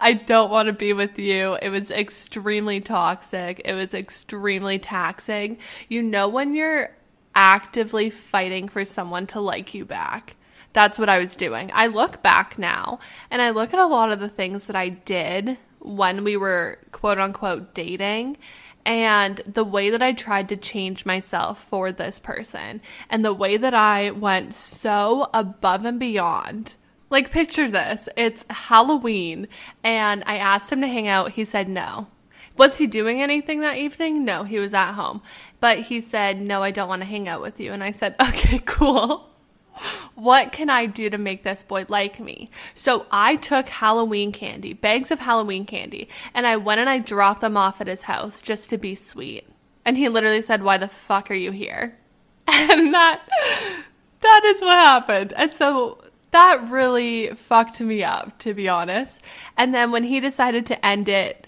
I 0.00 0.14
don't 0.14 0.50
want 0.50 0.66
to 0.66 0.72
be 0.72 0.92
with 0.92 1.18
you. 1.18 1.56
It 1.62 1.68
was 1.70 1.90
extremely 1.90 2.80
toxic. 2.80 3.62
It 3.64 3.74
was 3.74 3.94
extremely 3.94 4.78
taxing. 4.78 5.58
You 5.88 6.02
know, 6.02 6.28
when 6.28 6.54
you're 6.54 6.90
actively 7.34 8.10
fighting 8.10 8.68
for 8.68 8.84
someone 8.84 9.26
to 9.28 9.40
like 9.40 9.74
you 9.74 9.84
back. 9.84 10.34
That's 10.72 10.98
what 10.98 11.08
I 11.08 11.18
was 11.18 11.34
doing. 11.34 11.70
I 11.74 11.88
look 11.88 12.22
back 12.22 12.58
now 12.58 13.00
and 13.30 13.42
I 13.42 13.50
look 13.50 13.74
at 13.74 13.80
a 13.80 13.86
lot 13.86 14.12
of 14.12 14.20
the 14.20 14.28
things 14.28 14.66
that 14.66 14.76
I 14.76 14.90
did 14.90 15.58
when 15.80 16.24
we 16.24 16.36
were 16.36 16.78
quote 16.92 17.18
unquote 17.18 17.74
dating 17.74 18.36
and 18.84 19.38
the 19.46 19.64
way 19.64 19.90
that 19.90 20.02
I 20.02 20.12
tried 20.12 20.48
to 20.50 20.56
change 20.56 21.04
myself 21.04 21.62
for 21.62 21.92
this 21.92 22.18
person 22.18 22.80
and 23.08 23.24
the 23.24 23.34
way 23.34 23.56
that 23.56 23.74
I 23.74 24.10
went 24.10 24.54
so 24.54 25.28
above 25.34 25.84
and 25.84 25.98
beyond. 25.98 26.74
Like, 27.10 27.32
picture 27.32 27.68
this 27.68 28.08
it's 28.16 28.44
Halloween, 28.48 29.48
and 29.82 30.22
I 30.26 30.36
asked 30.36 30.70
him 30.70 30.80
to 30.80 30.86
hang 30.86 31.08
out. 31.08 31.32
He 31.32 31.44
said 31.44 31.68
no. 31.68 32.06
Was 32.56 32.78
he 32.78 32.86
doing 32.86 33.20
anything 33.20 33.60
that 33.60 33.78
evening? 33.78 34.24
No, 34.24 34.44
he 34.44 34.58
was 34.58 34.74
at 34.74 34.92
home. 34.92 35.22
But 35.60 35.78
he 35.78 36.00
said, 36.00 36.40
No, 36.40 36.62
I 36.62 36.70
don't 36.70 36.88
want 36.88 37.02
to 37.02 37.08
hang 37.08 37.26
out 37.26 37.40
with 37.40 37.58
you. 37.58 37.72
And 37.72 37.82
I 37.82 37.90
said, 37.90 38.14
Okay, 38.20 38.58
cool 38.64 39.29
what 40.14 40.52
can 40.52 40.70
I 40.70 40.86
do 40.86 41.10
to 41.10 41.18
make 41.18 41.42
this 41.42 41.62
boy 41.62 41.86
like 41.88 42.20
me? 42.20 42.50
So 42.74 43.06
I 43.10 43.36
took 43.36 43.68
Halloween 43.68 44.32
candy, 44.32 44.72
bags 44.72 45.10
of 45.10 45.20
Halloween 45.20 45.64
candy, 45.64 46.08
and 46.34 46.46
I 46.46 46.56
went 46.56 46.80
and 46.80 46.90
I 46.90 46.98
dropped 46.98 47.40
them 47.40 47.56
off 47.56 47.80
at 47.80 47.86
his 47.86 48.02
house 48.02 48.42
just 48.42 48.70
to 48.70 48.78
be 48.78 48.94
sweet. 48.94 49.48
And 49.84 49.96
he 49.96 50.08
literally 50.08 50.42
said, 50.42 50.62
Why 50.62 50.76
the 50.76 50.88
fuck 50.88 51.30
are 51.30 51.34
you 51.34 51.52
here? 51.52 51.96
And 52.52 52.92
that 52.92 53.22
that 54.20 54.42
is 54.44 54.60
what 54.60 54.76
happened. 54.76 55.32
And 55.34 55.54
so 55.54 56.02
that 56.30 56.68
really 56.68 57.28
fucked 57.28 57.80
me 57.80 58.04
up, 58.04 58.38
to 58.40 58.54
be 58.54 58.68
honest. 58.68 59.20
And 59.56 59.74
then 59.74 59.90
when 59.90 60.04
he 60.04 60.20
decided 60.20 60.66
to 60.66 60.86
end 60.86 61.08
it, 61.08 61.46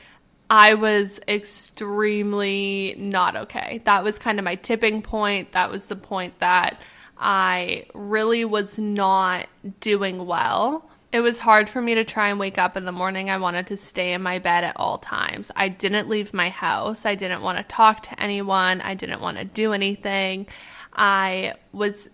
I 0.51 0.75
was 0.75 1.19
extremely 1.29 2.95
not 2.99 3.37
okay. 3.37 3.81
That 3.85 4.05
was 4.05 4.19
kind 4.19 4.39
of 4.39 4.45
my 4.45 4.57
tipping 4.57 5.01
point. 5.03 5.53
That 5.53 5.71
was 5.71 5.87
the 5.87 5.97
point 5.97 6.41
that 6.41 6.81
I 7.25 7.87
really 7.95 8.45
was 8.45 8.81
not 8.81 9.47
doing 9.79 10.27
well. 10.27 10.91
It 11.13 11.21
was 11.21 11.39
hard 11.39 11.71
for 11.71 11.81
me 11.81 11.95
to 11.95 12.05
try 12.05 12.31
and 12.31 12.41
wake 12.41 12.59
up 12.59 12.77
in 12.77 12.85
the 12.85 12.91
morning. 12.91 13.31
I 13.31 13.37
wanted 13.37 13.69
to 13.69 13.77
stay 13.77 14.13
in 14.13 14.23
my 14.23 14.41
bed 14.41 14.65
at 14.65 14.77
all 14.77 14.99
times. 14.99 15.53
I 15.55 15.69
didn't 15.69 16.09
leave 16.09 16.35
my 16.35 16.49
house. 16.49 17.07
I 17.07 17.15
didn't 17.15 17.43
want 17.43 17.59
to 17.59 17.65
talk 17.65 18.03
to 18.05 18.21
anyone. 18.21 18.81
I 18.81 18.95
didn't 18.95 19.21
want 19.21 19.39
to 19.39 19.45
do 19.45 19.73
anything. 19.73 20.49
I 20.93 21.55
was 21.71 22.11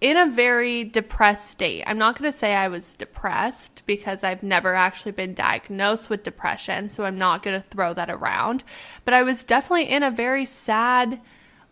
in 0.00 0.16
a 0.16 0.30
very 0.30 0.84
depressed 0.84 1.50
state. 1.50 1.82
I'm 1.86 1.98
not 1.98 2.16
going 2.16 2.30
to 2.30 2.36
say 2.36 2.54
I 2.54 2.68
was 2.68 2.94
depressed 2.94 3.82
because 3.84 4.22
I've 4.22 4.44
never 4.44 4.74
actually 4.74 5.12
been 5.12 5.34
diagnosed 5.34 6.08
with 6.08 6.22
depression, 6.22 6.88
so 6.88 7.04
I'm 7.04 7.18
not 7.18 7.42
going 7.42 7.60
to 7.60 7.68
throw 7.68 7.94
that 7.94 8.10
around. 8.10 8.62
But 9.04 9.14
I 9.14 9.24
was 9.24 9.42
definitely 9.42 9.90
in 9.90 10.04
a 10.04 10.10
very 10.10 10.44
sad 10.44 11.20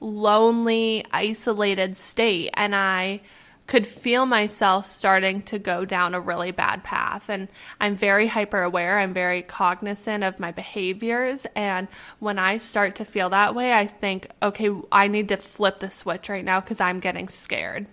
lonely, 0.01 1.05
isolated 1.13 1.97
state. 1.97 2.51
And 2.55 2.75
I 2.75 3.21
could 3.67 3.87
feel 3.87 4.25
myself 4.25 4.87
starting 4.87 5.43
to 5.43 5.59
go 5.59 5.85
down 5.85 6.15
a 6.15 6.21
really 6.21 6.51
bad 6.51 6.83
path. 6.83 7.29
And 7.29 7.49
I'm 7.81 7.97
very 7.97 8.27
hyper 8.27 8.63
aware. 8.63 8.99
I'm 8.99 9.13
very 9.13 9.43
cognizant 9.43 10.25
of 10.25 10.41
my 10.41 10.53
behaviors. 10.53 11.47
And 11.55 11.87
when 12.19 12.39
I 12.39 12.57
start 12.57 12.97
to 12.97 13.05
feel 13.05 13.29
that 13.31 13.55
way, 13.55 13.73
I 13.75 13.87
think, 13.87 14.29
okay, 14.43 14.71
I 14.91 15.07
need 15.07 15.29
to 15.29 15.37
flip 15.37 15.81
the 15.81 15.91
switch 15.91 16.31
right 16.31 16.45
now 16.45 16.61
because 16.61 16.81
I'm 16.81 16.99
getting 16.99 17.29
scared. 17.29 17.87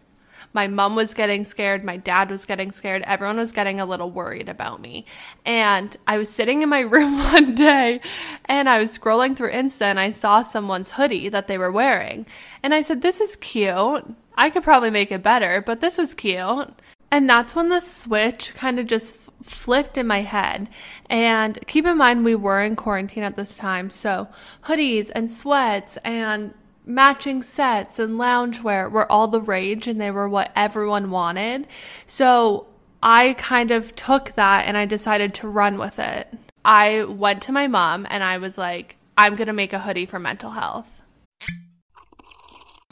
My 0.55 0.67
mom 0.67 0.95
was 0.95 1.13
getting 1.13 1.43
scared. 1.43 1.83
My 1.83 1.97
dad 1.97 2.31
was 2.31 2.45
getting 2.45 2.71
scared. 2.71 3.03
Everyone 3.05 3.35
was 3.35 3.51
getting 3.51 3.81
a 3.81 3.85
little 3.85 4.09
worried 4.09 4.47
about 4.47 4.79
me. 4.79 5.05
And 5.45 5.95
I 6.07 6.17
was 6.17 6.29
sitting 6.29 6.61
in 6.61 6.69
my 6.69 6.79
room 6.95 7.19
one 7.19 7.55
day 7.55 7.99
and 8.45 8.69
I 8.69 8.79
was 8.79 8.97
scrolling 8.97 9.35
through 9.35 9.51
Insta 9.51 9.81
and 9.81 9.99
I 9.99 10.11
saw 10.11 10.43
someone's 10.43 10.93
hoodie 10.93 11.27
that 11.27 11.47
they 11.47 11.57
were 11.57 11.73
wearing. 11.73 12.25
And 12.63 12.73
I 12.73 12.83
said, 12.83 13.01
This 13.01 13.19
is 13.19 13.35
cute. 13.35 14.05
I 14.37 14.49
could 14.49 14.63
probably 14.63 14.91
make 14.91 15.11
it 15.11 15.21
better, 15.21 15.61
but 15.61 15.81
this 15.81 15.97
was 15.97 16.13
cute. 16.13 16.69
And 17.11 17.29
that's 17.29 17.53
when 17.53 17.67
the 17.67 17.81
switch 17.81 18.53
kind 18.53 18.79
of 18.79 18.87
just 18.87 19.17
flipped 19.43 19.97
in 19.97 20.07
my 20.07 20.21
head. 20.21 20.69
And 21.09 21.59
keep 21.67 21.85
in 21.85 21.97
mind, 21.97 22.23
we 22.23 22.35
were 22.35 22.61
in 22.61 22.77
quarantine 22.77 23.23
at 23.23 23.35
this 23.35 23.57
time. 23.57 23.89
So 23.89 24.29
hoodies 24.63 25.11
and 25.13 25.29
sweats 25.29 25.97
and 26.05 26.53
matching 26.85 27.41
sets 27.41 27.99
and 27.99 28.19
loungewear 28.19 28.89
were 28.89 29.11
all 29.11 29.27
the 29.27 29.41
rage 29.41 29.87
and 29.87 29.99
they 29.99 30.11
were 30.11 30.29
what 30.29 30.51
everyone 30.55 31.09
wanted. 31.09 31.67
So 32.07 32.67
I 33.01 33.33
kind 33.33 33.71
of 33.71 33.95
took 33.95 34.33
that 34.33 34.65
and 34.67 34.77
I 34.77 34.85
decided 34.85 35.33
to 35.35 35.47
run 35.47 35.77
with 35.77 35.99
it. 35.99 36.27
I 36.63 37.03
went 37.03 37.43
to 37.43 37.51
my 37.51 37.67
mom 37.67 38.07
and 38.09 38.23
I 38.23 38.37
was 38.37 38.57
like, 38.57 38.97
I'm 39.17 39.35
going 39.35 39.47
to 39.47 39.53
make 39.53 39.73
a 39.73 39.79
hoodie 39.79 40.05
for 40.05 40.19
mental 40.19 40.51
health. 40.51 41.01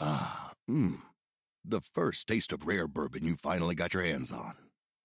Ah, 0.00 0.52
mmm. 0.68 0.98
The 1.64 1.80
first 1.80 2.28
taste 2.28 2.52
of 2.52 2.66
rare 2.66 2.86
bourbon 2.86 3.24
you 3.24 3.36
finally 3.36 3.74
got 3.74 3.94
your 3.94 4.02
hands 4.02 4.32
on. 4.32 4.54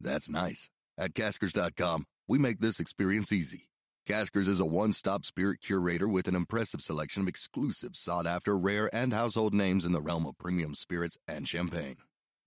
That's 0.02 0.30
nice. 0.30 0.69
At 0.97 1.13
caskers.com, 1.13 2.06
we 2.28 2.38
make 2.38 2.60
this 2.60 2.82
experience 2.82 3.32
easy. 3.32 3.68
Caskers 4.07 4.47
is 4.47 4.59
a 4.59 4.65
one 4.65 4.93
stop 4.93 5.23
spirit 5.25 5.62
curator 5.62 6.07
with 6.07 6.27
an 6.27 6.35
impressive 6.35 6.81
selection 6.81 7.21
of 7.21 7.27
exclusive, 7.27 7.95
sought 7.95 8.25
after, 8.25 8.57
rare, 8.57 8.89
and 8.93 9.13
household 9.13 9.53
names 9.53 9.85
in 9.85 9.91
the 9.91 10.01
realm 10.01 10.25
of 10.25 10.38
premium 10.38 10.73
spirits 10.75 11.17
and 11.27 11.47
champagne. 11.47 11.97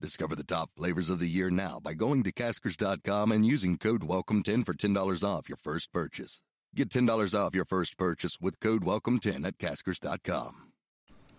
Discover 0.01 0.35
the 0.35 0.43
top 0.43 0.71
flavors 0.75 1.09
of 1.09 1.19
the 1.19 1.29
year 1.29 1.49
now 1.49 1.79
by 1.81 1.93
going 1.93 2.23
to 2.23 2.33
caskers.com 2.33 3.31
and 3.31 3.45
using 3.45 3.77
code 3.77 4.01
WELCOME10 4.01 4.65
for 4.65 4.73
$10 4.73 5.23
off 5.23 5.47
your 5.47 5.55
first 5.55 5.93
purchase. 5.93 6.41
Get 6.75 6.89
$10 6.89 7.39
off 7.39 7.55
your 7.55 7.65
first 7.65 7.97
purchase 7.97 8.37
with 8.41 8.59
code 8.59 8.83
WELCOME10 8.83 9.47
at 9.47 9.57
caskers.com. 9.57 10.73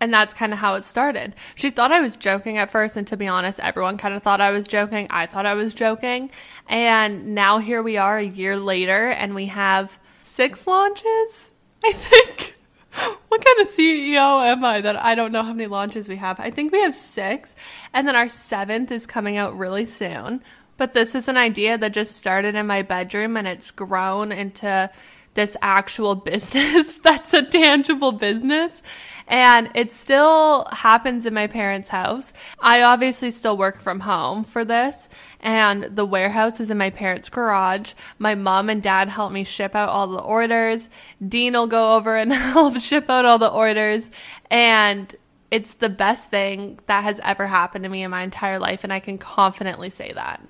And 0.01 0.13
that's 0.13 0.33
kind 0.33 0.51
of 0.51 0.59
how 0.59 0.75
it 0.75 0.83
started. 0.83 1.35
She 1.53 1.69
thought 1.69 1.91
I 1.91 2.01
was 2.01 2.17
joking 2.17 2.57
at 2.57 2.69
first, 2.69 2.97
and 2.97 3.07
to 3.07 3.15
be 3.15 3.27
honest, 3.27 3.59
everyone 3.59 3.97
kind 3.97 4.15
of 4.15 4.23
thought 4.23 4.41
I 4.41 4.51
was 4.51 4.67
joking. 4.67 5.07
I 5.09 5.25
thought 5.25 5.45
I 5.45 5.53
was 5.53 5.73
joking. 5.73 6.31
And 6.67 7.33
now 7.35 7.59
here 7.59 7.81
we 7.81 7.97
are 7.97 8.17
a 8.17 8.25
year 8.25 8.57
later, 8.57 9.09
and 9.09 9.35
we 9.35 9.45
have 9.45 9.99
six 10.25 10.67
launches, 10.67 11.51
I 11.83 11.91
think. 11.93 12.55
what 13.27 13.43
kind 13.43 13.59
of 13.59 13.67
CEO 13.67 14.45
am 14.45 14.63
I 14.63 14.81
that 14.81 15.01
I 15.03 15.15
don't 15.15 15.31
know 15.31 15.43
how 15.43 15.53
many 15.53 15.67
launches 15.67 16.09
we 16.09 16.15
have? 16.17 16.39
I 16.39 16.49
think 16.49 16.71
we 16.71 16.81
have 16.81 16.95
six, 16.95 17.55
and 17.93 18.07
then 18.07 18.15
our 18.15 18.29
seventh 18.29 18.91
is 18.91 19.05
coming 19.05 19.37
out 19.37 19.57
really 19.57 19.85
soon. 19.85 20.41
But 20.77 20.93
this 20.93 21.15
is 21.15 21.27
an 21.27 21.37
idea 21.37 21.77
that 21.77 21.93
just 21.93 22.15
started 22.15 22.55
in 22.55 22.67
my 22.67 22.81
bedroom 22.81 23.37
and 23.37 23.47
it's 23.47 23.71
grown 23.71 24.31
into 24.31 24.89
this 25.33 25.55
actual 25.61 26.15
business 26.31 26.97
that's 26.97 27.33
a 27.33 27.43
tangible 27.43 28.11
business. 28.11 28.81
And 29.27 29.69
it 29.73 29.91
still 29.91 30.65
happens 30.71 31.25
in 31.25 31.33
my 31.33 31.47
parents' 31.47 31.89
house. 31.89 32.31
I 32.59 32.81
obviously 32.83 33.31
still 33.31 33.57
work 33.57 33.79
from 33.81 34.01
home 34.01 34.43
for 34.43 34.63
this, 34.63 35.09
and 35.39 35.83
the 35.95 36.05
warehouse 36.05 36.59
is 36.59 36.69
in 36.69 36.77
my 36.77 36.91
parents' 36.91 37.29
garage. 37.29 37.93
My 38.19 38.35
mom 38.35 38.69
and 38.69 38.83
dad 38.83 39.09
help 39.09 39.31
me 39.31 39.43
ship 39.43 39.75
out 39.75 39.89
all 39.89 40.07
the 40.07 40.19
orders. 40.19 40.89
Dean 41.27 41.53
will 41.53 41.67
go 41.67 41.95
over 41.95 42.15
and 42.15 42.31
help 42.33 42.79
ship 42.79 43.09
out 43.09 43.25
all 43.25 43.39
the 43.39 43.49
orders. 43.49 44.11
And 44.51 45.15
it's 45.51 45.73
the 45.73 45.89
best 45.89 46.29
thing 46.29 46.79
that 46.87 47.03
has 47.03 47.19
ever 47.23 47.47
happened 47.47 47.83
to 47.83 47.89
me 47.89 48.03
in 48.03 48.11
my 48.11 48.23
entire 48.23 48.59
life, 48.59 48.83
and 48.83 48.93
I 48.93 48.99
can 48.99 49.17
confidently 49.17 49.89
say 49.89 50.11
that. 50.13 50.41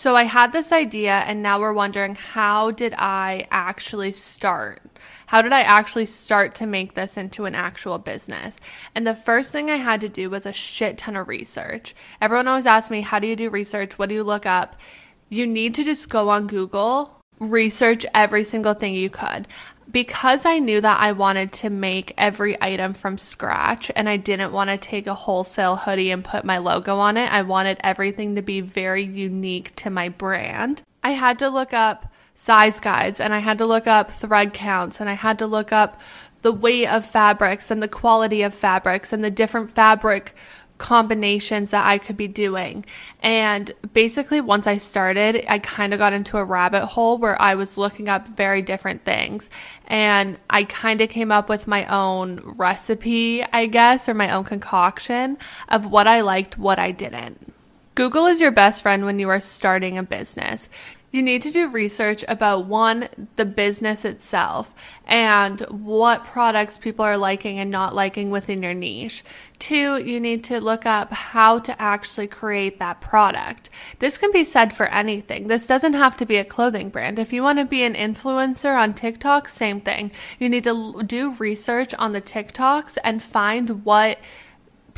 So 0.00 0.16
I 0.16 0.22
had 0.22 0.52
this 0.52 0.72
idea 0.72 1.12
and 1.12 1.42
now 1.42 1.60
we're 1.60 1.74
wondering 1.74 2.14
how 2.14 2.70
did 2.70 2.94
I 2.96 3.46
actually 3.50 4.12
start? 4.12 4.80
How 5.26 5.42
did 5.42 5.52
I 5.52 5.60
actually 5.60 6.06
start 6.06 6.54
to 6.54 6.66
make 6.66 6.94
this 6.94 7.18
into 7.18 7.44
an 7.44 7.54
actual 7.54 7.98
business? 7.98 8.58
And 8.94 9.06
the 9.06 9.14
first 9.14 9.52
thing 9.52 9.68
I 9.68 9.76
had 9.76 10.00
to 10.00 10.08
do 10.08 10.30
was 10.30 10.46
a 10.46 10.54
shit 10.54 10.96
ton 10.96 11.16
of 11.16 11.28
research. 11.28 11.94
Everyone 12.18 12.48
always 12.48 12.64
asks 12.64 12.90
me, 12.90 13.02
how 13.02 13.18
do 13.18 13.26
you 13.26 13.36
do 13.36 13.50
research? 13.50 13.98
What 13.98 14.08
do 14.08 14.14
you 14.14 14.24
look 14.24 14.46
up? 14.46 14.80
You 15.28 15.46
need 15.46 15.74
to 15.74 15.84
just 15.84 16.08
go 16.08 16.30
on 16.30 16.46
Google 16.46 17.20
research 17.38 18.06
every 18.14 18.44
single 18.44 18.72
thing 18.72 18.94
you 18.94 19.10
could. 19.10 19.48
Because 19.90 20.44
I 20.44 20.58
knew 20.58 20.80
that 20.80 21.00
I 21.00 21.12
wanted 21.12 21.52
to 21.54 21.70
make 21.70 22.14
every 22.16 22.56
item 22.60 22.94
from 22.94 23.18
scratch 23.18 23.90
and 23.96 24.08
I 24.08 24.18
didn't 24.18 24.52
want 24.52 24.70
to 24.70 24.76
take 24.76 25.06
a 25.06 25.14
wholesale 25.14 25.76
hoodie 25.76 26.10
and 26.10 26.24
put 26.24 26.44
my 26.44 26.58
logo 26.58 26.98
on 26.98 27.16
it, 27.16 27.32
I 27.32 27.42
wanted 27.42 27.78
everything 27.82 28.34
to 28.36 28.42
be 28.42 28.60
very 28.60 29.02
unique 29.02 29.74
to 29.76 29.90
my 29.90 30.08
brand. 30.08 30.82
I 31.02 31.12
had 31.12 31.38
to 31.40 31.48
look 31.48 31.72
up 31.72 32.12
size 32.34 32.78
guides 32.78 33.20
and 33.20 33.34
I 33.34 33.38
had 33.38 33.58
to 33.58 33.66
look 33.66 33.86
up 33.86 34.10
thread 34.10 34.54
counts 34.54 35.00
and 35.00 35.10
I 35.10 35.14
had 35.14 35.38
to 35.40 35.46
look 35.46 35.72
up 35.72 36.00
the 36.42 36.52
weight 36.52 36.86
of 36.86 37.04
fabrics 37.04 37.70
and 37.70 37.82
the 37.82 37.88
quality 37.88 38.42
of 38.42 38.54
fabrics 38.54 39.12
and 39.12 39.22
the 39.22 39.30
different 39.30 39.70
fabric 39.70 40.34
combinations 40.80 41.70
that 41.70 41.86
I 41.86 41.98
could 41.98 42.16
be 42.16 42.26
doing. 42.26 42.84
And 43.22 43.70
basically, 43.92 44.40
once 44.40 44.66
I 44.66 44.78
started, 44.78 45.44
I 45.46 45.58
kind 45.60 45.92
of 45.92 45.98
got 45.98 46.14
into 46.14 46.38
a 46.38 46.44
rabbit 46.44 46.86
hole 46.86 47.18
where 47.18 47.40
I 47.40 47.54
was 47.54 47.76
looking 47.76 48.08
up 48.08 48.26
very 48.26 48.62
different 48.62 49.04
things. 49.04 49.50
And 49.86 50.38
I 50.48 50.64
kind 50.64 51.00
of 51.02 51.10
came 51.10 51.30
up 51.30 51.48
with 51.48 51.68
my 51.68 51.84
own 51.86 52.40
recipe, 52.56 53.44
I 53.44 53.66
guess, 53.66 54.08
or 54.08 54.14
my 54.14 54.32
own 54.32 54.44
concoction 54.44 55.36
of 55.68 55.86
what 55.86 56.06
I 56.08 56.22
liked, 56.22 56.58
what 56.58 56.78
I 56.78 56.90
didn't. 56.90 57.52
Google 57.94 58.26
is 58.26 58.40
your 58.40 58.50
best 58.50 58.80
friend 58.80 59.04
when 59.04 59.18
you 59.18 59.28
are 59.28 59.40
starting 59.40 59.98
a 59.98 60.02
business. 60.02 60.70
You 61.12 61.22
need 61.22 61.42
to 61.42 61.50
do 61.50 61.68
research 61.68 62.24
about 62.28 62.66
one, 62.66 63.08
the 63.34 63.44
business 63.44 64.04
itself 64.04 64.72
and 65.06 65.60
what 65.62 66.24
products 66.24 66.78
people 66.78 67.04
are 67.04 67.16
liking 67.16 67.58
and 67.58 67.68
not 67.70 67.96
liking 67.96 68.30
within 68.30 68.62
your 68.62 68.74
niche. 68.74 69.24
Two, 69.58 69.98
you 69.98 70.20
need 70.20 70.44
to 70.44 70.60
look 70.60 70.86
up 70.86 71.12
how 71.12 71.58
to 71.58 71.82
actually 71.82 72.28
create 72.28 72.78
that 72.78 73.00
product. 73.00 73.70
This 73.98 74.18
can 74.18 74.30
be 74.30 74.44
said 74.44 74.72
for 74.72 74.86
anything. 74.86 75.48
This 75.48 75.66
doesn't 75.66 75.94
have 75.94 76.16
to 76.18 76.26
be 76.26 76.36
a 76.36 76.44
clothing 76.44 76.90
brand. 76.90 77.18
If 77.18 77.32
you 77.32 77.42
want 77.42 77.58
to 77.58 77.64
be 77.64 77.82
an 77.82 77.94
influencer 77.94 78.78
on 78.78 78.94
TikTok, 78.94 79.48
same 79.48 79.80
thing. 79.80 80.12
You 80.38 80.48
need 80.48 80.64
to 80.64 81.02
do 81.04 81.34
research 81.34 81.92
on 81.94 82.12
the 82.12 82.22
TikToks 82.22 82.98
and 83.02 83.20
find 83.20 83.84
what 83.84 84.18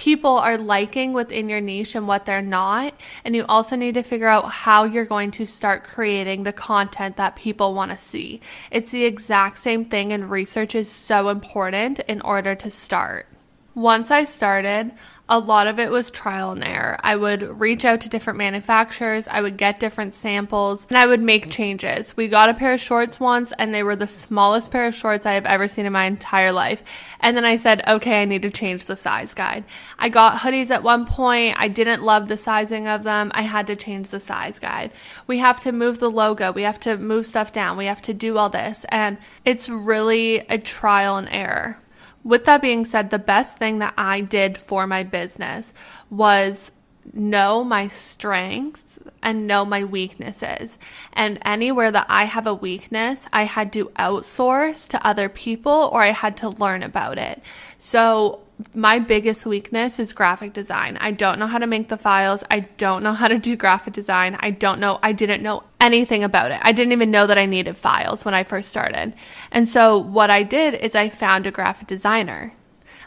people 0.03 0.37
are 0.39 0.59
liking 0.59 1.13
within 1.13 1.49
your 1.49 1.61
niche 1.61 1.95
and 1.95 2.09
what 2.09 2.27
they're 2.27 2.43
not. 2.43 2.93
And 3.25 3.37
you 3.37 3.45
also 3.49 3.77
need 3.77 3.95
to 3.95 4.03
figure 4.03 4.27
out 4.27 4.51
how 4.51 4.83
you're 4.83 5.05
going 5.05 5.31
to 5.33 5.47
start 5.47 5.85
creating 5.85 6.43
the 6.43 6.53
content 6.53 7.19
that 7.19 7.37
people 7.37 7.73
want 7.73 7.93
to 7.93 7.97
see. 7.97 8.41
It's 8.73 8.91
the 8.91 9.05
exact 9.05 9.59
same 9.59 9.85
thing, 9.85 10.13
and 10.13 10.29
research 10.29 10.75
is 10.75 10.91
so 10.91 11.29
important 11.29 12.01
in 12.01 12.21
order 12.23 12.57
to 12.57 12.69
start. 12.69 13.29
Once 13.75 14.11
I 14.11 14.25
started, 14.25 14.93
a 15.31 15.39
lot 15.39 15.67
of 15.67 15.79
it 15.79 15.91
was 15.91 16.11
trial 16.11 16.51
and 16.51 16.63
error. 16.63 16.99
I 17.03 17.17
would 17.17 17.59
reach 17.59 17.87
out 17.87 18.03
to 18.03 18.11
different 18.11 18.37
manufacturers, 18.37 19.27
I 19.27 19.41
would 19.41 19.57
get 19.57 19.81
different 19.81 20.15
samples, 20.15 20.87
and 20.91 20.99
I 20.99 21.07
would 21.07 21.23
make 21.23 21.51
changes. 21.51 22.15
We 22.15 22.29
got 22.29 22.51
a 22.51 22.55
pair 22.55 22.75
of 22.75 22.81
shorts 22.81 23.19
once, 23.19 23.51
and 23.59 23.73
they 23.73 23.83
were 23.83 23.97
the 23.97 24.07
smallest 24.07 24.71
pair 24.71 24.87
of 24.87 24.95
shorts 24.95 25.25
I 25.25 25.33
have 25.33 25.47
ever 25.47 25.69
seen 25.69 25.87
in 25.87 25.93
my 25.95 26.05
entire 26.05 26.53
life. 26.53 26.83
And 27.21 27.35
then 27.35 27.47
I 27.47 27.57
said, 27.57 27.83
okay, 27.89 28.21
I 28.21 28.27
need 28.27 28.43
to 28.43 28.51
change 28.51 28.85
the 28.85 28.95
size 28.95 29.33
guide. 29.33 29.65
I 29.99 30.11
got 30.11 30.41
hoodies 30.41 30.69
at 30.69 30.83
one 30.83 31.07
point. 31.07 31.57
I 31.59 31.69
didn't 31.69 32.03
love 32.03 32.29
the 32.29 32.37
sizing 32.37 32.87
of 32.87 33.05
them. 33.05 33.33
I 33.35 33.41
had 33.41 33.69
to 33.69 33.77
change 33.77 34.11
the 34.11 34.21
size 34.21 34.59
guide. 34.59 34.91
We 35.27 35.39
have 35.39 35.63
to 35.63 35.73
move 35.73 35.99
the 35.99 36.11
logo. 36.11 36.53
We 36.53 36.63
have 36.63 36.81
to 36.81 36.99
move 36.99 37.25
stuff 37.25 37.53
down. 37.53 37.79
We 37.79 37.87
have 37.87 38.03
to 38.03 38.13
do 38.13 38.37
all 38.37 38.51
this. 38.51 38.85
And 38.91 39.17
it's 39.47 39.71
really 39.71 40.41
a 40.41 40.59
trial 40.59 41.17
and 41.17 41.29
error. 41.31 41.79
With 42.25 42.45
that 42.45 42.63
being 42.63 42.85
said, 42.85 43.11
the 43.11 43.19
best 43.19 43.59
thing 43.59 43.79
that 43.81 43.95
I 43.97 44.21
did 44.21 44.57
for 44.57 44.87
my 44.87 45.03
business 45.03 45.73
was 46.11 46.71
know 47.13 47.65
my 47.65 47.89
strengths 47.89 49.01
and 49.23 49.47
know 49.47 49.65
my 49.65 49.83
weaknesses. 49.85 50.79
And 51.13 51.39
anywhere 51.45 51.91
that 51.91 52.07
I 52.09 52.25
have 52.25 52.47
a 52.47 52.55
weakness, 52.55 53.29
I 53.33 53.45
had 53.45 53.73
to 53.73 53.87
outsource 53.99 54.89
to 54.91 55.07
other 55.07 55.29
people 55.29 55.91
or 55.93 56.03
I 56.03 56.11
had 56.11 56.37
to 56.39 56.49
learn 56.49 56.83
about 56.83 57.19
it. 57.19 57.43
So 57.77 58.42
my 58.75 58.99
biggest 58.99 59.45
weakness 59.47 59.99
is 59.99 60.13
graphic 60.13 60.53
design. 60.53 60.97
I 61.01 61.11
don't 61.11 61.39
know 61.39 61.47
how 61.47 61.59
to 61.59 61.67
make 61.67 61.89
the 61.89 61.97
files. 61.97 62.45
I 62.51 62.61
don't 62.61 63.03
know 63.03 63.13
how 63.13 63.29
to 63.29 63.39
do 63.39 63.57
graphic 63.57 63.93
design. 63.93 64.37
I 64.41 64.51
don't 64.51 64.81
know. 64.81 64.99
I 65.03 65.13
didn't 65.13 65.43
know 65.43 65.65
anything 65.81 66.23
about 66.23 66.53
it. 66.53 66.61
I 66.63 66.73
didn't 66.73 66.93
even 66.93 67.11
know 67.11 67.27
that 67.27 67.39
I 67.39 67.47
needed 67.47 67.77
files 67.77 68.25
when 68.25 68.35
I 68.35 68.45
first 68.45 68.69
started. 68.69 69.15
And 69.51 69.69
so 69.69 69.99
what 69.99 70.31
I 70.31 70.43
did 70.43 70.75
is 70.75 70.95
I 70.95 71.09
found 71.09 71.47
a 71.47 71.51
graphic 71.51 71.89
designer. 71.89 72.55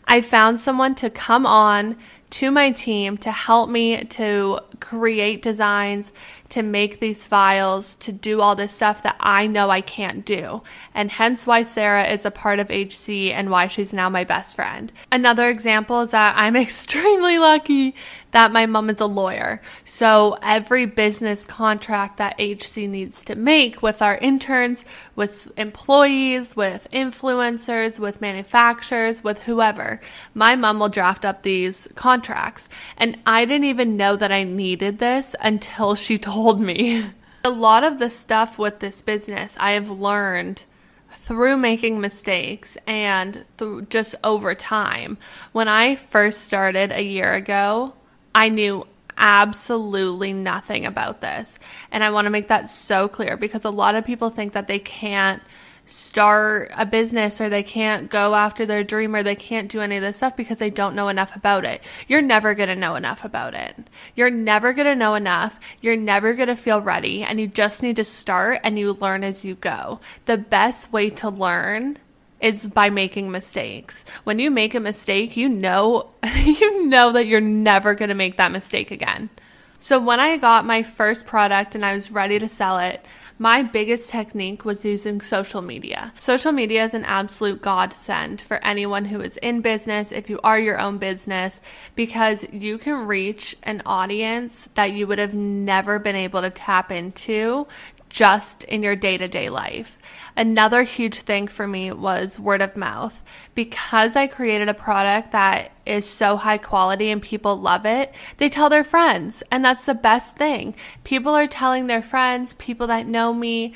I 0.08 0.21
found 0.21 0.60
someone 0.60 0.93
to 0.95 1.10
come 1.10 1.45
on 1.45 1.97
to 2.31 2.51
my 2.51 2.71
team 2.71 3.17
to 3.17 3.31
help 3.31 3.69
me 3.69 4.03
to 4.03 4.59
create 4.79 5.41
designs, 5.41 6.11
to 6.49 6.61
make 6.61 6.99
these 6.99 7.25
files, 7.25 7.95
to 7.95 8.11
do 8.11 8.41
all 8.41 8.55
this 8.55 8.73
stuff 8.73 9.01
that 9.03 9.15
I 9.19 9.47
know 9.47 9.69
I 9.69 9.81
can't 9.81 10.25
do. 10.25 10.61
And 10.93 11.11
hence 11.11 11.47
why 11.47 11.63
Sarah 11.63 12.07
is 12.07 12.25
a 12.25 12.31
part 12.31 12.59
of 12.59 12.69
HC 12.69 13.31
and 13.31 13.49
why 13.49 13.67
she's 13.67 13.93
now 13.93 14.09
my 14.09 14.23
best 14.23 14.55
friend. 14.55 14.91
Another 15.11 15.49
example 15.49 16.01
is 16.01 16.11
that 16.11 16.35
I'm 16.38 16.55
extremely 16.55 17.38
lucky 17.38 17.95
that 18.36 18.52
my 18.52 18.65
mom 18.65 18.89
is 18.89 19.00
a 19.00 19.06
lawyer. 19.06 19.62
So 19.86 20.38
every 20.43 20.86
business 20.86 21.45
contract 21.45 22.17
that 22.17 22.38
HC 22.38 22.80
needs 22.80 23.24
to 23.24 23.36
make 23.36 23.82
with 23.82 24.02
our 24.02 24.17
interns, 24.17 24.84
with 25.15 25.50
employees, 25.56 26.54
with 26.54 26.86
influencers, 26.91 27.98
with 27.98 28.19
manufacturers, 28.19 29.24
with 29.24 29.43
whoever, 29.43 30.02
my 30.34 30.58
mom 30.58 30.80
will 30.80 30.89
draft 30.89 31.24
up 31.24 31.43
these 31.43 31.88
contracts. 31.95 32.67
And 32.98 33.17
I 33.26 33.45
didn't 33.45 33.67
even 33.67 33.95
know 33.95 34.17
that 34.17 34.34
I 34.34 34.43
needed 34.43 35.00
this 35.00 35.34
until 35.39 35.95
she 35.95 36.17
told 36.36 36.60
me. 36.60 37.06
A 37.45 37.50
lot 37.50 37.86
of 37.86 38.00
the 38.00 38.10
stuff 38.10 38.58
with 38.58 38.80
this 38.80 39.02
business 39.02 39.56
I 39.62 39.71
have 39.71 39.89
learned 39.89 40.65
through 41.10 41.56
making 41.56 42.02
mistakes 42.02 42.78
and 42.86 43.45
th- 43.58 43.88
just 43.88 44.15
over 44.26 44.54
time. 44.54 45.17
When 45.54 45.69
I 45.69 45.95
first 45.95 46.41
started 46.41 46.91
a 46.91 47.02
year 47.02 47.32
ago, 47.32 47.93
I 48.36 48.50
knew 48.50 48.86
absolutely 49.17 50.34
nothing 50.34 50.86
about 50.86 51.21
this. 51.21 51.58
And 51.89 52.04
I 52.04 52.10
want 52.10 52.26
to 52.26 52.30
make 52.30 52.50
that 52.50 52.69
so 52.69 53.08
clear 53.08 53.38
because 53.38 53.63
a 53.63 53.69
lot 53.69 53.95
of 53.95 54.06
people 54.06 54.30
think 54.30 54.52
that 54.54 54.67
they 54.67 54.78
can't 54.78 55.41
start 55.88 56.71
a 56.76 56.86
business 56.86 57.39
or 57.39 57.48
they 57.48 57.63
can't 57.63 58.10
go 58.10 58.36
after 58.36 58.65
their 58.65 58.84
dream 58.84 59.15
or 59.15 59.24
they 59.24 59.36
can't 59.36 59.71
do 59.71 59.80
any 59.80 59.95
of 59.95 60.02
this 60.02 60.17
stuff 60.17 60.36
because 60.36 60.58
they 60.58 60.69
don't 60.69 60.95
know 60.95 61.08
enough 61.08 61.36
about 61.36 61.63
it. 61.63 61.82
You're 62.10 62.21
never 62.21 62.56
going 62.56 62.69
to 62.69 62.76
know 62.76 62.95
enough 62.95 63.24
about 63.24 63.54
it. 63.54 63.78
You're 64.15 64.32
never 64.32 64.74
going 64.74 64.88
to 64.88 64.95
know 64.95 65.15
enough. 65.15 65.58
You're 65.82 65.95
never 65.95 66.34
going 66.34 66.50
to 66.50 66.56
feel 66.58 66.82
ready 66.82 67.24
and 67.24 67.39
you 67.39 67.48
just 67.48 67.84
need 67.84 67.95
to 67.95 68.04
start 68.04 68.60
and 68.63 68.78
you 68.78 68.93
learn 68.93 69.24
as 69.24 69.45
you 69.45 69.56
go. 69.56 70.02
The 70.26 70.38
best 70.38 70.91
way 70.91 71.10
to 71.12 71.30
learn 71.30 72.00
is 72.45 72.67
by 72.67 72.91
making 72.91 73.31
mistakes. 73.31 74.05
When 74.23 74.38
you 74.38 74.51
make 74.51 74.75
a 74.75 74.79
mistake, 74.79 75.36
you 75.36 75.49
know 75.49 76.12
you 76.43 76.88
know 76.88 77.12
that 77.12 77.25
you're 77.25 77.41
never 77.41 77.95
going 77.95 78.10
to 78.10 78.15
make 78.15 78.38
that 78.38 78.51
mistake 78.51 78.91
again. 78.91 79.31
So 79.79 79.99
when 79.99 80.19
I 80.19 80.38
got 80.38 80.65
my 80.65 80.84
first 80.84 81.25
product 81.25 81.75
and 81.75 81.86
I 81.86 81.93
was 81.93 82.12
ready 82.12 82.39
to 82.39 82.47
sell 82.47 82.79
it, 82.79 83.05
my 83.38 83.63
biggest 83.63 84.10
technique 84.10 84.63
was 84.63 84.86
using 84.86 85.19
social 85.19 85.62
media. 85.62 86.13
Social 86.19 86.53
media 86.53 86.86
is 86.86 86.93
an 86.93 87.03
absolute 87.03 87.62
godsend 87.62 88.39
for 88.39 88.63
anyone 88.63 89.05
who 89.05 89.19
is 89.19 89.36
in 89.38 89.60
business, 89.60 90.13
if 90.13 90.29
you 90.29 90.39
are 90.43 90.58
your 90.58 90.79
own 90.79 90.97
business, 90.97 91.60
because 91.95 92.45
you 92.53 92.77
can 92.77 93.08
reach 93.08 93.58
an 93.63 93.81
audience 93.86 94.69
that 94.75 94.93
you 94.93 95.05
would 95.05 95.19
have 95.19 95.34
never 95.34 95.99
been 95.99 96.15
able 96.15 96.41
to 96.41 96.49
tap 96.49 96.91
into 96.91 97.67
just 98.15 98.63
in 98.63 98.82
your 98.82 98.95
day 98.95 99.17
to 99.17 99.28
day 99.28 99.49
life. 99.49 99.99
Another 100.38 100.84
huge 100.84 101.19
thing 101.19 101.49
for 101.49 101.67
me 101.67 101.91
was 101.91 102.39
word 102.39 102.62
of 102.62 102.78
mouth. 102.78 103.21
Because 103.56 104.15
I 104.15 104.25
created 104.28 104.69
a 104.69 104.73
product 104.73 105.34
that 105.34 105.73
is 105.86 106.10
so 106.10 106.38
high 106.38 106.58
quality 106.58 107.12
and 107.12 107.21
people 107.21 107.58
love 107.58 107.86
it, 107.86 108.15
they 108.38 108.47
tell 108.47 108.69
their 108.69 108.86
friends. 108.86 109.43
And 109.51 109.65
that's 109.65 109.84
the 109.84 109.93
best 109.93 110.38
thing. 110.38 110.75
People 111.04 111.36
are 111.36 111.45
telling 111.45 111.88
their 111.88 112.01
friends, 112.01 112.54
people 112.54 112.88
that 112.88 113.06
know 113.06 113.34
me. 113.34 113.73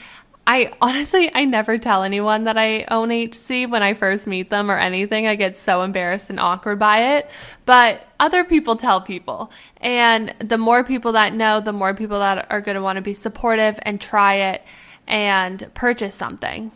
I 0.48 0.72
honestly, 0.82 1.30
I 1.34 1.46
never 1.46 1.78
tell 1.78 2.02
anyone 2.02 2.46
that 2.46 2.58
I 2.58 2.86
own 2.90 3.12
HC 3.12 3.70
when 3.70 3.84
I 3.84 3.94
first 3.94 4.26
meet 4.26 4.50
them 4.50 4.72
or 4.72 4.78
anything. 4.78 5.28
I 5.28 5.36
get 5.36 5.58
so 5.58 5.84
embarrassed 5.84 6.32
and 6.32 6.40
awkward 6.40 6.80
by 6.80 7.18
it. 7.18 7.30
But 7.66 8.08
other 8.20 8.44
people 8.44 8.76
tell 8.76 9.00
people. 9.00 9.52
And 9.78 10.34
the 10.40 10.58
more 10.58 10.84
people 10.84 11.12
that 11.12 11.34
know, 11.36 11.62
the 11.62 11.74
more 11.74 11.94
people 11.94 12.20
that 12.20 12.48
are 12.50 12.62
going 12.62 12.76
to 12.76 12.82
want 12.82 12.96
to 12.96 13.02
be 13.04 13.14
supportive 13.14 13.80
and 13.84 14.02
try 14.02 14.36
it 14.36 14.64
and 15.08 15.72
purchase 15.76 16.16
something. 16.16 16.72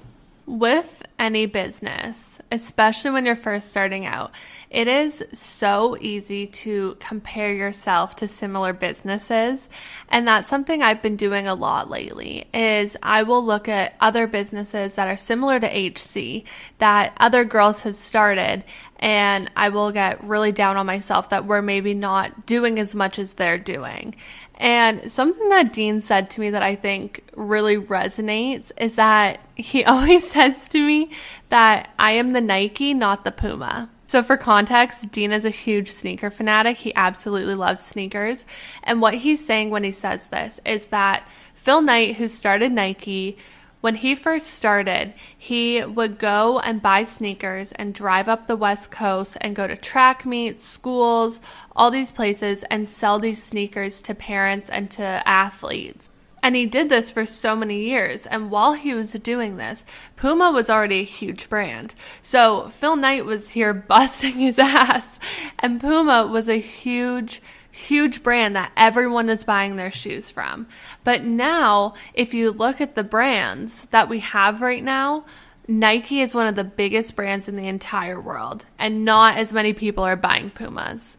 With 0.45 1.03
any 1.17 1.45
business, 1.45 2.41
especially 2.51 3.11
when 3.11 3.25
you're 3.25 3.37
first 3.37 3.71
starting 3.71 4.05
out, 4.05 4.31
it 4.69 4.89
is 4.89 5.23
so 5.31 5.95
easy 6.01 6.47
to 6.47 6.97
compare 6.99 7.53
yourself 7.53 8.17
to 8.17 8.27
similar 8.27 8.73
businesses. 8.73 9.69
And 10.09 10.27
that's 10.27 10.49
something 10.49 10.83
I've 10.83 11.01
been 11.01 11.15
doing 11.15 11.47
a 11.47 11.55
lot 11.55 11.89
lately 11.89 12.49
is 12.53 12.97
I 13.01 13.23
will 13.23 13.43
look 13.43 13.69
at 13.69 13.95
other 14.01 14.27
businesses 14.27 14.95
that 14.95 15.07
are 15.07 15.15
similar 15.15 15.61
to 15.61 15.67
HC 15.67 16.43
that 16.79 17.13
other 17.17 17.45
girls 17.45 17.81
have 17.81 17.95
started 17.95 18.65
and 19.03 19.51
I 19.57 19.67
will 19.67 19.91
get 19.91 20.23
really 20.23 20.53
down 20.53 20.77
on 20.77 20.85
myself 20.85 21.29
that 21.29 21.45
we're 21.45 21.61
maybe 21.61 21.93
not 21.93 22.45
doing 22.45 22.79
as 22.79 22.95
much 22.95 23.19
as 23.19 23.33
they're 23.33 23.57
doing. 23.57 24.15
And 24.55 25.11
something 25.11 25.49
that 25.49 25.73
Dean 25.73 25.99
said 25.99 26.29
to 26.31 26.39
me 26.39 26.51
that 26.51 26.63
I 26.63 26.75
think 26.75 27.21
really 27.35 27.75
resonates 27.75 28.71
is 28.77 28.95
that 28.95 29.41
he 29.55 29.83
always 29.85 30.31
says 30.31 30.69
to 30.69 30.79
me 30.79 31.11
that 31.49 31.93
I 31.99 32.13
am 32.13 32.31
the 32.31 32.39
Nike, 32.39 32.93
not 32.93 33.25
the 33.25 33.31
Puma. 33.33 33.89
So, 34.07 34.23
for 34.23 34.37
context, 34.37 35.11
Dean 35.11 35.33
is 35.33 35.43
a 35.43 35.49
huge 35.49 35.89
sneaker 35.89 36.29
fanatic. 36.29 36.77
He 36.77 36.95
absolutely 36.95 37.55
loves 37.55 37.83
sneakers. 37.83 38.45
And 38.83 39.01
what 39.01 39.15
he's 39.15 39.45
saying 39.45 39.69
when 39.69 39.83
he 39.83 39.91
says 39.91 40.27
this 40.27 40.61
is 40.65 40.85
that 40.87 41.27
Phil 41.55 41.81
Knight, 41.81 42.15
who 42.15 42.29
started 42.29 42.71
Nike, 42.71 43.37
when 43.83 43.95
he 43.95 44.15
first 44.15 44.47
started, 44.47 45.13
he 45.37 45.83
would 45.83 46.17
go 46.17 46.57
and 46.59 46.81
buy 46.81 47.03
sneakers 47.03 47.73
and 47.73 47.93
drive 47.93 48.29
up 48.29 48.47
the 48.47 48.55
West 48.55 48.91
Coast 48.91 49.35
and 49.41 49.57
go 49.57 49.67
to 49.67 49.75
track 49.75 50.25
meets, 50.25 50.63
schools, 50.63 51.41
all 51.75 51.91
these 51.91 52.09
places 52.09 52.63
and 52.71 52.87
sell 52.87 53.19
these 53.19 53.43
sneakers 53.43 53.99
to 53.99 54.15
parents 54.15 54.69
and 54.69 54.89
to 54.91 55.03
athletes. 55.27 56.09
And 56.41 56.55
he 56.55 56.65
did 56.65 56.87
this 56.87 57.11
for 57.11 57.25
so 57.25 57.57
many 57.57 57.83
years. 57.83 58.25
And 58.25 58.49
while 58.49 58.71
he 58.71 58.93
was 58.93 59.11
doing 59.11 59.57
this, 59.57 59.83
Puma 60.15 60.51
was 60.51 60.69
already 60.69 61.01
a 61.01 61.03
huge 61.03 61.49
brand. 61.49 61.93
So 62.21 62.69
Phil 62.69 62.95
Knight 62.95 63.25
was 63.25 63.49
here 63.49 63.73
busting 63.89 64.35
his 64.35 64.59
ass. 64.59 65.19
And 65.59 65.81
Puma 65.81 66.27
was 66.27 66.47
a 66.47 66.61
huge, 66.61 67.41
huge 67.73 68.21
brand 68.23 68.55
that 68.55 68.71
everyone 68.77 69.29
is 69.29 69.43
buying 69.43 69.75
their 69.75 69.91
shoes 69.91 70.29
from. 70.29 70.67
But 71.03 71.23
now, 71.23 71.95
if 72.13 72.33
you 72.33 72.51
look 72.51 72.79
at 72.79 72.95
the 72.95 73.03
brands 73.03 73.85
that 73.87 74.07
we 74.07 74.19
have 74.19 74.61
right 74.61 74.83
now, 74.83 75.25
Nike 75.67 76.21
is 76.21 76.35
one 76.35 76.45
of 76.47 76.55
the 76.55 76.63
biggest 76.63 77.15
brands 77.15 77.47
in 77.47 77.55
the 77.55 77.67
entire 77.67 78.21
world, 78.21 78.65
and 78.77 79.03
not 79.03 79.37
as 79.37 79.51
many 79.51 79.73
people 79.73 80.03
are 80.03 80.15
buying 80.15 80.51
Pumas. 80.51 81.17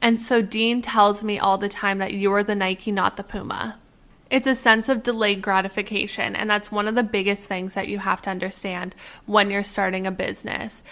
And 0.00 0.20
so 0.20 0.42
Dean 0.42 0.80
tells 0.80 1.24
me 1.24 1.38
all 1.38 1.58
the 1.58 1.68
time 1.68 1.98
that 1.98 2.14
you're 2.14 2.44
the 2.44 2.54
Nike, 2.54 2.92
not 2.92 3.16
the 3.16 3.24
Puma. 3.24 3.78
It's 4.30 4.46
a 4.46 4.54
sense 4.54 4.88
of 4.88 5.02
delayed 5.02 5.42
gratification. 5.42 6.36
And 6.36 6.48
that's 6.48 6.70
one 6.70 6.86
of 6.86 6.94
the 6.94 7.02
biggest 7.02 7.46
things 7.46 7.74
that 7.74 7.88
you 7.88 7.98
have 7.98 8.22
to 8.22 8.30
understand 8.30 8.94
when 9.26 9.50
you're 9.50 9.64
starting 9.64 10.06
a 10.06 10.12
business. 10.12 10.84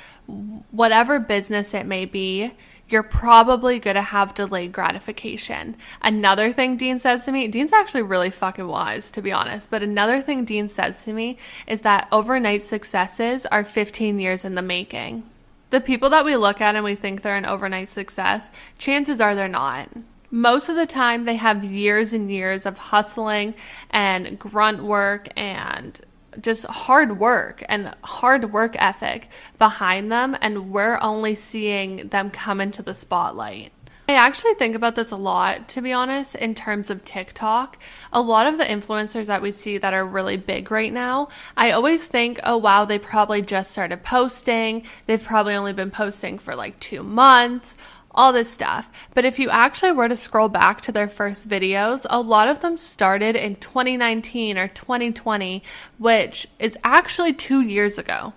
Whatever 0.70 1.20
business 1.20 1.72
it 1.72 1.87
may 1.87 2.04
be, 2.04 2.52
you're 2.88 3.03
probably 3.03 3.79
going 3.79 3.96
to 3.96 4.03
have 4.03 4.35
delayed 4.35 4.72
gratification. 4.72 5.77
Another 6.01 6.53
thing 6.53 6.77
Dean 6.77 6.98
says 6.98 7.24
to 7.24 7.33
me, 7.33 7.48
Dean's 7.48 7.72
actually 7.72 8.03
really 8.03 8.31
fucking 8.31 8.66
wise, 8.66 9.11
to 9.11 9.22
be 9.22 9.33
honest. 9.33 9.70
But 9.70 9.83
another 9.83 10.20
thing 10.20 10.44
Dean 10.44 10.68
says 10.68 11.05
to 11.05 11.12
me 11.12 11.37
is 11.66 11.83
that 11.83 12.09
overnight 12.11 12.62
successes 12.62 13.46
are 13.46 13.64
15 13.64 14.18
years 14.18 14.44
in 14.44 14.55
the 14.55 14.62
making. 14.62 15.24
The 15.70 15.81
people 15.81 16.11
that 16.11 16.24
we 16.24 16.37
look 16.37 16.61
at 16.61 16.77
and 16.77 16.85
we 16.85 16.94
think 16.94 17.20
they're 17.20 17.37
an 17.37 17.44
overnight 17.44 17.90
success, 17.90 18.51
chances 18.79 19.20
are 19.20 19.35
they're 19.35 19.48
not 19.48 19.88
most 20.31 20.68
of 20.68 20.77
the 20.77 20.87
time 20.87 21.24
they 21.24 21.37
have 21.37 21.64
years 21.64 22.12
and 22.12 22.31
years 22.31 22.66
of 22.66 22.77
hustling 22.77 23.55
and 23.90 24.38
grunt 24.38 24.83
work 24.83 25.29
and 25.37 26.01
just 26.40 26.64
hard 26.64 27.18
work 27.18 27.62
and 27.68 27.94
hard 28.05 28.53
work 28.53 28.77
ethic 28.79 29.29
behind 29.59 30.11
them 30.11 30.37
and 30.40 30.70
we're 30.70 30.98
only 31.01 31.35
seeing 31.35 32.09
them 32.09 32.31
come 32.31 32.61
into 32.61 32.83
the 32.83 32.94
spotlight. 32.94 33.72
I 34.11 34.14
actually 34.14 34.55
think 34.55 34.74
about 34.74 34.96
this 34.96 35.11
a 35.11 35.16
lot, 35.16 35.68
to 35.68 35.83
be 35.83 35.92
honest, 35.92 36.35
in 36.35 36.55
terms 36.55 36.88
of 36.88 37.05
TikTok. 37.05 37.79
A 38.11 38.22
lot 38.22 38.46
of 38.46 38.57
the 38.57 38.64
influencers 38.64 39.27
that 39.27 39.42
we 39.42 39.53
see 39.53 39.77
that 39.77 39.92
are 39.92 40.07
really 40.07 40.38
big 40.38 40.70
right 40.70 40.90
now, 40.90 41.29
I 41.59 41.72
always 41.72 42.07
think, 42.07 42.40
oh 42.42 42.57
wow, 42.57 42.87
they 42.87 42.98
probably 42.98 43.42
just 43.42 43.70
started 43.70 44.03
posting. 44.03 44.85
They've 45.05 45.22
probably 45.22 45.53
only 45.53 45.74
been 45.74 45.90
posting 45.90 46.38
for 46.38 46.57
like 46.57 46.81
two 46.81 47.03
months 47.03 47.77
all 48.18 48.33
this 48.33 48.50
stuff. 48.50 48.90
But 49.14 49.24
if 49.24 49.38
you 49.38 49.48
actually 49.48 49.92
were 49.92 50.09
to 50.09 50.16
scroll 50.16 50.48
back 50.48 50.81
to 50.83 50.92
their 50.92 51.09
first 51.09 51.48
videos, 51.48 52.04
a 52.11 52.20
lot 52.20 52.48
of 52.48 52.61
them 52.61 52.76
started 52.76 53.37
in 53.37 53.54
2019 53.57 54.59
or 54.59 54.66
2020, 54.66 55.62
which 55.98 56.48
is 56.59 56.76
actually 56.83 57.33
two 57.33 57.61
years 57.61 57.96
ago. 57.96 58.33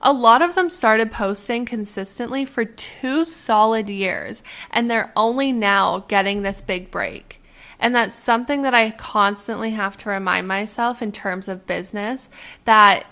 A 0.00 0.12
lot 0.12 0.42
of 0.42 0.56
them 0.56 0.68
started 0.68 1.12
posting 1.12 1.64
consistently 1.64 2.44
for 2.44 2.64
two 2.64 3.24
solid 3.24 3.88
years, 3.88 4.42
and 4.72 4.90
they're 4.90 5.12
only 5.14 5.52
now 5.52 6.00
getting 6.08 6.42
this 6.42 6.60
big 6.60 6.90
break. 6.90 7.40
And 7.78 7.94
that's 7.94 8.16
something 8.16 8.62
that 8.62 8.74
I 8.74 8.90
constantly 8.90 9.70
have 9.70 9.96
to 9.98 10.08
remind 10.10 10.48
myself 10.48 11.00
in 11.00 11.12
terms 11.12 11.46
of 11.46 11.66
business 11.66 12.28
that 12.64 13.06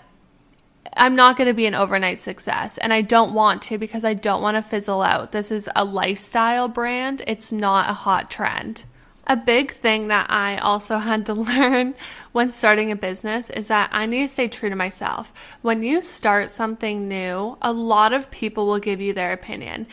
I'm 0.93 1.15
not 1.15 1.37
going 1.37 1.47
to 1.47 1.53
be 1.53 1.65
an 1.65 1.75
overnight 1.75 2.19
success 2.19 2.77
and 2.77 2.93
I 2.93 3.01
don't 3.01 3.33
want 3.33 3.61
to 3.63 3.77
because 3.77 4.03
I 4.03 4.13
don't 4.13 4.41
want 4.41 4.55
to 4.55 4.61
fizzle 4.61 5.01
out. 5.01 5.31
This 5.31 5.51
is 5.51 5.69
a 5.75 5.85
lifestyle 5.85 6.67
brand, 6.67 7.21
it's 7.27 7.51
not 7.51 7.89
a 7.89 7.93
hot 7.93 8.29
trend. 8.29 8.83
A 9.27 9.37
big 9.37 9.71
thing 9.71 10.07
that 10.07 10.29
I 10.29 10.57
also 10.57 10.97
had 10.99 11.25
to 11.27 11.33
learn 11.33 11.95
when 12.31 12.51
starting 12.51 12.91
a 12.91 12.95
business 12.95 13.49
is 13.49 13.67
that 13.67 13.89
I 13.93 14.05
need 14.05 14.27
to 14.27 14.33
stay 14.33 14.47
true 14.47 14.69
to 14.69 14.75
myself. 14.75 15.57
When 15.61 15.83
you 15.83 16.01
start 16.01 16.49
something 16.49 17.07
new, 17.07 17.57
a 17.61 17.71
lot 17.71 18.13
of 18.13 18.31
people 18.31 18.65
will 18.65 18.79
give 18.79 18.99
you 18.99 19.13
their 19.13 19.31
opinion 19.31 19.87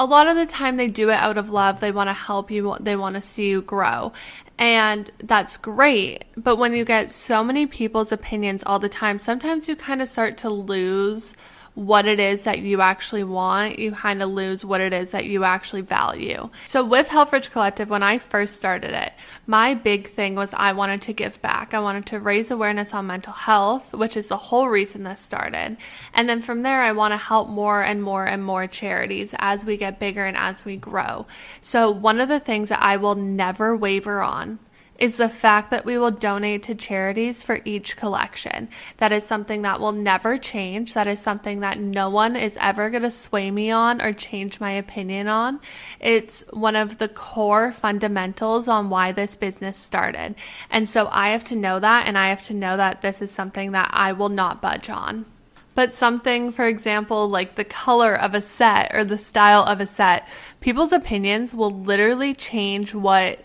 a 0.00 0.06
lot 0.06 0.26
of 0.26 0.34
the 0.34 0.46
time 0.46 0.78
they 0.78 0.88
do 0.88 1.10
it 1.10 1.16
out 1.16 1.36
of 1.36 1.50
love. 1.50 1.80
They 1.80 1.92
want 1.92 2.08
to 2.08 2.14
help 2.14 2.50
you, 2.50 2.74
they 2.80 2.96
want 2.96 3.16
to 3.16 3.20
see 3.20 3.50
you 3.50 3.60
grow. 3.60 4.12
And 4.56 5.10
that's 5.18 5.58
great. 5.58 6.24
But 6.38 6.56
when 6.56 6.72
you 6.72 6.86
get 6.86 7.12
so 7.12 7.44
many 7.44 7.66
people's 7.66 8.10
opinions 8.10 8.62
all 8.64 8.78
the 8.78 8.88
time, 8.88 9.18
sometimes 9.18 9.68
you 9.68 9.76
kind 9.76 10.00
of 10.00 10.08
start 10.08 10.38
to 10.38 10.48
lose 10.48 11.34
what 11.80 12.04
it 12.04 12.20
is 12.20 12.44
that 12.44 12.58
you 12.58 12.82
actually 12.82 13.24
want, 13.24 13.78
you 13.78 13.90
kind 13.92 14.22
of 14.22 14.28
lose 14.28 14.66
what 14.66 14.82
it 14.82 14.92
is 14.92 15.12
that 15.12 15.24
you 15.24 15.44
actually 15.44 15.80
value. 15.80 16.50
So 16.66 16.84
with 16.84 17.08
Helfrich 17.08 17.50
Collective, 17.50 17.88
when 17.88 18.02
I 18.02 18.18
first 18.18 18.56
started 18.56 18.90
it, 18.90 19.14
my 19.46 19.72
big 19.72 20.10
thing 20.10 20.34
was 20.34 20.52
I 20.52 20.74
wanted 20.74 21.00
to 21.02 21.14
give 21.14 21.40
back. 21.40 21.72
I 21.72 21.80
wanted 21.80 22.04
to 22.06 22.20
raise 22.20 22.50
awareness 22.50 22.92
on 22.92 23.06
mental 23.06 23.32
health, 23.32 23.94
which 23.94 24.14
is 24.14 24.28
the 24.28 24.36
whole 24.36 24.68
reason 24.68 25.04
this 25.04 25.20
started. 25.20 25.78
And 26.12 26.28
then 26.28 26.42
from 26.42 26.64
there, 26.64 26.82
I 26.82 26.92
want 26.92 27.12
to 27.12 27.16
help 27.18 27.48
more 27.48 27.80
and 27.82 28.02
more 28.02 28.26
and 28.26 28.44
more 28.44 28.66
charities 28.66 29.34
as 29.38 29.64
we 29.64 29.78
get 29.78 29.98
bigger 29.98 30.26
and 30.26 30.36
as 30.36 30.66
we 30.66 30.76
grow. 30.76 31.26
So 31.62 31.90
one 31.90 32.20
of 32.20 32.28
the 32.28 32.40
things 32.40 32.68
that 32.68 32.82
I 32.82 32.98
will 32.98 33.14
never 33.14 33.74
waver 33.74 34.20
on 34.20 34.58
is 35.00 35.16
the 35.16 35.30
fact 35.30 35.70
that 35.70 35.86
we 35.86 35.96
will 35.96 36.10
donate 36.10 36.62
to 36.64 36.74
charities 36.74 37.42
for 37.42 37.60
each 37.64 37.96
collection. 37.96 38.68
That 38.98 39.12
is 39.12 39.24
something 39.24 39.62
that 39.62 39.80
will 39.80 39.92
never 39.92 40.36
change. 40.36 40.92
That 40.92 41.08
is 41.08 41.18
something 41.18 41.60
that 41.60 41.80
no 41.80 42.10
one 42.10 42.36
is 42.36 42.58
ever 42.60 42.90
going 42.90 43.02
to 43.02 43.10
sway 43.10 43.50
me 43.50 43.70
on 43.70 44.02
or 44.02 44.12
change 44.12 44.60
my 44.60 44.72
opinion 44.72 45.26
on. 45.26 45.58
It's 45.98 46.44
one 46.50 46.76
of 46.76 46.98
the 46.98 47.08
core 47.08 47.72
fundamentals 47.72 48.68
on 48.68 48.90
why 48.90 49.12
this 49.12 49.34
business 49.34 49.78
started. 49.78 50.34
And 50.68 50.86
so 50.86 51.08
I 51.10 51.30
have 51.30 51.44
to 51.44 51.56
know 51.56 51.80
that, 51.80 52.06
and 52.06 52.18
I 52.18 52.28
have 52.28 52.42
to 52.42 52.54
know 52.54 52.76
that 52.76 53.00
this 53.00 53.22
is 53.22 53.30
something 53.30 53.72
that 53.72 53.90
I 53.92 54.12
will 54.12 54.28
not 54.28 54.62
budge 54.62 54.90
on 54.90 55.24
but 55.72 55.94
something, 55.94 56.52
for 56.52 56.66
example, 56.66 57.28
like 57.28 57.54
the 57.54 57.64
color 57.64 58.14
of 58.14 58.34
a 58.34 58.42
set 58.42 58.90
or 58.92 59.04
the 59.04 59.16
style 59.16 59.62
of 59.62 59.80
a 59.80 59.86
set, 59.86 60.28
people's 60.60 60.92
opinions 60.92 61.54
will 61.54 61.70
literally 61.70 62.34
change 62.34 62.94
what 62.94 63.42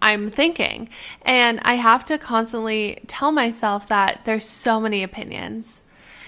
I'm 0.00 0.30
thinking. 0.30 0.88
And 1.22 1.60
I 1.62 1.74
have 1.74 2.04
to 2.06 2.18
constantly 2.18 3.02
tell 3.06 3.32
myself 3.32 3.88
that 3.88 4.20
there's 4.24 4.48
so 4.48 4.80
many 4.80 5.02
opinions. 5.02 5.82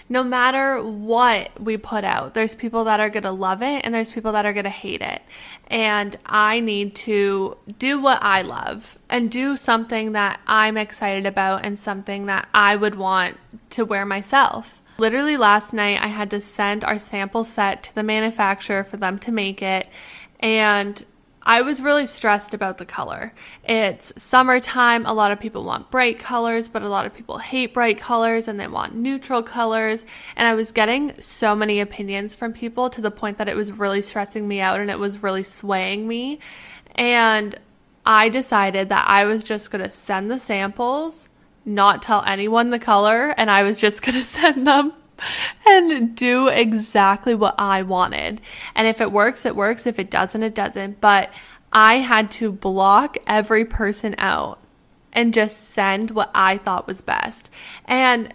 No 0.09 0.22
matter 0.22 0.81
what 0.81 1.61
we 1.61 1.76
put 1.76 2.05
out, 2.05 2.35
there's 2.35 2.55
people 2.55 2.85
that 2.85 3.00
are 3.00 3.11
going 3.11 3.24
to 3.24 3.33
love 3.33 3.61
it 3.61 3.85
and 3.85 3.92
there's 3.92 4.12
people 4.12 4.33
that 4.33 4.46
are 4.46 4.52
going 4.52 4.64
to 4.64 4.70
hate 4.70 5.02
it. 5.02 5.20
And 5.66 6.16
I 6.24 6.61
need 6.61 6.94
to 6.96 7.57
do 7.79 8.00
what 8.00 8.22
I 8.22 8.42
love 8.42 8.98
and 9.11 9.31
do 9.31 9.57
something 9.57 10.12
that 10.12 10.40
I'm 10.46 10.76
excited 10.76 11.26
about 11.26 11.66
and 11.66 11.76
something 11.76 12.26
that 12.26 12.48
I 12.55 12.76
would 12.76 12.94
want 12.94 13.37
to 13.70 13.85
wear 13.85 14.07
myself. 14.07 14.81
Literally 14.98 15.37
last 15.37 15.72
night, 15.72 16.00
I 16.00 16.07
had 16.07 16.31
to 16.31 16.40
send 16.40 16.85
our 16.85 16.98
sample 16.98 17.44
set 17.44 17.83
to 17.83 17.94
the 17.94 18.02
manufacturer 18.02 18.85
for 18.85 18.96
them 18.96 19.18
to 19.20 19.33
make 19.33 19.61
it. 19.61 19.88
And 20.40 21.05
I 21.46 21.62
was 21.62 21.80
really 21.80 22.06
stressed 22.06 22.54
about 22.54 22.78
the 22.78 22.85
color. 22.85 23.32
It's 23.62 24.12
summertime. 24.20 25.06
A 25.06 25.14
lot 25.14 25.30
of 25.30 25.38
people 25.38 25.62
want 25.62 25.92
bright 25.92 26.18
colors, 26.18 26.68
but 26.68 26.82
a 26.82 26.88
lot 26.88 27.06
of 27.06 27.14
people 27.14 27.38
hate 27.38 27.72
bright 27.72 27.98
colors 27.98 28.48
and 28.48 28.59
they 28.59 28.66
want 28.66 28.96
neutral 28.96 29.44
colors. 29.44 30.04
And 30.35 30.48
I 30.48 30.54
was 30.54 30.72
getting 30.72 31.14
so 31.20 31.54
many 31.54 31.78
opinions 31.78 32.35
from 32.35 32.52
people 32.52 32.90
to 32.90 33.00
the 33.00 33.12
point 33.12 33.38
that 33.38 33.48
it 33.48 33.54
was 33.54 33.70
really 33.70 34.02
stressing 34.02 34.46
me 34.46 34.61
out 34.61 34.80
and 34.80 34.90
it 34.90 34.98
was 34.98 35.22
really 35.22 35.44
swaying 35.44 36.09
me. 36.09 36.40
And 36.96 37.56
I 38.04 38.28
decided 38.28 38.88
that 38.88 39.09
I 39.09 39.24
was 39.24 39.44
just 39.44 39.70
going 39.70 39.85
to 39.85 39.90
send 39.90 40.28
the 40.28 40.40
samples, 40.40 41.28
not 41.64 42.03
tell 42.03 42.24
anyone 42.26 42.70
the 42.70 42.80
color, 42.80 43.32
and 43.36 43.53
I 43.53 43.62
was 43.62 43.78
just 43.78 44.03
going 44.03 44.14
to 44.18 44.24
send 44.24 44.66
them 44.66 44.94
and 45.66 46.14
do 46.14 46.48
exactly 46.48 47.34
what 47.34 47.54
I 47.58 47.82
wanted. 47.82 48.40
And 48.74 48.86
if 48.86 49.00
it 49.00 49.12
works, 49.12 49.46
it 49.46 49.56
works. 49.56 49.86
If 49.86 49.98
it 49.98 50.10
doesn't, 50.10 50.42
it 50.42 50.54
doesn't. 50.54 51.00
But 51.00 51.30
I 51.72 51.96
had 51.96 52.30
to 52.32 52.52
block 52.52 53.16
every 53.26 53.64
person 53.64 54.14
out 54.18 54.60
and 55.12 55.32
just 55.34 55.70
send 55.70 56.10
what 56.10 56.30
I 56.34 56.58
thought 56.58 56.86
was 56.86 57.00
best. 57.00 57.50
And 57.86 58.32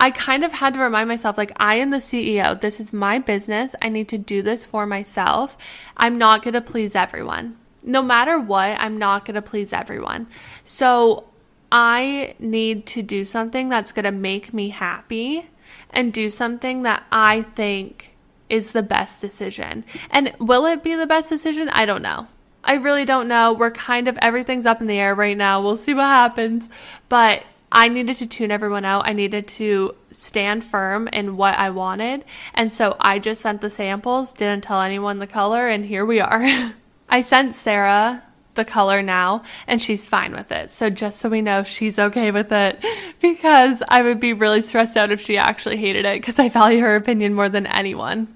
I 0.00 0.10
kind 0.10 0.44
of 0.44 0.52
had 0.52 0.74
to 0.74 0.80
remind 0.80 1.08
myself, 1.08 1.36
like, 1.36 1.52
I 1.56 1.76
am 1.76 1.90
the 1.90 1.96
CEO. 1.96 2.60
This 2.60 2.78
is 2.78 2.92
my 2.92 3.18
business. 3.18 3.74
I 3.82 3.88
need 3.88 4.08
to 4.10 4.18
do 4.18 4.42
this 4.42 4.64
for 4.64 4.86
myself. 4.86 5.56
I'm 5.96 6.18
not 6.18 6.42
going 6.42 6.54
to 6.54 6.60
please 6.60 6.94
everyone. 6.94 7.56
No 7.82 8.02
matter 8.02 8.38
what, 8.38 8.76
I'm 8.78 8.98
not 8.98 9.24
going 9.24 9.34
to 9.34 9.42
please 9.42 9.72
everyone. 9.72 10.28
So 10.64 11.24
I 11.72 12.34
need 12.38 12.86
to 12.86 13.02
do 13.02 13.24
something 13.24 13.68
that's 13.68 13.92
going 13.92 14.04
to 14.04 14.12
make 14.12 14.54
me 14.54 14.68
happy 14.68 15.48
and 15.90 16.12
do 16.12 16.30
something 16.30 16.82
that 16.82 17.04
I 17.10 17.42
think 17.42 18.16
is 18.48 18.72
the 18.72 18.82
best 18.82 19.20
decision. 19.20 19.84
And 20.10 20.32
will 20.38 20.66
it 20.66 20.82
be 20.82 20.94
the 20.94 21.06
best 21.06 21.28
decision? 21.28 21.68
I 21.68 21.86
don't 21.86 22.02
know. 22.02 22.28
I 22.64 22.74
really 22.74 23.04
don't 23.04 23.28
know. 23.28 23.52
We're 23.52 23.70
kind 23.70 24.08
of, 24.08 24.18
everything's 24.20 24.66
up 24.66 24.80
in 24.80 24.86
the 24.86 24.98
air 24.98 25.14
right 25.14 25.36
now. 25.36 25.62
We'll 25.62 25.76
see 25.76 25.94
what 25.94 26.04
happens. 26.04 26.68
But 27.08 27.44
I 27.70 27.88
needed 27.88 28.16
to 28.16 28.26
tune 28.26 28.50
everyone 28.50 28.84
out. 28.84 29.08
I 29.08 29.12
needed 29.12 29.46
to 29.48 29.94
stand 30.10 30.64
firm 30.64 31.08
in 31.08 31.36
what 31.36 31.56
I 31.58 31.70
wanted. 31.70 32.24
And 32.54 32.72
so 32.72 32.96
I 32.98 33.18
just 33.18 33.42
sent 33.42 33.60
the 33.60 33.70
samples, 33.70 34.32
didn't 34.32 34.64
tell 34.64 34.80
anyone 34.80 35.18
the 35.18 35.26
color, 35.26 35.68
and 35.68 35.84
here 35.84 36.04
we 36.04 36.20
are. 36.20 36.72
I 37.08 37.22
sent 37.22 37.54
Sarah 37.54 38.22
the 38.58 38.64
color 38.66 39.00
now 39.00 39.42
and 39.66 39.80
she's 39.80 40.06
fine 40.06 40.32
with 40.32 40.52
it. 40.52 40.70
So 40.70 40.90
just 40.90 41.18
so 41.18 41.30
we 41.30 41.40
know 41.40 41.62
she's 41.62 41.98
okay 41.98 42.30
with 42.30 42.52
it 42.52 42.84
because 43.22 43.82
I 43.88 44.02
would 44.02 44.20
be 44.20 44.34
really 44.34 44.60
stressed 44.60 44.98
out 44.98 45.10
if 45.10 45.22
she 45.22 45.38
actually 45.38 45.78
hated 45.78 46.04
it 46.04 46.20
because 46.20 46.38
I 46.38 46.50
value 46.50 46.80
her 46.80 46.94
opinion 46.94 47.32
more 47.32 47.48
than 47.48 47.66
anyone. 47.66 48.28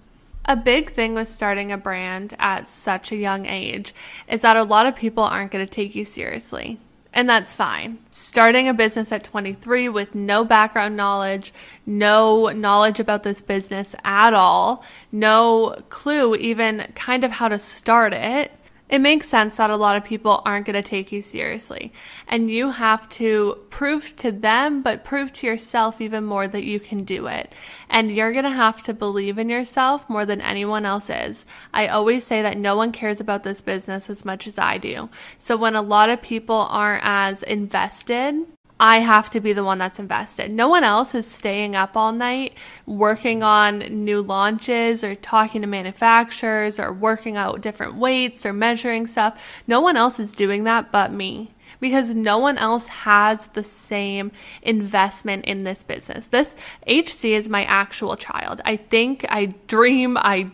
A 0.46 0.56
big 0.56 0.90
thing 0.90 1.14
with 1.14 1.28
starting 1.28 1.70
a 1.70 1.76
brand 1.76 2.34
at 2.38 2.68
such 2.68 3.12
a 3.12 3.16
young 3.16 3.46
age 3.46 3.94
is 4.26 4.40
that 4.40 4.56
a 4.56 4.64
lot 4.64 4.86
of 4.86 4.96
people 4.96 5.22
aren't 5.22 5.52
going 5.52 5.64
to 5.64 5.70
take 5.70 5.94
you 5.94 6.04
seriously. 6.04 6.78
And 7.14 7.28
that's 7.28 7.54
fine. 7.54 7.98
Starting 8.10 8.68
a 8.68 8.74
business 8.74 9.12
at 9.12 9.22
23 9.22 9.90
with 9.90 10.14
no 10.14 10.44
background 10.44 10.96
knowledge, 10.96 11.52
no 11.84 12.48
knowledge 12.48 13.00
about 13.00 13.22
this 13.22 13.42
business 13.42 13.94
at 14.02 14.32
all, 14.32 14.82
no 15.10 15.76
clue 15.90 16.34
even 16.36 16.90
kind 16.94 17.22
of 17.22 17.32
how 17.32 17.48
to 17.48 17.58
start 17.58 18.14
it, 18.14 18.50
it 18.92 19.00
makes 19.00 19.26
sense 19.26 19.56
that 19.56 19.70
a 19.70 19.76
lot 19.76 19.96
of 19.96 20.04
people 20.04 20.42
aren't 20.44 20.66
going 20.66 20.74
to 20.74 20.86
take 20.86 21.12
you 21.12 21.22
seriously. 21.22 21.94
And 22.28 22.50
you 22.50 22.72
have 22.72 23.08
to 23.08 23.58
prove 23.70 24.14
to 24.16 24.30
them, 24.30 24.82
but 24.82 25.02
prove 25.02 25.32
to 25.32 25.46
yourself 25.46 25.98
even 26.02 26.24
more 26.24 26.46
that 26.46 26.64
you 26.64 26.78
can 26.78 27.04
do 27.04 27.26
it. 27.26 27.54
And 27.88 28.14
you're 28.14 28.32
going 28.32 28.44
to 28.44 28.50
have 28.50 28.82
to 28.82 28.92
believe 28.92 29.38
in 29.38 29.48
yourself 29.48 30.06
more 30.10 30.26
than 30.26 30.42
anyone 30.42 30.84
else 30.84 31.08
is. 31.08 31.46
I 31.72 31.86
always 31.86 32.22
say 32.22 32.42
that 32.42 32.58
no 32.58 32.76
one 32.76 32.92
cares 32.92 33.18
about 33.18 33.44
this 33.44 33.62
business 33.62 34.10
as 34.10 34.26
much 34.26 34.46
as 34.46 34.58
I 34.58 34.76
do. 34.76 35.08
So 35.38 35.56
when 35.56 35.74
a 35.74 35.80
lot 35.80 36.10
of 36.10 36.20
people 36.20 36.66
aren't 36.68 37.02
as 37.02 37.42
invested, 37.42 38.44
I 38.82 38.98
have 38.98 39.30
to 39.30 39.40
be 39.40 39.52
the 39.52 39.62
one 39.62 39.78
that's 39.78 40.00
invested. 40.00 40.50
No 40.50 40.68
one 40.68 40.82
else 40.82 41.14
is 41.14 41.24
staying 41.24 41.76
up 41.76 41.96
all 41.96 42.10
night 42.10 42.54
working 42.84 43.44
on 43.44 43.78
new 43.78 44.20
launches 44.20 45.04
or 45.04 45.14
talking 45.14 45.60
to 45.60 45.68
manufacturers 45.68 46.80
or 46.80 46.92
working 46.92 47.36
out 47.36 47.60
different 47.60 47.94
weights 47.94 48.44
or 48.44 48.52
measuring 48.52 49.06
stuff. 49.06 49.62
No 49.68 49.80
one 49.80 49.96
else 49.96 50.18
is 50.18 50.32
doing 50.32 50.64
that 50.64 50.90
but 50.90 51.12
me 51.12 51.52
because 51.78 52.12
no 52.16 52.38
one 52.38 52.58
else 52.58 52.88
has 52.88 53.46
the 53.46 53.62
same 53.62 54.32
investment 54.62 55.44
in 55.44 55.62
this 55.62 55.84
business. 55.84 56.26
This 56.26 56.56
HC 56.88 57.26
is 57.26 57.48
my 57.48 57.64
actual 57.66 58.16
child. 58.16 58.60
I 58.64 58.74
think, 58.74 59.24
I 59.28 59.54
dream, 59.68 60.16
I 60.16 60.50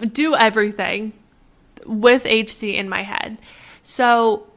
do 0.00 0.34
everything 0.34 1.12
with 1.86 2.26
HC 2.26 2.74
in 2.74 2.88
my 2.88 3.02
head. 3.02 3.38
So 3.84 4.48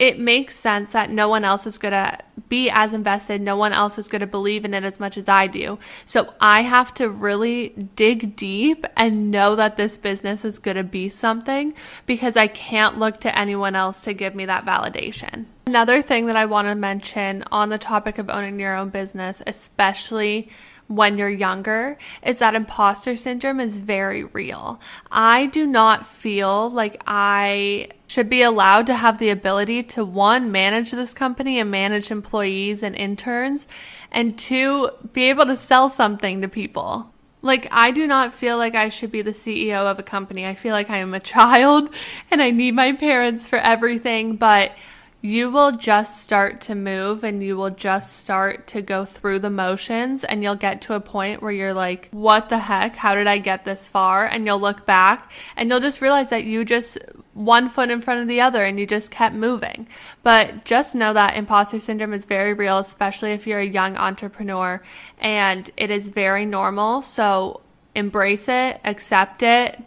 it 0.00 0.18
makes 0.18 0.56
sense 0.56 0.92
that 0.92 1.10
no 1.10 1.28
one 1.28 1.44
else 1.44 1.66
is 1.66 1.76
going 1.76 1.92
to 1.92 2.18
be 2.48 2.70
as 2.70 2.94
invested. 2.94 3.42
No 3.42 3.54
one 3.54 3.74
else 3.74 3.98
is 3.98 4.08
going 4.08 4.20
to 4.20 4.26
believe 4.26 4.64
in 4.64 4.72
it 4.72 4.82
as 4.82 4.98
much 4.98 5.18
as 5.18 5.28
I 5.28 5.46
do. 5.46 5.78
So 6.06 6.32
I 6.40 6.62
have 6.62 6.94
to 6.94 7.10
really 7.10 7.68
dig 7.96 8.34
deep 8.34 8.86
and 8.96 9.30
know 9.30 9.54
that 9.56 9.76
this 9.76 9.98
business 9.98 10.42
is 10.42 10.58
going 10.58 10.78
to 10.78 10.84
be 10.84 11.10
something 11.10 11.74
because 12.06 12.38
I 12.38 12.46
can't 12.48 12.98
look 12.98 13.20
to 13.20 13.38
anyone 13.38 13.76
else 13.76 14.00
to 14.04 14.14
give 14.14 14.34
me 14.34 14.46
that 14.46 14.64
validation. 14.64 15.44
Another 15.66 16.00
thing 16.00 16.26
that 16.26 16.36
I 16.36 16.46
want 16.46 16.68
to 16.68 16.74
mention 16.74 17.44
on 17.52 17.68
the 17.68 17.78
topic 17.78 18.16
of 18.16 18.30
owning 18.30 18.58
your 18.58 18.74
own 18.74 18.88
business, 18.88 19.42
especially 19.46 20.48
when 20.90 21.16
you're 21.16 21.30
younger 21.30 21.96
is 22.20 22.40
that 22.40 22.56
imposter 22.56 23.16
syndrome 23.16 23.60
is 23.60 23.76
very 23.76 24.24
real. 24.24 24.80
I 25.10 25.46
do 25.46 25.64
not 25.64 26.04
feel 26.04 26.68
like 26.68 27.00
I 27.06 27.90
should 28.08 28.28
be 28.28 28.42
allowed 28.42 28.86
to 28.86 28.94
have 28.94 29.18
the 29.18 29.30
ability 29.30 29.84
to 29.84 30.04
one, 30.04 30.50
manage 30.50 30.90
this 30.90 31.14
company 31.14 31.60
and 31.60 31.70
manage 31.70 32.10
employees 32.10 32.82
and 32.82 32.96
interns, 32.96 33.68
and 34.10 34.36
two, 34.36 34.90
be 35.12 35.30
able 35.30 35.46
to 35.46 35.56
sell 35.56 35.88
something 35.88 36.40
to 36.40 36.48
people. 36.48 37.14
Like, 37.40 37.68
I 37.70 37.92
do 37.92 38.08
not 38.08 38.34
feel 38.34 38.58
like 38.58 38.74
I 38.74 38.88
should 38.88 39.12
be 39.12 39.22
the 39.22 39.30
CEO 39.30 39.86
of 39.86 40.00
a 40.00 40.02
company. 40.02 40.44
I 40.44 40.56
feel 40.56 40.72
like 40.72 40.90
I 40.90 40.98
am 40.98 41.14
a 41.14 41.20
child 41.34 41.88
and 42.32 42.42
I 42.42 42.50
need 42.50 42.74
my 42.74 42.92
parents 42.94 43.46
for 43.46 43.60
everything, 43.60 44.34
but 44.34 44.72
you 45.22 45.50
will 45.50 45.72
just 45.72 46.22
start 46.22 46.62
to 46.62 46.74
move 46.74 47.22
and 47.22 47.42
you 47.42 47.54
will 47.54 47.70
just 47.70 48.20
start 48.20 48.66
to 48.66 48.80
go 48.80 49.04
through 49.04 49.38
the 49.38 49.50
motions 49.50 50.24
and 50.24 50.42
you'll 50.42 50.54
get 50.54 50.80
to 50.80 50.94
a 50.94 51.00
point 51.00 51.42
where 51.42 51.52
you're 51.52 51.74
like, 51.74 52.08
what 52.10 52.48
the 52.48 52.58
heck? 52.58 52.96
How 52.96 53.14
did 53.14 53.26
I 53.26 53.36
get 53.36 53.66
this 53.66 53.86
far? 53.86 54.24
And 54.24 54.46
you'll 54.46 54.60
look 54.60 54.86
back 54.86 55.30
and 55.56 55.68
you'll 55.68 55.80
just 55.80 56.00
realize 56.00 56.30
that 56.30 56.44
you 56.44 56.64
just 56.64 56.98
one 57.34 57.68
foot 57.68 57.90
in 57.90 58.00
front 58.00 58.20
of 58.20 58.28
the 58.28 58.40
other 58.40 58.64
and 58.64 58.80
you 58.80 58.86
just 58.86 59.10
kept 59.10 59.34
moving. 59.34 59.86
But 60.22 60.64
just 60.64 60.94
know 60.94 61.12
that 61.12 61.36
imposter 61.36 61.80
syndrome 61.80 62.14
is 62.14 62.24
very 62.24 62.54
real, 62.54 62.78
especially 62.78 63.32
if 63.32 63.46
you're 63.46 63.60
a 63.60 63.64
young 63.66 63.98
entrepreneur 63.98 64.82
and 65.18 65.70
it 65.76 65.90
is 65.90 66.08
very 66.08 66.46
normal. 66.46 67.02
So 67.02 67.60
embrace 67.94 68.48
it, 68.48 68.80
accept 68.84 69.42
it, 69.42 69.82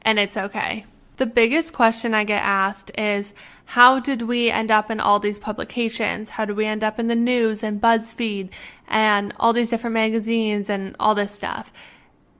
and 0.00 0.18
it's 0.18 0.38
okay. 0.38 0.86
The 1.18 1.26
biggest 1.26 1.72
question 1.72 2.14
I 2.14 2.22
get 2.24 2.42
asked 2.42 2.92
is, 2.96 3.34
how 3.64 3.98
did 3.98 4.22
we 4.22 4.50
end 4.50 4.70
up 4.70 4.88
in 4.90 5.00
all 5.00 5.18
these 5.18 5.38
publications? 5.38 6.30
How 6.30 6.44
did 6.44 6.56
we 6.56 6.64
end 6.64 6.84
up 6.84 6.98
in 6.98 7.08
the 7.08 7.16
news 7.16 7.62
and 7.62 7.82
BuzzFeed 7.82 8.50
and 8.86 9.34
all 9.38 9.52
these 9.52 9.68
different 9.68 9.94
magazines 9.94 10.70
and 10.70 10.94
all 10.98 11.16
this 11.16 11.34
stuff? 11.34 11.72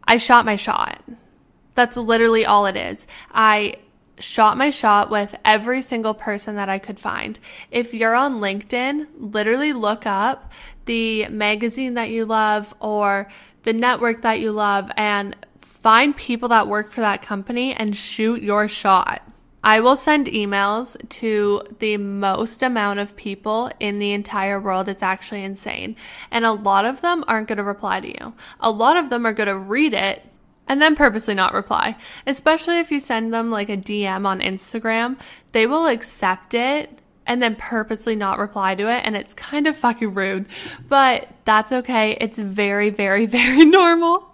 I 0.05 0.17
shot 0.17 0.47
my 0.47 0.55
shot. 0.55 1.03
That's 1.75 1.97
literally 1.97 2.47
all 2.47 2.67
it 2.67 2.77
is. 2.77 3.07
I 3.33 3.79
shot 4.21 4.57
my 4.57 4.71
shot 4.71 5.11
with 5.11 5.37
every 5.45 5.83
single 5.83 6.15
person 6.15 6.55
that 6.55 6.69
I 6.69 6.79
could 6.79 7.01
find. 7.01 7.39
If 7.71 7.93
you're 7.95 8.15
on 8.15 8.41
LinkedIn, 8.41 9.09
literally 9.19 9.73
look 9.73 10.07
up 10.07 10.53
the 10.87 11.29
magazine 11.29 11.95
that 11.95 12.11
you 12.11 12.25
love 12.25 12.75
or 12.81 13.29
the 13.65 13.73
network 13.73 14.23
that 14.23 14.41
you 14.41 14.53
love 14.53 14.91
and 14.97 15.37
find 15.89 16.15
people 16.15 16.51
that 16.51 16.69
work 16.69 16.93
for 16.93 17.01
that 17.01 17.23
company 17.23 17.73
and 17.73 17.97
shoot 17.97 18.43
your 18.43 18.69
shot. 18.69 19.27
I 19.65 19.81
will 19.81 19.97
send 19.97 20.27
emails 20.27 20.99
to 21.09 21.63
the 21.79 21.97
most 21.97 22.63
amount 22.63 22.99
of 22.99 23.17
people 23.17 23.71
in 23.81 23.99
the 23.99 24.13
entire 24.13 24.61
world. 24.61 24.91
It's 24.91 25.03
actually 25.03 25.45
insane. 25.45 25.97
And 26.31 26.45
a 26.45 26.53
lot 26.53 26.85
of 26.85 27.01
them 27.01 27.25
aren't 27.27 27.49
going 27.49 27.57
to 27.57 27.63
reply 27.63 28.01
to 28.01 28.07
you. 28.07 28.35
A 28.61 28.71
lot 28.71 28.99
of 28.99 29.09
them 29.09 29.25
are 29.25 29.33
going 29.33 29.47
to 29.47 29.57
read 29.57 29.95
it 29.95 30.27
and 30.67 30.83
then 30.83 30.95
purposely 30.95 31.33
not 31.33 31.55
reply. 31.55 31.97
Especially 32.27 32.81
if 32.81 32.91
you 32.91 33.01
send 33.01 33.33
them 33.33 33.51
like 33.51 33.71
a 33.71 33.77
DM 33.79 34.27
on 34.27 34.41
Instagram, 34.41 35.19
they 35.53 35.67
will 35.67 35.87
accept 35.87 36.53
it 36.53 36.99
and 37.27 37.41
then 37.43 37.57
purposely 37.57 38.15
not 38.15 38.39
reply 38.39 38.75
to 38.75 38.91
it. 38.95 39.07
And 39.07 39.17
it's 39.17 39.33
kind 39.33 39.67
of 39.67 39.75
fucking 39.75 40.13
rude, 40.13 40.49
but 40.87 41.31
that's 41.47 41.73
okay. 41.73 42.19
It's 42.21 42.39
very, 42.39 42.91
very, 42.91 43.25
very 43.41 43.65
normal. 43.65 44.29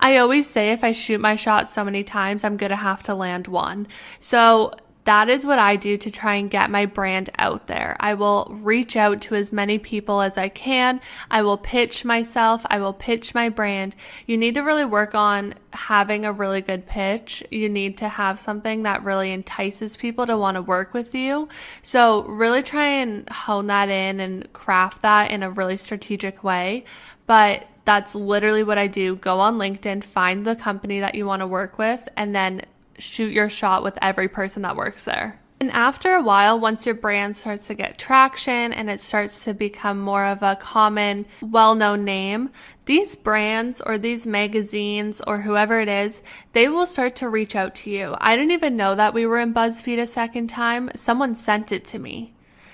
I 0.00 0.16
always 0.16 0.48
say 0.48 0.72
if 0.72 0.82
I 0.82 0.92
shoot 0.92 1.20
my 1.20 1.36
shot 1.36 1.68
so 1.68 1.84
many 1.84 2.02
times, 2.02 2.42
I'm 2.42 2.56
going 2.56 2.70
to 2.70 2.76
have 2.76 3.02
to 3.04 3.14
land 3.14 3.46
one. 3.46 3.86
So 4.18 4.72
that 5.04 5.28
is 5.28 5.46
what 5.46 5.58
I 5.58 5.76
do 5.76 5.96
to 5.96 6.10
try 6.10 6.34
and 6.34 6.50
get 6.50 6.70
my 6.70 6.86
brand 6.86 7.30
out 7.38 7.66
there. 7.66 7.96
I 8.00 8.14
will 8.14 8.46
reach 8.62 8.96
out 8.96 9.22
to 9.22 9.34
as 9.34 9.52
many 9.52 9.78
people 9.78 10.20
as 10.20 10.36
I 10.36 10.48
can. 10.48 11.00
I 11.30 11.42
will 11.42 11.56
pitch 11.56 12.04
myself. 12.04 12.66
I 12.68 12.80
will 12.80 12.92
pitch 12.92 13.34
my 13.34 13.48
brand. 13.48 13.96
You 14.26 14.36
need 14.36 14.54
to 14.54 14.60
really 14.60 14.84
work 14.84 15.14
on 15.14 15.54
having 15.72 16.24
a 16.24 16.32
really 16.32 16.60
good 16.60 16.86
pitch. 16.86 17.42
You 17.50 17.68
need 17.68 17.98
to 17.98 18.08
have 18.08 18.40
something 18.40 18.82
that 18.82 19.02
really 19.02 19.32
entices 19.32 19.96
people 19.96 20.26
to 20.26 20.36
want 20.36 20.56
to 20.56 20.62
work 20.62 20.92
with 20.92 21.14
you. 21.14 21.48
So 21.82 22.22
really 22.24 22.62
try 22.62 22.86
and 22.86 23.28
hone 23.30 23.68
that 23.68 23.88
in 23.88 24.20
and 24.20 24.52
craft 24.52 25.02
that 25.02 25.30
in 25.30 25.42
a 25.42 25.50
really 25.50 25.78
strategic 25.78 26.44
way. 26.44 26.84
But 27.26 27.66
that's 27.84 28.14
literally 28.14 28.62
what 28.62 28.78
I 28.78 28.86
do. 28.86 29.16
Go 29.16 29.40
on 29.40 29.58
LinkedIn, 29.58 30.04
find 30.04 30.46
the 30.46 30.56
company 30.56 31.00
that 31.00 31.14
you 31.14 31.26
want 31.26 31.40
to 31.40 31.46
work 31.46 31.78
with, 31.78 32.08
and 32.16 32.34
then 32.34 32.62
shoot 32.98 33.32
your 33.32 33.48
shot 33.48 33.82
with 33.82 33.98
every 34.02 34.28
person 34.28 34.62
that 34.62 34.76
works 34.76 35.04
there. 35.04 35.40
And 35.62 35.70
after 35.72 36.14
a 36.14 36.22
while, 36.22 36.58
once 36.58 36.86
your 36.86 36.94
brand 36.94 37.36
starts 37.36 37.66
to 37.66 37.74
get 37.74 37.98
traction 37.98 38.72
and 38.72 38.88
it 38.88 38.98
starts 38.98 39.44
to 39.44 39.52
become 39.52 40.00
more 40.00 40.24
of 40.24 40.42
a 40.42 40.56
common, 40.56 41.26
well 41.42 41.74
known 41.74 42.02
name, 42.02 42.48
these 42.86 43.14
brands 43.14 43.82
or 43.82 43.98
these 43.98 44.26
magazines 44.26 45.20
or 45.26 45.42
whoever 45.42 45.78
it 45.78 45.88
is, 45.88 46.22
they 46.54 46.68
will 46.70 46.86
start 46.86 47.14
to 47.16 47.28
reach 47.28 47.54
out 47.54 47.74
to 47.74 47.90
you. 47.90 48.16
I 48.18 48.36
didn't 48.36 48.52
even 48.52 48.74
know 48.78 48.94
that 48.94 49.12
we 49.12 49.26
were 49.26 49.38
in 49.38 49.52
BuzzFeed 49.52 49.98
a 49.98 50.06
second 50.06 50.48
time. 50.48 50.90
Someone 50.94 51.34
sent 51.34 51.72
it 51.72 51.84
to 51.88 51.98
me. 51.98 52.32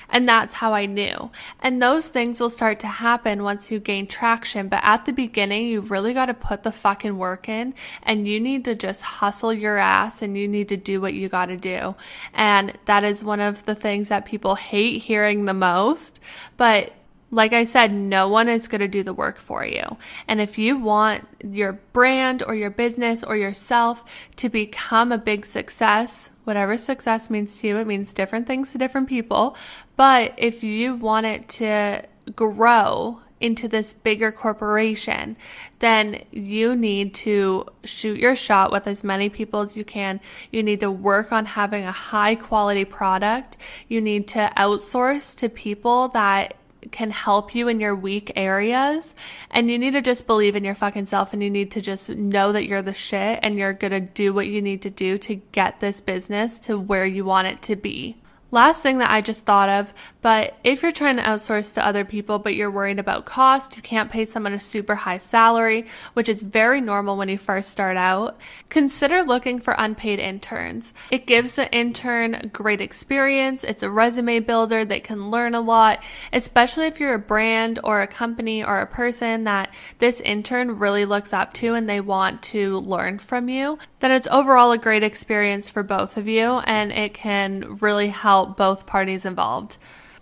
And 0.09 0.29
that's 0.29 0.55
how 0.55 0.73
I 0.73 0.87
knew. 0.87 1.31
And 1.61 1.83
those 1.83 2.09
things 2.09 2.41
will 2.41 2.51
start 2.51 2.81
to 2.81 2.87
happen 2.87 3.43
once 3.43 3.71
you 3.71 3.79
gain 3.81 4.07
traction. 4.07 4.69
But 4.69 4.81
at 4.83 5.05
the 5.05 5.13
beginning, 5.13 5.67
you 5.67 5.81
really 5.81 6.15
got 6.15 6.27
to 6.27 6.35
put 6.35 6.63
the 6.63 6.73
fucking 6.73 7.19
work 7.19 7.49
in 7.49 7.75
and 8.03 8.29
you 8.29 8.41
need 8.41 8.65
to 8.65 8.75
just 8.75 9.03
hustle 9.03 9.53
your 9.53 9.77
ass 9.77 10.23
and 10.23 10.37
you 10.37 10.49
need 10.49 10.69
to 10.69 10.77
do 10.77 11.01
what 11.01 11.15
you 11.15 11.29
got 11.29 11.47
to 11.47 11.57
do. 11.57 11.95
And 12.35 12.79
that 12.87 13.05
is 13.05 13.23
one 13.23 13.41
of 13.41 13.65
the 13.65 13.75
things 13.75 14.09
that 14.09 14.25
people 14.25 14.55
hate 14.55 15.03
hearing 15.03 15.45
the 15.45 15.55
most. 15.55 16.21
But 16.57 16.93
like 17.31 17.53
I 17.53 17.65
said, 17.65 17.93
no 17.93 18.29
one 18.29 18.49
is 18.49 18.69
going 18.69 18.81
to 18.81 18.89
do 18.89 19.03
the 19.03 19.13
work 19.13 19.39
for 19.39 19.65
you. 19.65 19.97
And 20.29 20.41
if 20.41 20.59
you 20.59 20.79
want 20.79 21.27
your 21.43 21.73
brand 21.93 22.43
or 22.47 22.55
your 22.55 22.71
business 22.71 23.25
or 23.25 23.37
yourself 23.37 24.05
to 24.37 24.49
become 24.49 25.11
a 25.11 25.19
big 25.19 25.45
success, 25.45 26.31
whatever 26.45 26.77
success 26.77 27.29
means 27.29 27.59
to 27.59 27.69
you, 27.69 27.77
it 27.79 27.87
means 27.87 28.13
different 28.13 28.47
things 28.47 28.73
to 28.73 28.79
different 28.79 29.09
people. 29.09 29.57
But 29.97 30.35
if 30.37 30.63
you 30.63 30.95
want 30.95 31.27
it 31.27 31.49
to 31.49 32.05
grow 32.35 33.21
into 33.41 33.69
this 33.69 33.93
bigger 33.93 34.33
corporation, 34.33 35.37
then 35.81 36.23
you 36.31 36.75
need 36.75 37.13
to 37.13 37.67
shoot 37.85 38.19
your 38.19 38.35
shot 38.35 38.73
with 38.73 38.87
as 38.87 39.05
many 39.05 39.29
people 39.29 39.61
as 39.61 39.77
you 39.77 39.85
can. 39.85 40.21
You 40.51 40.63
need 40.63 40.81
to 40.81 40.91
work 40.91 41.33
on 41.33 41.45
having 41.45 41.85
a 41.85 41.93
high 41.93 42.35
quality 42.35 42.85
product. 42.85 43.59
You 43.89 44.01
need 44.01 44.27
to 44.29 44.51
outsource 44.57 45.37
to 45.37 45.49
people 45.49 46.09
that 46.09 46.55
can 46.93 47.11
help 47.11 47.55
you 47.55 47.69
in 47.69 47.81
your 47.81 47.95
weak 47.95 48.33
areas. 48.37 49.15
And 49.51 49.71
you 49.71 49.79
need 49.79 49.93
to 49.93 50.03
just 50.03 50.27
believe 50.27 50.57
in 50.57 50.65
your 50.65 50.75
fucking 50.75 51.07
self 51.07 51.33
and 51.33 51.43
you 51.43 51.51
need 51.51 51.71
to 51.73 51.81
just 51.81 52.11
know 52.11 52.53
that 52.53 52.67
you're 52.67 52.83
the 52.83 52.95
shit 52.95 53.41
and 53.43 53.57
you're 53.57 53.73
going 53.73 53.93
to 53.93 54.01
do 54.01 54.33
what 54.33 54.47
you 54.47 54.63
need 54.63 54.83
to 54.83 54.91
do 54.91 55.19
to 55.19 55.35
get 55.35 55.81
this 55.81 56.01
business 56.01 56.59
to 56.61 56.79
where 56.79 57.07
you 57.07 57.25
want 57.25 57.49
it 57.49 57.63
to 57.63 57.77
be. 57.77 58.17
Last 58.51 58.81
thing 58.83 58.99
that 58.99 59.11
I 59.11 59.21
just 59.21 59.45
thought 59.45 59.69
of, 59.69 59.93
but 60.27 60.57
if 60.65 60.83
you're 60.83 60.91
trying 60.91 61.15
to 61.15 61.23
outsource 61.23 61.73
to 61.75 61.87
other 61.87 62.05
people, 62.05 62.41
but 62.41 62.57
you're 62.57 62.69
worried 62.69 62.99
about 62.99 63.27
cost, 63.27 63.77
you 63.77 63.83
can't 63.83 64.11
pay 64.11 64.25
someone 64.25 64.53
a 64.53 64.59
super 64.59 64.97
high 64.97 65.19
salary, 65.19 65.87
which 66.15 66.29
is 66.29 66.43
very 66.43 66.81
normal 66.81 67.17
when 67.17 67.29
you 67.29 67.39
first 67.39 67.71
start 67.71 67.97
out, 67.97 68.37
consider 68.69 69.23
looking 69.23 69.61
for 69.61 69.77
unpaid 69.79 70.19
interns. 70.19 70.95
It 71.13 71.27
gives 71.27 71.55
the 71.55 71.73
intern 71.73 72.51
great 72.53 72.81
experience. 72.81 73.63
It's 73.63 73.85
a 73.85 73.89
resume 73.89 74.41
builder. 74.41 74.85
They 74.85 74.99
can 74.99 75.31
learn 75.31 75.55
a 75.55 75.61
lot, 75.61 76.03
especially 76.33 76.87
if 76.87 76.99
you're 76.99 77.15
a 77.15 77.21
brand 77.21 77.79
or 77.85 78.03
a 78.03 78.09
company 78.09 78.65
or 78.65 78.81
a 78.81 78.87
person 78.87 79.45
that 79.45 79.73
this 79.99 80.21
intern 80.23 80.79
really 80.79 81.05
looks 81.05 81.33
up 81.33 81.53
to 81.55 81.75
and 81.75 81.89
they 81.89 82.01
want 82.01 82.43
to 82.43 82.79
learn 82.81 83.21
from 83.21 83.49
you. 83.49 83.79
Then 84.01 84.11
it's 84.11 84.29
overall 84.31 84.73
a 84.73 84.79
great 84.79 85.05
experience 85.05 85.69
for 85.69 85.85
both 85.85 86.17
of 86.17 86.27
you 86.27 86.61
and 86.67 86.91
it 86.91 87.15
can 87.15 87.77
really 87.81 88.09
help 88.09 88.27
help 88.37 88.57
both 88.57 88.87
parties 88.87 89.25
involved. 89.25 89.77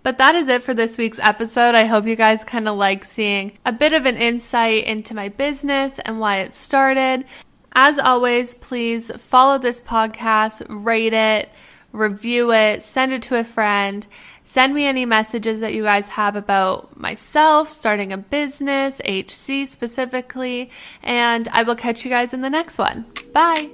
But 0.05 0.19
that 0.19 0.35
is 0.35 0.49
it 0.49 0.63
for 0.63 0.75
this 0.75 0.99
week's 0.99 1.19
episode. 1.19 1.75
I 1.75 1.87
hope 1.87 2.07
you 2.07 2.15
guys 2.15 2.45
kind 2.45 2.69
of 2.69 2.77
like 2.77 3.07
seeing 3.07 3.59
a 3.65 3.73
bit 3.73 3.95
of 3.95 4.05
an 4.05 4.19
insight 4.19 4.85
into 4.85 5.15
my 5.15 5.31
business 5.31 5.99
and 5.99 6.21
why 6.21 6.41
it 6.41 6.55
started. 6.55 7.25
As 7.73 7.99
always, 7.99 8.55
please 8.55 9.11
follow 9.17 9.59
this 9.59 9.81
podcast, 9.81 10.65
rate 10.69 11.15
it, 11.15 11.49
review 11.93 12.53
it, 12.53 12.83
send 12.83 13.15
it 13.15 13.23
to 13.23 13.41
a 13.41 13.45
friend. 13.45 14.07
Send 14.45 14.75
me 14.75 14.85
any 14.85 15.07
messages 15.07 15.63
that 15.63 15.73
you 15.73 15.85
guys 15.85 16.11
have 16.11 16.37
about 16.37 17.01
myself, 17.01 17.71
starting 17.71 18.13
a 18.13 18.19
business, 18.19 19.01
HC 19.07 19.67
specifically, 19.67 20.71
and 21.03 21.49
I 21.49 21.63
will 21.63 21.77
catch 21.77 22.05
you 22.05 22.11
guys 22.11 22.35
in 22.35 22.43
the 22.43 22.51
next 22.51 22.77
one. 22.77 23.07
Bye. 23.33 23.73